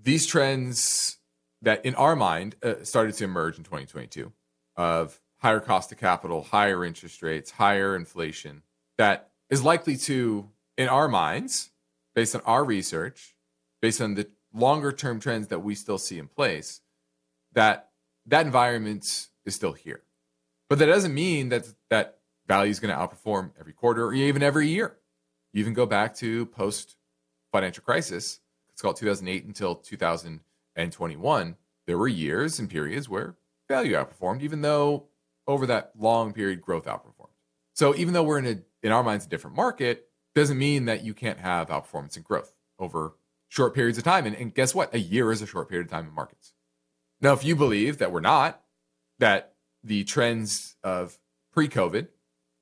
these 0.00 0.26
trends 0.26 1.18
that 1.62 1.84
in 1.84 1.94
our 1.96 2.14
mind 2.14 2.56
uh, 2.62 2.74
started 2.82 3.14
to 3.16 3.24
emerge 3.24 3.58
in 3.58 3.64
2022 3.64 4.32
of 4.76 5.20
higher 5.38 5.60
cost 5.60 5.92
of 5.92 5.98
capital, 5.98 6.42
higher 6.42 6.84
interest 6.84 7.22
rates, 7.22 7.52
higher 7.52 7.96
inflation 7.96 8.62
that 8.96 9.30
is 9.50 9.62
likely 9.62 9.96
to, 9.96 10.48
in 10.76 10.88
our 10.88 11.08
minds, 11.08 11.70
based 12.14 12.34
on 12.34 12.42
our 12.44 12.64
research, 12.64 13.36
based 13.80 14.00
on 14.00 14.14
the 14.14 14.28
longer 14.52 14.92
term 14.92 15.20
trends 15.20 15.48
that 15.48 15.60
we 15.60 15.74
still 15.74 15.98
see 15.98 16.18
in 16.18 16.26
place, 16.26 16.80
that 17.52 17.90
that 18.26 18.44
environment 18.44 19.28
is 19.46 19.54
still 19.54 19.72
here. 19.72 20.02
But 20.68 20.78
that 20.80 20.86
doesn't 20.86 21.14
mean 21.14 21.48
that 21.48 21.66
that 21.88 22.18
value 22.46 22.70
is 22.70 22.80
going 22.80 22.94
to 22.94 23.00
outperform 23.00 23.52
every 23.58 23.72
quarter 23.72 24.04
or 24.04 24.14
even 24.14 24.42
every 24.42 24.68
year. 24.68 24.96
You 25.52 25.60
even 25.60 25.74
go 25.74 25.86
back 25.86 26.14
to 26.16 26.46
post 26.46 26.96
financial 27.52 27.82
crisis, 27.82 28.40
it's 28.72 28.82
called 28.82 28.96
2008 28.96 29.44
until 29.44 29.74
2021. 29.74 31.56
There 31.86 31.98
were 31.98 32.08
years 32.08 32.58
and 32.58 32.68
periods 32.68 33.08
where 33.08 33.34
value 33.66 33.94
outperformed, 33.94 34.42
even 34.42 34.60
though 34.60 35.07
over 35.48 35.66
that 35.66 35.90
long 35.98 36.32
period 36.32 36.60
growth 36.60 36.84
outperformed. 36.84 37.32
So 37.74 37.96
even 37.96 38.14
though 38.14 38.22
we're 38.22 38.38
in 38.38 38.46
a 38.46 38.86
in 38.86 38.92
our 38.92 39.02
minds 39.02 39.26
a 39.26 39.28
different 39.28 39.56
market, 39.56 40.06
doesn't 40.34 40.58
mean 40.58 40.84
that 40.84 41.02
you 41.02 41.14
can't 41.14 41.40
have 41.40 41.68
outperformance 41.68 42.14
and 42.14 42.24
growth 42.24 42.54
over 42.78 43.16
short 43.48 43.74
periods 43.74 43.98
of 43.98 44.04
time. 44.04 44.26
And, 44.26 44.36
and 44.36 44.54
guess 44.54 44.74
what? 44.74 44.94
A 44.94 45.00
year 45.00 45.32
is 45.32 45.42
a 45.42 45.46
short 45.46 45.68
period 45.68 45.86
of 45.86 45.90
time 45.90 46.06
in 46.06 46.14
markets. 46.14 46.52
Now, 47.20 47.32
if 47.32 47.44
you 47.44 47.56
believe 47.56 47.98
that 47.98 48.12
we're 48.12 48.20
not, 48.20 48.62
that 49.18 49.54
the 49.82 50.04
trends 50.04 50.76
of 50.84 51.18
pre-COVID 51.52 52.06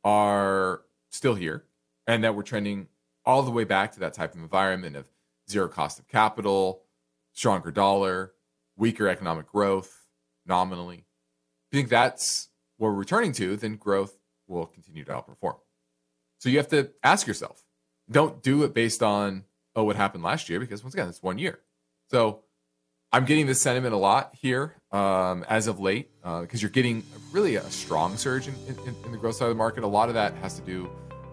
are 0.05 0.82
still 1.11 1.34
here, 1.34 1.64
and 2.07 2.24
that 2.24 2.34
we're 2.34 2.43
trending 2.43 2.87
all 3.26 3.43
the 3.43 3.51
way 3.51 3.64
back 3.64 3.93
to 3.93 4.01
that 4.01 4.14
type 4.14 4.32
of 4.34 4.41
environment 4.41 4.97
of 4.97 5.11
zero 5.51 5.68
cost 5.68 5.99
of 5.99 6.09
capital, 6.09 6.82
stronger 7.32 7.70
dollar, 7.70 8.32
weaker 8.76 9.09
economic 9.09 9.47
growth 9.47 10.07
nominally. 10.47 10.99
If 10.99 11.72
you 11.72 11.80
think 11.80 11.91
that's 11.91 12.49
we're 12.79 12.93
returning 12.93 13.33
to, 13.33 13.57
then 13.57 13.77
growth 13.77 14.16
will 14.47 14.66
continue 14.66 15.05
to 15.05 15.12
outperform. 15.12 15.57
So 16.39 16.49
you 16.49 16.59
have 16.59 16.68
to 16.68 16.91
ask 17.03 17.27
yourself, 17.27 17.64
don't 18.11 18.43
do 18.43 18.62
it 18.64 18.74
based 18.74 19.03
on, 19.03 19.45
oh, 19.74 19.85
what 19.85 19.97
happened 19.97 20.22
last 20.22 20.49
year, 20.49 20.61
because 20.61 20.83
once 20.83 20.95
again, 20.95 21.09
it's 21.09 21.22
one 21.22 21.39
year. 21.39 21.61
So 22.11 22.43
I'm 23.12 23.24
getting 23.24 23.47
this 23.47 23.62
sentiment 23.62 23.95
a 23.95 23.99
lot 23.99 24.35
here 24.35 24.74
um, 24.93 25.45
as 25.49 25.66
of 25.66 25.81
late 25.81 26.11
because 26.20 26.47
uh, 26.55 26.62
you're 26.62 26.70
getting 26.70 27.03
really 27.33 27.57
a 27.57 27.62
strong 27.70 28.16
surge 28.16 28.49
in, 28.49 28.55
in, 28.68 28.95
in, 29.05 29.12
the 29.12 29.18
growth 29.18 29.37
side 29.37 29.47
of 29.47 29.51
the 29.51 29.55
market. 29.55 29.85
A 29.85 29.87
lot 29.87 30.09
of 30.09 30.14
that 30.14 30.35
has 30.35 30.59
to 30.59 30.62
do 30.62 30.91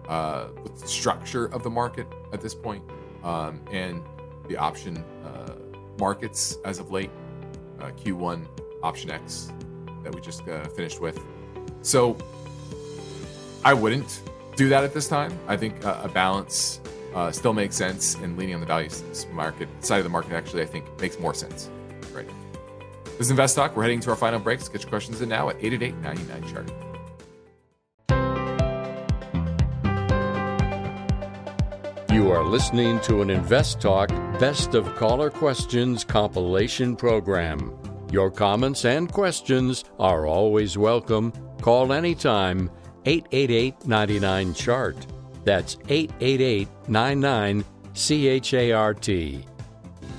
uh, 0.08 0.46
with 0.62 0.80
the 0.80 0.88
structure 0.88 1.46
of 1.46 1.62
the 1.62 1.70
market 1.70 2.06
at 2.32 2.40
this 2.40 2.54
point, 2.54 2.82
um, 3.22 3.60
and 3.70 4.02
the 4.48 4.56
option 4.56 5.04
uh, 5.24 5.52
markets 5.98 6.56
as 6.64 6.78
of 6.78 6.90
late. 6.90 7.10
Uh, 7.80 7.90
Q1 7.90 8.46
option 8.82 9.10
X 9.10 9.52
that 10.04 10.14
we 10.14 10.20
just 10.20 10.46
uh, 10.48 10.64
finished 10.68 11.00
with. 11.00 11.18
So 11.84 12.16
I 13.62 13.74
wouldn't 13.74 14.22
do 14.56 14.68
that 14.70 14.82
at 14.84 14.94
this 14.94 15.06
time. 15.06 15.38
I 15.46 15.56
think 15.56 15.84
uh, 15.84 16.00
a 16.02 16.08
balance 16.08 16.80
uh, 17.14 17.30
still 17.30 17.52
makes 17.52 17.76
sense, 17.76 18.14
and 18.16 18.36
leaning 18.36 18.54
on 18.54 18.60
the 18.60 18.66
value 18.66 18.88
market 19.32 19.68
side 19.84 19.98
of 19.98 20.04
the 20.04 20.10
market 20.10 20.32
actually 20.32 20.62
I 20.62 20.66
think 20.66 20.84
makes 21.00 21.18
more 21.20 21.34
sense. 21.34 21.70
Right. 22.12 22.26
This 23.04 23.20
is 23.20 23.30
Invest 23.30 23.54
Talk. 23.54 23.76
We're 23.76 23.82
heading 23.84 24.00
to 24.00 24.10
our 24.10 24.16
final 24.16 24.40
breaks. 24.40 24.66
Get 24.68 24.82
your 24.82 24.88
questions 24.88 25.20
in 25.20 25.28
now 25.28 25.50
at 25.50 25.56
888 25.62 25.96
99 25.98 26.52
chart. 26.52 26.70
You 32.10 32.30
are 32.30 32.44
listening 32.44 32.98
to 33.00 33.20
an 33.20 33.28
Invest 33.28 33.80
Talk 33.80 34.08
Best 34.40 34.74
of 34.74 34.94
Caller 34.96 35.30
Questions 35.30 36.02
compilation 36.02 36.96
program. 36.96 37.76
Your 38.10 38.30
comments 38.30 38.84
and 38.84 39.12
questions 39.12 39.84
are 39.98 40.26
always 40.26 40.78
welcome. 40.78 41.32
Call 41.64 41.94
anytime 41.94 42.70
888 43.06 43.86
99 43.86 44.52
Chart. 44.52 45.06
That's 45.44 45.78
888 45.88 46.68
99 46.88 47.64
CHART. 47.94 49.08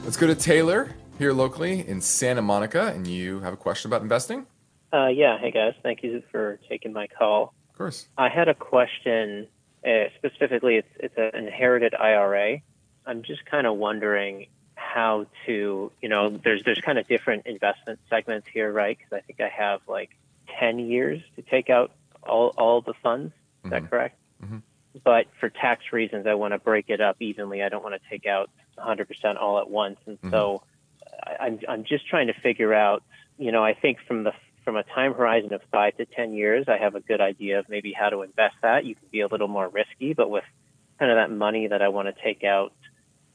Let's 0.04 0.18
go 0.18 0.26
to 0.26 0.34
Taylor 0.34 0.90
here 1.20 1.34
locally 1.34 1.88
in 1.88 2.02
Santa 2.02 2.42
Monica, 2.42 2.88
and 2.88 3.06
you 3.06 3.42
have 3.42 3.54
a 3.54 3.58
question 3.58 3.92
about 3.92 4.02
investing? 4.02 4.48
Uh, 4.92 5.06
yeah. 5.06 5.38
Hey, 5.38 5.52
guys. 5.52 5.76
Thank 5.84 6.02
you 6.02 6.24
for 6.32 6.60
taking 6.68 6.94
my 6.94 7.06
call. 7.06 7.54
Of 7.70 7.78
course. 7.78 8.08
I 8.18 8.30
had 8.30 8.48
a 8.48 8.56
question. 8.56 9.46
Uh, 9.88 10.06
specifically, 10.18 10.78
it's, 10.78 10.90
it's 10.96 11.16
an 11.16 11.36
inherited 11.36 11.94
IRA. 11.94 12.62
I'm 13.06 13.22
just 13.22 13.46
kind 13.46 13.68
of 13.68 13.76
wondering 13.76 14.48
how 14.74 15.28
to, 15.46 15.92
you 16.02 16.10
know, 16.10 16.28
there's 16.30 16.64
there's 16.64 16.82
kind 16.82 16.98
of 16.98 17.08
different 17.08 17.46
investment 17.46 18.00
segments 18.10 18.48
here, 18.48 18.72
right? 18.72 18.98
Because 18.98 19.14
I 19.14 19.22
think 19.22 19.42
I 19.42 19.50
have 19.50 19.82
like 19.88 20.10
10 20.60 20.80
years 20.80 21.22
to 21.36 21.42
take 21.42 21.70
out 21.70 21.92
all 22.24 22.54
all 22.58 22.82
the 22.82 22.94
funds. 23.04 23.34
Is 23.34 23.34
mm-hmm. 23.34 23.70
that 23.72 23.90
correct? 23.90 24.18
Mm-hmm. 24.44 24.58
But 25.04 25.26
for 25.40 25.50
tax 25.50 25.84
reasons, 25.92 26.26
I 26.28 26.36
want 26.36 26.54
to 26.54 26.60
break 26.60 26.90
it 26.90 27.02
up 27.02 27.18
evenly. 27.20 27.62
I 27.64 27.70
don't 27.70 27.84
want 27.84 28.02
to 28.02 28.10
take 28.10 28.26
out 28.26 28.50
100% 28.78 29.08
all 29.40 29.60
at 29.60 29.70
once, 29.70 29.98
and 30.06 30.18
mm-hmm. 30.18 30.32
so 30.32 30.64
I, 31.24 31.46
I'm 31.46 31.60
I'm 31.68 31.84
just 31.84 32.08
trying 32.08 32.28
to 32.28 32.34
figure 32.34 32.74
out. 32.74 33.04
You 33.38 33.52
know, 33.52 33.64
I 33.64 33.74
think 33.74 33.98
from 34.08 34.24
the 34.24 34.32
from 34.66 34.76
a 34.76 34.84
time 34.84 35.14
horizon 35.14 35.54
of 35.54 35.62
five 35.72 35.96
to 35.98 36.06
10 36.06 36.34
years, 36.34 36.66
I 36.68 36.78
have 36.78 36.96
a 36.96 37.00
good 37.00 37.22
idea 37.22 37.60
of 37.60 37.70
maybe 37.70 37.94
how 37.94 38.10
to 38.10 38.24
invest 38.24 38.56
that. 38.64 38.84
You 38.84 38.96
can 38.96 39.08
be 39.12 39.22
a 39.22 39.28
little 39.28 39.48
more 39.48 39.70
risky, 39.70 40.14
but 40.14 40.30
with 40.30 40.44
kind 40.98 41.12
of 41.12 41.18
that 41.18 41.30
money 41.30 41.68
that 41.68 41.82
I 41.82 41.90
want 41.90 42.08
to 42.08 42.24
take 42.24 42.44
out 42.44 42.74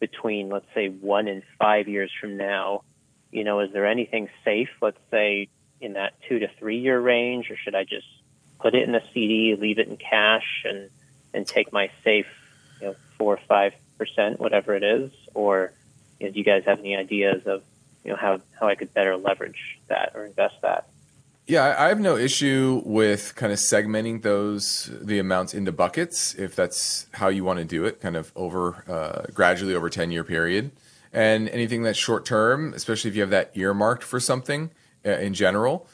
between, 0.01 0.49
let's 0.49 0.67
say, 0.75 0.89
one 0.89 1.29
and 1.29 1.43
five 1.59 1.87
years 1.87 2.11
from 2.21 2.37
now, 2.37 2.83
you 3.31 3.45
know, 3.45 3.61
is 3.61 3.73
there 3.73 3.87
anything 3.87 4.29
safe, 4.45 4.71
let's 4.83 4.99
say, 5.11 5.49
in 5.81 5.95
that 5.95 6.14
two 6.28 6.39
to 6.39 6.49
three 6.59 6.78
year 6.78 7.01
range, 7.01 7.51
or 7.51 7.57
should 7.57 7.74
I 7.74 7.85
just 7.85 8.07
put 8.59 8.74
it 8.74 8.89
in 8.89 8.95
a 8.95 9.03
CD, 9.12 9.57
leave 9.59 9.78
it 9.78 9.89
in 9.89 9.97
cash, 9.97 10.64
and 10.64 10.91
and 11.33 11.47
take 11.47 11.72
my 11.72 11.91
safe, 12.05 12.26
you 12.81 12.89
know, 12.89 12.97
four 13.18 13.35
or 13.35 13.41
five 13.49 13.74
percent, 13.99 14.41
whatever 14.41 14.74
it 14.74 14.83
is, 14.83 15.11
or 15.35 15.72
you 16.18 16.26
know, 16.26 16.33
do 16.33 16.39
you 16.39 16.45
guys 16.45 16.64
have 16.64 16.78
any 16.81 16.97
ideas 16.97 17.47
of 17.47 17.62
you 18.05 18.11
know 18.11 18.16
how 18.16 18.41
how 18.59 18.68
I 18.68 18.74
could 18.74 18.93
better 18.95 19.16
leverage 19.16 19.78
that 19.89 20.12
or 20.14 20.24
invest 20.24 20.57
that? 20.62 20.89
Yeah, 21.47 21.74
I 21.76 21.89
have 21.89 21.99
no 21.99 22.16
issue 22.16 22.81
with 22.85 23.35
kind 23.35 23.53
of 23.53 23.59
segmenting 23.59 24.22
those 24.22 24.91
the 25.01 25.18
amounts 25.18 25.53
into 25.53 25.72
buckets 25.72 26.35
if 26.35 26.55
that's 26.55 27.07
how 27.14 27.28
you 27.28 27.43
want 27.43 27.59
to 27.59 27.64
do 27.64 27.85
it, 27.85 28.01
kind 28.01 28.16
of 28.16 28.31
over 28.37 28.85
uh, 28.89 29.33
gradually 29.33 29.74
over 29.74 29.91
ten 29.91 30.11
year 30.11 30.24
period. 30.24 30.70
And 31.12 31.49
anything 31.49 31.83
that's 31.83 31.99
short 31.99 32.24
term, 32.24 32.72
especially 32.72 33.11
if 33.11 33.16
you 33.16 33.22
have 33.22 33.31
that 33.31 33.51
earmarked 33.55 34.05
for 34.05 34.20
something 34.20 34.70
in 35.05 35.34
general, 35.34 35.86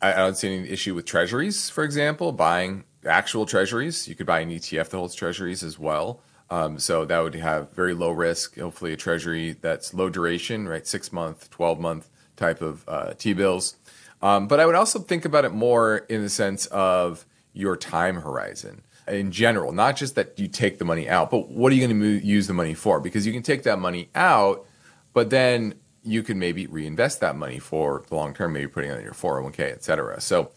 I, 0.00 0.12
I 0.12 0.16
don't 0.16 0.36
see 0.36 0.54
any 0.54 0.68
issue 0.68 0.94
with 0.94 1.04
treasuries, 1.04 1.70
for 1.70 1.84
example, 1.84 2.32
buying 2.32 2.84
actual 3.06 3.46
treasuries. 3.46 4.08
You 4.08 4.14
could 4.14 4.26
buy 4.26 4.40
an 4.40 4.50
ETF 4.50 4.90
that 4.90 4.96
holds 4.96 5.14
treasuries 5.14 5.62
as 5.62 5.78
well. 5.78 6.20
Um, 6.50 6.78
so 6.78 7.04
that 7.06 7.18
would 7.18 7.34
have 7.34 7.72
very 7.72 7.94
low 7.94 8.10
risk, 8.10 8.58
hopefully 8.58 8.92
a 8.92 8.96
treasury 8.96 9.52
that's 9.52 9.94
low 9.94 10.10
duration, 10.10 10.68
right? 10.68 10.86
Six 10.86 11.12
month, 11.12 11.48
12 11.50 11.80
month 11.80 12.10
type 12.36 12.60
of 12.60 12.84
uh, 12.86 13.14
T 13.14 13.32
bills 13.32 13.76
um, 14.22 14.46
but 14.46 14.60
I 14.60 14.66
would 14.66 14.76
also 14.76 15.00
think 15.00 15.24
about 15.24 15.44
it 15.44 15.52
more 15.52 15.98
in 16.08 16.22
the 16.22 16.30
sense 16.30 16.66
of 16.66 17.26
your 17.52 17.76
time 17.76 18.16
horizon 18.16 18.82
in 19.08 19.32
general, 19.32 19.72
not 19.72 19.96
just 19.96 20.14
that 20.14 20.38
you 20.38 20.46
take 20.46 20.78
the 20.78 20.84
money 20.84 21.08
out, 21.08 21.28
but 21.30 21.48
what 21.48 21.72
are 21.72 21.74
you 21.74 21.86
going 21.86 22.00
to 22.00 22.24
use 22.24 22.46
the 22.46 22.54
money 22.54 22.72
for? 22.72 23.00
Because 23.00 23.26
you 23.26 23.32
can 23.32 23.42
take 23.42 23.64
that 23.64 23.80
money 23.80 24.08
out, 24.14 24.64
but 25.12 25.30
then 25.30 25.74
you 26.02 26.22
can 26.22 26.38
maybe 26.38 26.66
reinvest 26.66 27.20
that 27.20 27.36
money 27.36 27.58
for 27.58 28.04
the 28.08 28.14
long 28.14 28.34
term, 28.34 28.52
maybe 28.52 28.66
putting 28.66 28.90
it 28.90 28.98
in 28.98 29.04
your 29.04 29.12
401k, 29.12 29.60
et 29.60 29.84
cetera. 29.84 30.20
So 30.20 30.50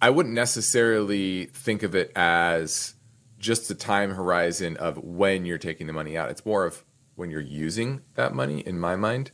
I 0.00 0.10
wouldn't 0.10 0.34
necessarily 0.34 1.46
think 1.46 1.82
of 1.82 1.94
it 1.94 2.12
as 2.14 2.94
just 3.38 3.68
the 3.68 3.74
time 3.74 4.10
horizon 4.10 4.76
of 4.76 4.98
when 5.02 5.44
you're 5.46 5.58
taking 5.58 5.86
the 5.86 5.92
money 5.92 6.16
out. 6.16 6.30
It's 6.30 6.44
more 6.44 6.64
of 6.64 6.84
when 7.14 7.30
you're 7.30 7.40
using 7.40 8.02
that 8.14 8.34
money, 8.34 8.60
in 8.60 8.78
my 8.78 8.96
mind. 8.96 9.30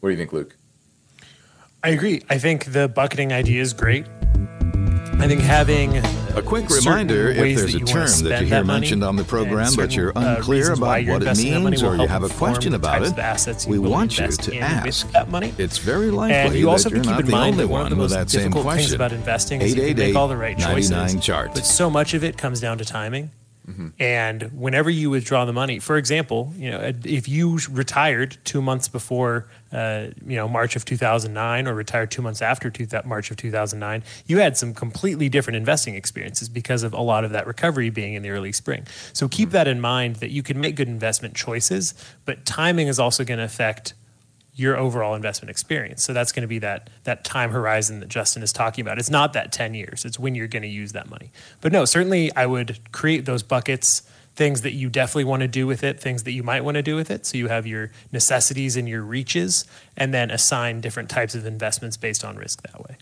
What 0.00 0.08
do 0.08 0.12
you 0.12 0.18
think, 0.18 0.32
Luke? 0.32 0.56
I 1.84 1.90
agree. 1.90 2.22
I 2.28 2.38
think 2.38 2.66
the 2.66 2.88
bucketing 2.88 3.32
idea 3.32 3.60
is 3.60 3.72
great. 3.72 4.06
I 5.22 5.28
think 5.28 5.40
having 5.40 5.98
a 5.98 6.42
quick 6.42 6.68
reminder 6.68 7.28
if 7.28 7.56
there's 7.56 7.74
a 7.74 7.80
term 7.80 8.08
that 8.24 8.40
you 8.40 8.46
hear 8.48 8.64
mentioned 8.64 9.04
on 9.04 9.14
the 9.14 9.22
program 9.22 9.72
but 9.76 9.94
you're 9.94 10.10
uh, 10.18 10.36
unclear 10.36 10.70
uh, 10.70 10.74
about 10.74 11.06
what 11.06 11.22
it 11.22 11.36
means 11.36 11.82
or 11.82 11.94
you 11.94 12.08
have 12.08 12.24
a 12.24 12.28
question 12.28 12.74
about 12.74 13.02
it, 13.02 13.66
we 13.68 13.78
want 13.78 14.18
you 14.18 14.26
to 14.28 14.58
ask. 14.58 15.08
That 15.12 15.30
money. 15.30 15.54
It's 15.58 15.78
very 15.78 16.10
likely 16.10 16.34
and 16.34 16.54
you 16.54 16.70
also 16.70 16.88
that 16.88 16.96
you're 16.96 17.04
keep 17.04 17.10
not 17.12 17.20
in 17.20 17.26
the 17.26 17.32
mind 17.32 17.52
only 17.52 17.64
that 17.66 17.68
one 17.68 17.82
of 17.82 17.90
the 17.90 17.96
with 17.96 18.10
most 18.10 18.18
that 18.18 18.30
same 18.30 18.42
difficult 18.42 18.64
question. 18.64 18.80
things 18.82 18.92
about 18.94 19.12
investing 19.12 19.62
is 19.62 19.76
you 19.76 19.94
make 19.94 20.16
all 20.16 20.26
the 20.26 20.36
right 20.36 20.58
choices. 20.58 20.90
But 20.90 21.64
so 21.64 21.88
much 21.88 22.14
of 22.14 22.24
it 22.24 22.36
comes 22.36 22.60
down 22.60 22.78
to 22.78 22.84
timing. 22.84 23.30
Mm-hmm. 23.68 23.88
And 24.00 24.42
whenever 24.52 24.90
you 24.90 25.10
withdraw 25.10 25.44
the 25.44 25.52
money, 25.52 25.78
for 25.78 25.96
example, 25.96 26.52
you 26.56 26.70
know, 26.70 26.92
if 27.04 27.28
you 27.28 27.58
retired 27.70 28.36
two 28.44 28.60
months 28.60 28.88
before, 28.88 29.46
uh, 29.72 30.08
you 30.26 30.34
know, 30.34 30.48
March 30.48 30.74
of 30.74 30.84
2009, 30.84 31.68
or 31.68 31.74
retired 31.74 32.10
two 32.10 32.22
months 32.22 32.42
after 32.42 32.70
two 32.70 32.86
th- 32.86 33.04
March 33.04 33.30
of 33.30 33.36
2009, 33.36 34.02
you 34.26 34.38
had 34.38 34.56
some 34.56 34.74
completely 34.74 35.28
different 35.28 35.56
investing 35.56 35.94
experiences 35.94 36.48
because 36.48 36.82
of 36.82 36.92
a 36.92 37.00
lot 37.00 37.24
of 37.24 37.30
that 37.30 37.46
recovery 37.46 37.88
being 37.88 38.14
in 38.14 38.22
the 38.22 38.30
early 38.30 38.52
spring. 38.52 38.84
So 39.12 39.28
keep 39.28 39.48
mm-hmm. 39.48 39.52
that 39.54 39.68
in 39.68 39.80
mind 39.80 40.16
that 40.16 40.30
you 40.30 40.42
can 40.42 40.60
make 40.60 40.74
good 40.74 40.88
investment 40.88 41.34
choices, 41.36 41.94
but 42.24 42.44
timing 42.44 42.88
is 42.88 42.98
also 42.98 43.24
going 43.24 43.38
to 43.38 43.44
affect 43.44 43.94
your 44.54 44.76
overall 44.76 45.14
investment 45.14 45.50
experience. 45.50 46.04
So 46.04 46.12
that's 46.12 46.30
going 46.30 46.42
to 46.42 46.48
be 46.48 46.58
that 46.58 46.90
that 47.04 47.24
time 47.24 47.50
horizon 47.50 48.00
that 48.00 48.08
Justin 48.08 48.42
is 48.42 48.52
talking 48.52 48.82
about. 48.82 48.98
It's 48.98 49.08
not 49.10 49.32
that 49.32 49.50
10 49.50 49.72
years. 49.74 50.04
It's 50.04 50.18
when 50.18 50.34
you're 50.34 50.46
going 50.48 50.62
to 50.62 50.68
use 50.68 50.92
that 50.92 51.08
money. 51.08 51.32
But 51.60 51.72
no, 51.72 51.84
certainly 51.86 52.30
I 52.36 52.44
would 52.44 52.92
create 52.92 53.24
those 53.24 53.42
buckets, 53.42 54.02
things 54.34 54.60
that 54.60 54.72
you 54.72 54.90
definitely 54.90 55.24
want 55.24 55.40
to 55.40 55.48
do 55.48 55.66
with 55.66 55.82
it, 55.82 56.00
things 56.00 56.24
that 56.24 56.32
you 56.32 56.42
might 56.42 56.64
want 56.64 56.74
to 56.74 56.82
do 56.82 56.96
with 56.96 57.10
it. 57.10 57.24
So 57.24 57.38
you 57.38 57.48
have 57.48 57.66
your 57.66 57.92
necessities 58.12 58.76
and 58.76 58.86
your 58.86 59.02
reaches 59.02 59.64
and 59.96 60.12
then 60.12 60.30
assign 60.30 60.82
different 60.82 61.08
types 61.08 61.34
of 61.34 61.46
investments 61.46 61.96
based 61.96 62.22
on 62.22 62.36
risk 62.36 62.60
that 62.62 62.78
way. 62.82 62.96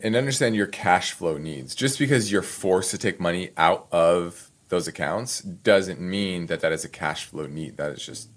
and 0.00 0.14
understand 0.14 0.54
your 0.54 0.66
cash 0.66 1.12
flow 1.12 1.38
needs. 1.38 1.74
Just 1.74 1.98
because 1.98 2.30
you're 2.30 2.42
forced 2.42 2.90
to 2.90 2.98
take 2.98 3.18
money 3.18 3.50
out 3.56 3.86
of 3.90 4.50
those 4.68 4.86
accounts 4.86 5.40
doesn't 5.40 6.00
mean 6.00 6.46
that 6.46 6.60
that 6.60 6.72
is 6.72 6.84
a 6.84 6.88
cash 6.88 7.24
flow 7.24 7.46
need. 7.46 7.76
That 7.76 7.92
is 7.92 8.04
just 8.04 8.28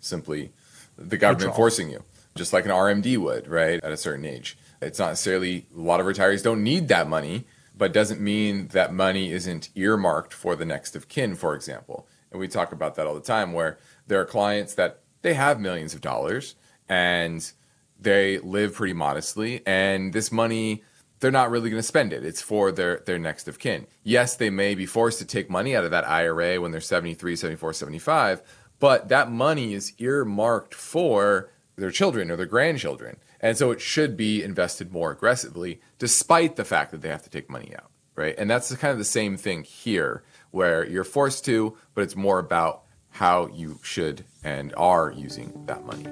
simply 0.00 0.52
the 0.98 1.16
government 1.16 1.54
forcing 1.54 1.90
you, 1.90 2.02
just 2.36 2.52
like 2.52 2.64
an 2.64 2.70
RMD 2.70 3.18
would, 3.18 3.48
right, 3.48 3.80
at 3.82 3.92
a 3.92 3.96
certain 3.96 4.24
age. 4.24 4.56
It's 4.80 4.98
not 4.98 5.08
necessarily, 5.08 5.66
a 5.76 5.80
lot 5.80 6.00
of 6.00 6.06
retirees 6.06 6.42
don't 6.42 6.62
need 6.62 6.88
that 6.88 7.08
money, 7.08 7.46
but 7.76 7.92
doesn't 7.92 8.20
mean 8.20 8.68
that 8.68 8.92
money 8.92 9.32
isn't 9.32 9.70
earmarked 9.74 10.32
for 10.32 10.56
the 10.56 10.64
next 10.64 10.96
of 10.96 11.08
kin, 11.08 11.34
for 11.34 11.54
example. 11.54 12.06
And 12.30 12.40
we 12.40 12.48
talk 12.48 12.72
about 12.72 12.94
that 12.96 13.06
all 13.06 13.14
the 13.14 13.20
time, 13.20 13.52
where 13.52 13.78
there 14.06 14.20
are 14.20 14.26
clients 14.26 14.74
that 14.74 15.00
they 15.22 15.34
have 15.34 15.60
millions 15.60 15.94
of 15.94 16.00
dollars 16.00 16.54
and 16.88 17.50
they 17.98 18.38
live 18.38 18.74
pretty 18.74 18.92
modestly, 18.92 19.62
and 19.66 20.12
this 20.12 20.30
money 20.30 20.82
they're 21.20 21.30
not 21.30 21.50
really 21.50 21.70
going 21.70 21.80
to 21.80 21.86
spend 21.86 22.12
it. 22.12 22.24
It's 22.24 22.42
for 22.42 22.70
their 22.70 22.98
their 23.06 23.18
next 23.18 23.48
of 23.48 23.58
kin. 23.58 23.86
Yes, 24.02 24.36
they 24.36 24.50
may 24.50 24.74
be 24.74 24.86
forced 24.86 25.18
to 25.18 25.24
take 25.24 25.48
money 25.48 25.74
out 25.74 25.84
of 25.84 25.90
that 25.90 26.06
IRA 26.06 26.60
when 26.60 26.72
they're 26.72 26.80
73, 26.80 27.36
74, 27.36 27.72
75, 27.72 28.42
but 28.78 29.08
that 29.08 29.30
money 29.30 29.72
is 29.72 29.94
earmarked 29.98 30.74
for 30.74 31.50
their 31.76 31.90
children 31.90 32.30
or 32.30 32.36
their 32.36 32.46
grandchildren. 32.46 33.18
And 33.40 33.56
so 33.56 33.70
it 33.70 33.80
should 33.80 34.16
be 34.16 34.42
invested 34.42 34.92
more 34.92 35.10
aggressively 35.10 35.80
despite 35.98 36.56
the 36.56 36.64
fact 36.64 36.90
that 36.90 37.02
they 37.02 37.08
have 37.08 37.22
to 37.22 37.30
take 37.30 37.50
money 37.50 37.72
out, 37.76 37.90
right? 38.14 38.34
And 38.38 38.50
that's 38.50 38.74
kind 38.76 38.92
of 38.92 38.98
the 38.98 39.04
same 39.04 39.36
thing 39.36 39.62
here 39.62 40.22
where 40.50 40.86
you're 40.86 41.04
forced 41.04 41.44
to, 41.44 41.76
but 41.94 42.02
it's 42.02 42.16
more 42.16 42.38
about 42.38 42.82
how 43.10 43.48
you 43.48 43.78
should 43.82 44.24
and 44.42 44.74
are 44.76 45.10
using 45.10 45.64
that 45.66 45.84
money. 45.84 46.06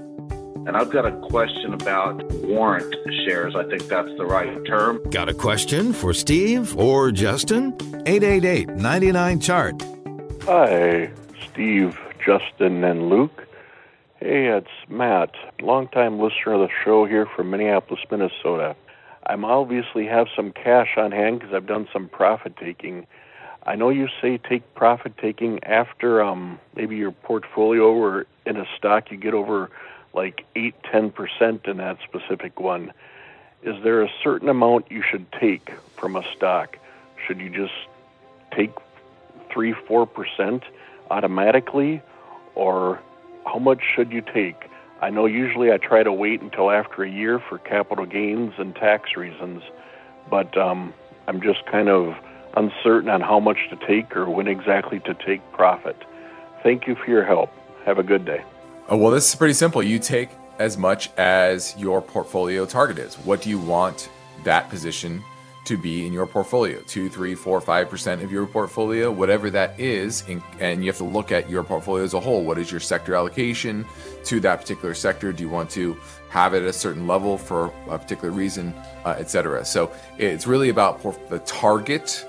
And 0.67 0.79
I've 0.79 0.91
got 0.91 1.05
a 1.05 1.13
question 1.29 1.75
about 1.75 2.23
warrant 2.33 2.95
shares. 3.27 3.55
I 3.55 3.65
think 3.65 3.87
that's 3.87 4.09
the 4.17 4.25
right 4.25 4.65
term. 4.65 5.03
Got 5.11 5.29
a 5.29 5.35
question 5.35 5.93
for 5.93 6.15
Steve 6.15 6.75
or 6.79 7.11
Justin? 7.11 7.75
888 8.07 8.71
99 8.71 9.41
Chart. 9.41 9.83
Hi, 10.45 11.11
Steve, 11.51 11.99
Justin, 12.25 12.83
and 12.83 13.11
Luke. 13.11 13.44
Hey, 14.27 14.47
it's 14.47 14.71
Matt, 14.89 15.35
longtime 15.61 16.19
listener 16.19 16.55
of 16.55 16.61
the 16.61 16.75
show 16.83 17.05
here 17.05 17.27
from 17.27 17.51
Minneapolis, 17.51 18.01
Minnesota. 18.11 18.75
I'm 19.27 19.45
obviously 19.45 20.07
have 20.07 20.29
some 20.35 20.51
cash 20.51 20.97
on 20.97 21.13
hand 21.13 21.41
because 21.41 21.53
I've 21.53 21.67
done 21.67 21.87
some 21.93 22.09
profit 22.09 22.57
taking. 22.57 23.07
I 23.65 23.77
know 23.77 23.91
you 23.91 24.09
say 24.23 24.39
take 24.39 24.75
profit 24.75 25.19
taking 25.19 25.63
after 25.65 26.23
um, 26.23 26.59
maybe 26.75 26.97
your 26.97 27.13
portfolio 27.13 27.93
or 27.93 28.25
in 28.47 28.57
a 28.57 28.65
stock 28.79 29.11
you 29.11 29.19
get 29.19 29.35
over 29.35 29.71
like 30.15 30.47
eight, 30.57 30.75
ten 30.91 31.11
percent 31.11 31.67
in 31.67 31.77
that 31.77 31.99
specific 32.03 32.59
one. 32.59 32.95
Is 33.63 33.75
there 33.83 34.03
a 34.03 34.09
certain 34.23 34.49
amount 34.49 34.91
you 34.91 35.03
should 35.03 35.31
take 35.33 35.71
from 35.99 36.17
a 36.17 36.23
stock? 36.35 36.79
Should 37.27 37.41
you 37.41 37.51
just 37.51 37.75
take 38.57 38.71
three, 39.53 39.75
four 39.75 40.07
percent 40.07 40.63
automatically, 41.11 42.01
or 42.55 43.03
how 43.47 43.59
much 43.59 43.83
should 43.95 44.13
you 44.13 44.21
take? 44.21 44.69
I 45.01 45.11
know 45.11 45.27
usually 45.27 45.71
I 45.73 45.77
try 45.77 46.03
to 46.03 46.13
wait 46.13 46.41
until 46.41 46.71
after 46.71 47.03
a 47.03 47.11
year 47.11 47.39
for 47.39 47.59
capital 47.59 48.07
gains 48.07 48.55
and 48.59 48.75
tax 48.75 49.17
reasons, 49.17 49.63
but 50.31 50.57
um, 50.57 50.95
I'm 51.27 51.41
just 51.43 51.67
kind 51.67 51.89
of 51.89 52.15
uncertain 52.57 53.11
on 53.11 53.21
how 53.21 53.41
much 53.41 53.59
to 53.71 53.77
take 53.87 54.17
or 54.17 54.31
when 54.31 54.49
exactly 54.49 55.01
to 55.01 55.15
take 55.15 55.41
profit. 55.53 55.97
Thank 56.63 56.87
you 56.87 56.95
for 56.95 57.11
your 57.11 57.25
help. 57.25 57.51
Have 57.85 57.99
a 57.99 58.03
good 58.03 58.25
day. 58.25 58.43
Oh, 58.89 58.97
well, 58.97 59.11
this 59.11 59.29
is 59.29 59.35
pretty 59.35 59.55
simple. 59.55 59.83
You 59.83 59.99
take 59.99 60.31
as 60.59 60.79
much 60.79 61.11
as 61.17 61.77
your 61.77 62.01
portfolio 62.01 62.65
target 62.65 62.99
is. 62.99 63.17
What 63.17 63.43
do 63.43 63.51
you 63.51 63.59
want 63.59 64.09
that 64.45 64.71
position 64.71 65.23
to 65.65 65.77
be 65.77 66.07
in 66.07 66.13
your 66.13 66.27
portfolio? 66.27 66.81
Two, 66.81 67.09
three, 67.09 67.35
four, 67.35 67.61
five 67.61 67.89
percent 67.89 68.23
of 68.23 68.31
your 68.31 68.47
portfolio, 68.47 69.11
whatever 69.11 69.51
that 69.51 69.79
is, 69.79 70.25
and, 70.61 70.85
you 70.85 70.91
have 70.91 70.99
to 70.99 71.05
look 71.05 71.33
at 71.33 71.49
your 71.49 71.65
portfolio 71.65 72.05
as 72.05 72.15
a 72.15 72.21
whole. 72.21 72.45
What 72.45 72.59
is 72.59 72.71
your 72.71 72.81
sector 72.81 73.15
allocation 73.15 73.85
to 74.25 74.41
that 74.41 74.61
particular 74.61 74.95
sector? 74.95 75.33
Do 75.33 75.43
you 75.43 75.49
want 75.49 75.71
to 75.71 75.97
have 76.29 76.55
it 76.55 76.63
at 76.63 76.69
a 76.69 76.73
certain 76.73 77.07
level 77.07 77.39
for 77.39 77.73
a 77.89 77.99
particular 77.99 78.31
reason, 78.33 78.75
uh? 79.05 79.23
So 79.25 79.93
it's 80.19 80.47
really 80.47 80.69
about 80.69 81.03
the 81.29 81.39
target 81.41 82.27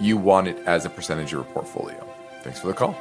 you 0.00 0.16
want 0.16 0.48
it 0.48 0.58
as 0.66 0.84
a 0.84 0.90
percentage 0.90 1.26
of 1.26 1.32
your 1.32 1.44
portfolio. 1.44 2.06
Thanks 2.42 2.60
for 2.60 2.66
the 2.66 2.74
call. 2.74 2.98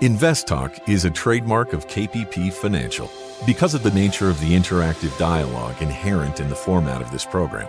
Invest 0.00 0.48
Talk 0.48 0.88
is 0.88 1.04
a 1.04 1.10
trademark 1.10 1.72
of 1.72 1.86
KPP 1.86 2.52
Financial. 2.52 3.10
Because 3.46 3.74
of 3.74 3.82
the 3.82 3.92
nature 3.92 4.28
of 4.28 4.40
the 4.40 4.52
interactive 4.52 5.16
dialogue 5.18 5.80
inherent 5.80 6.40
in 6.40 6.48
the 6.48 6.56
format 6.56 7.00
of 7.00 7.10
this 7.12 7.24
program, 7.24 7.68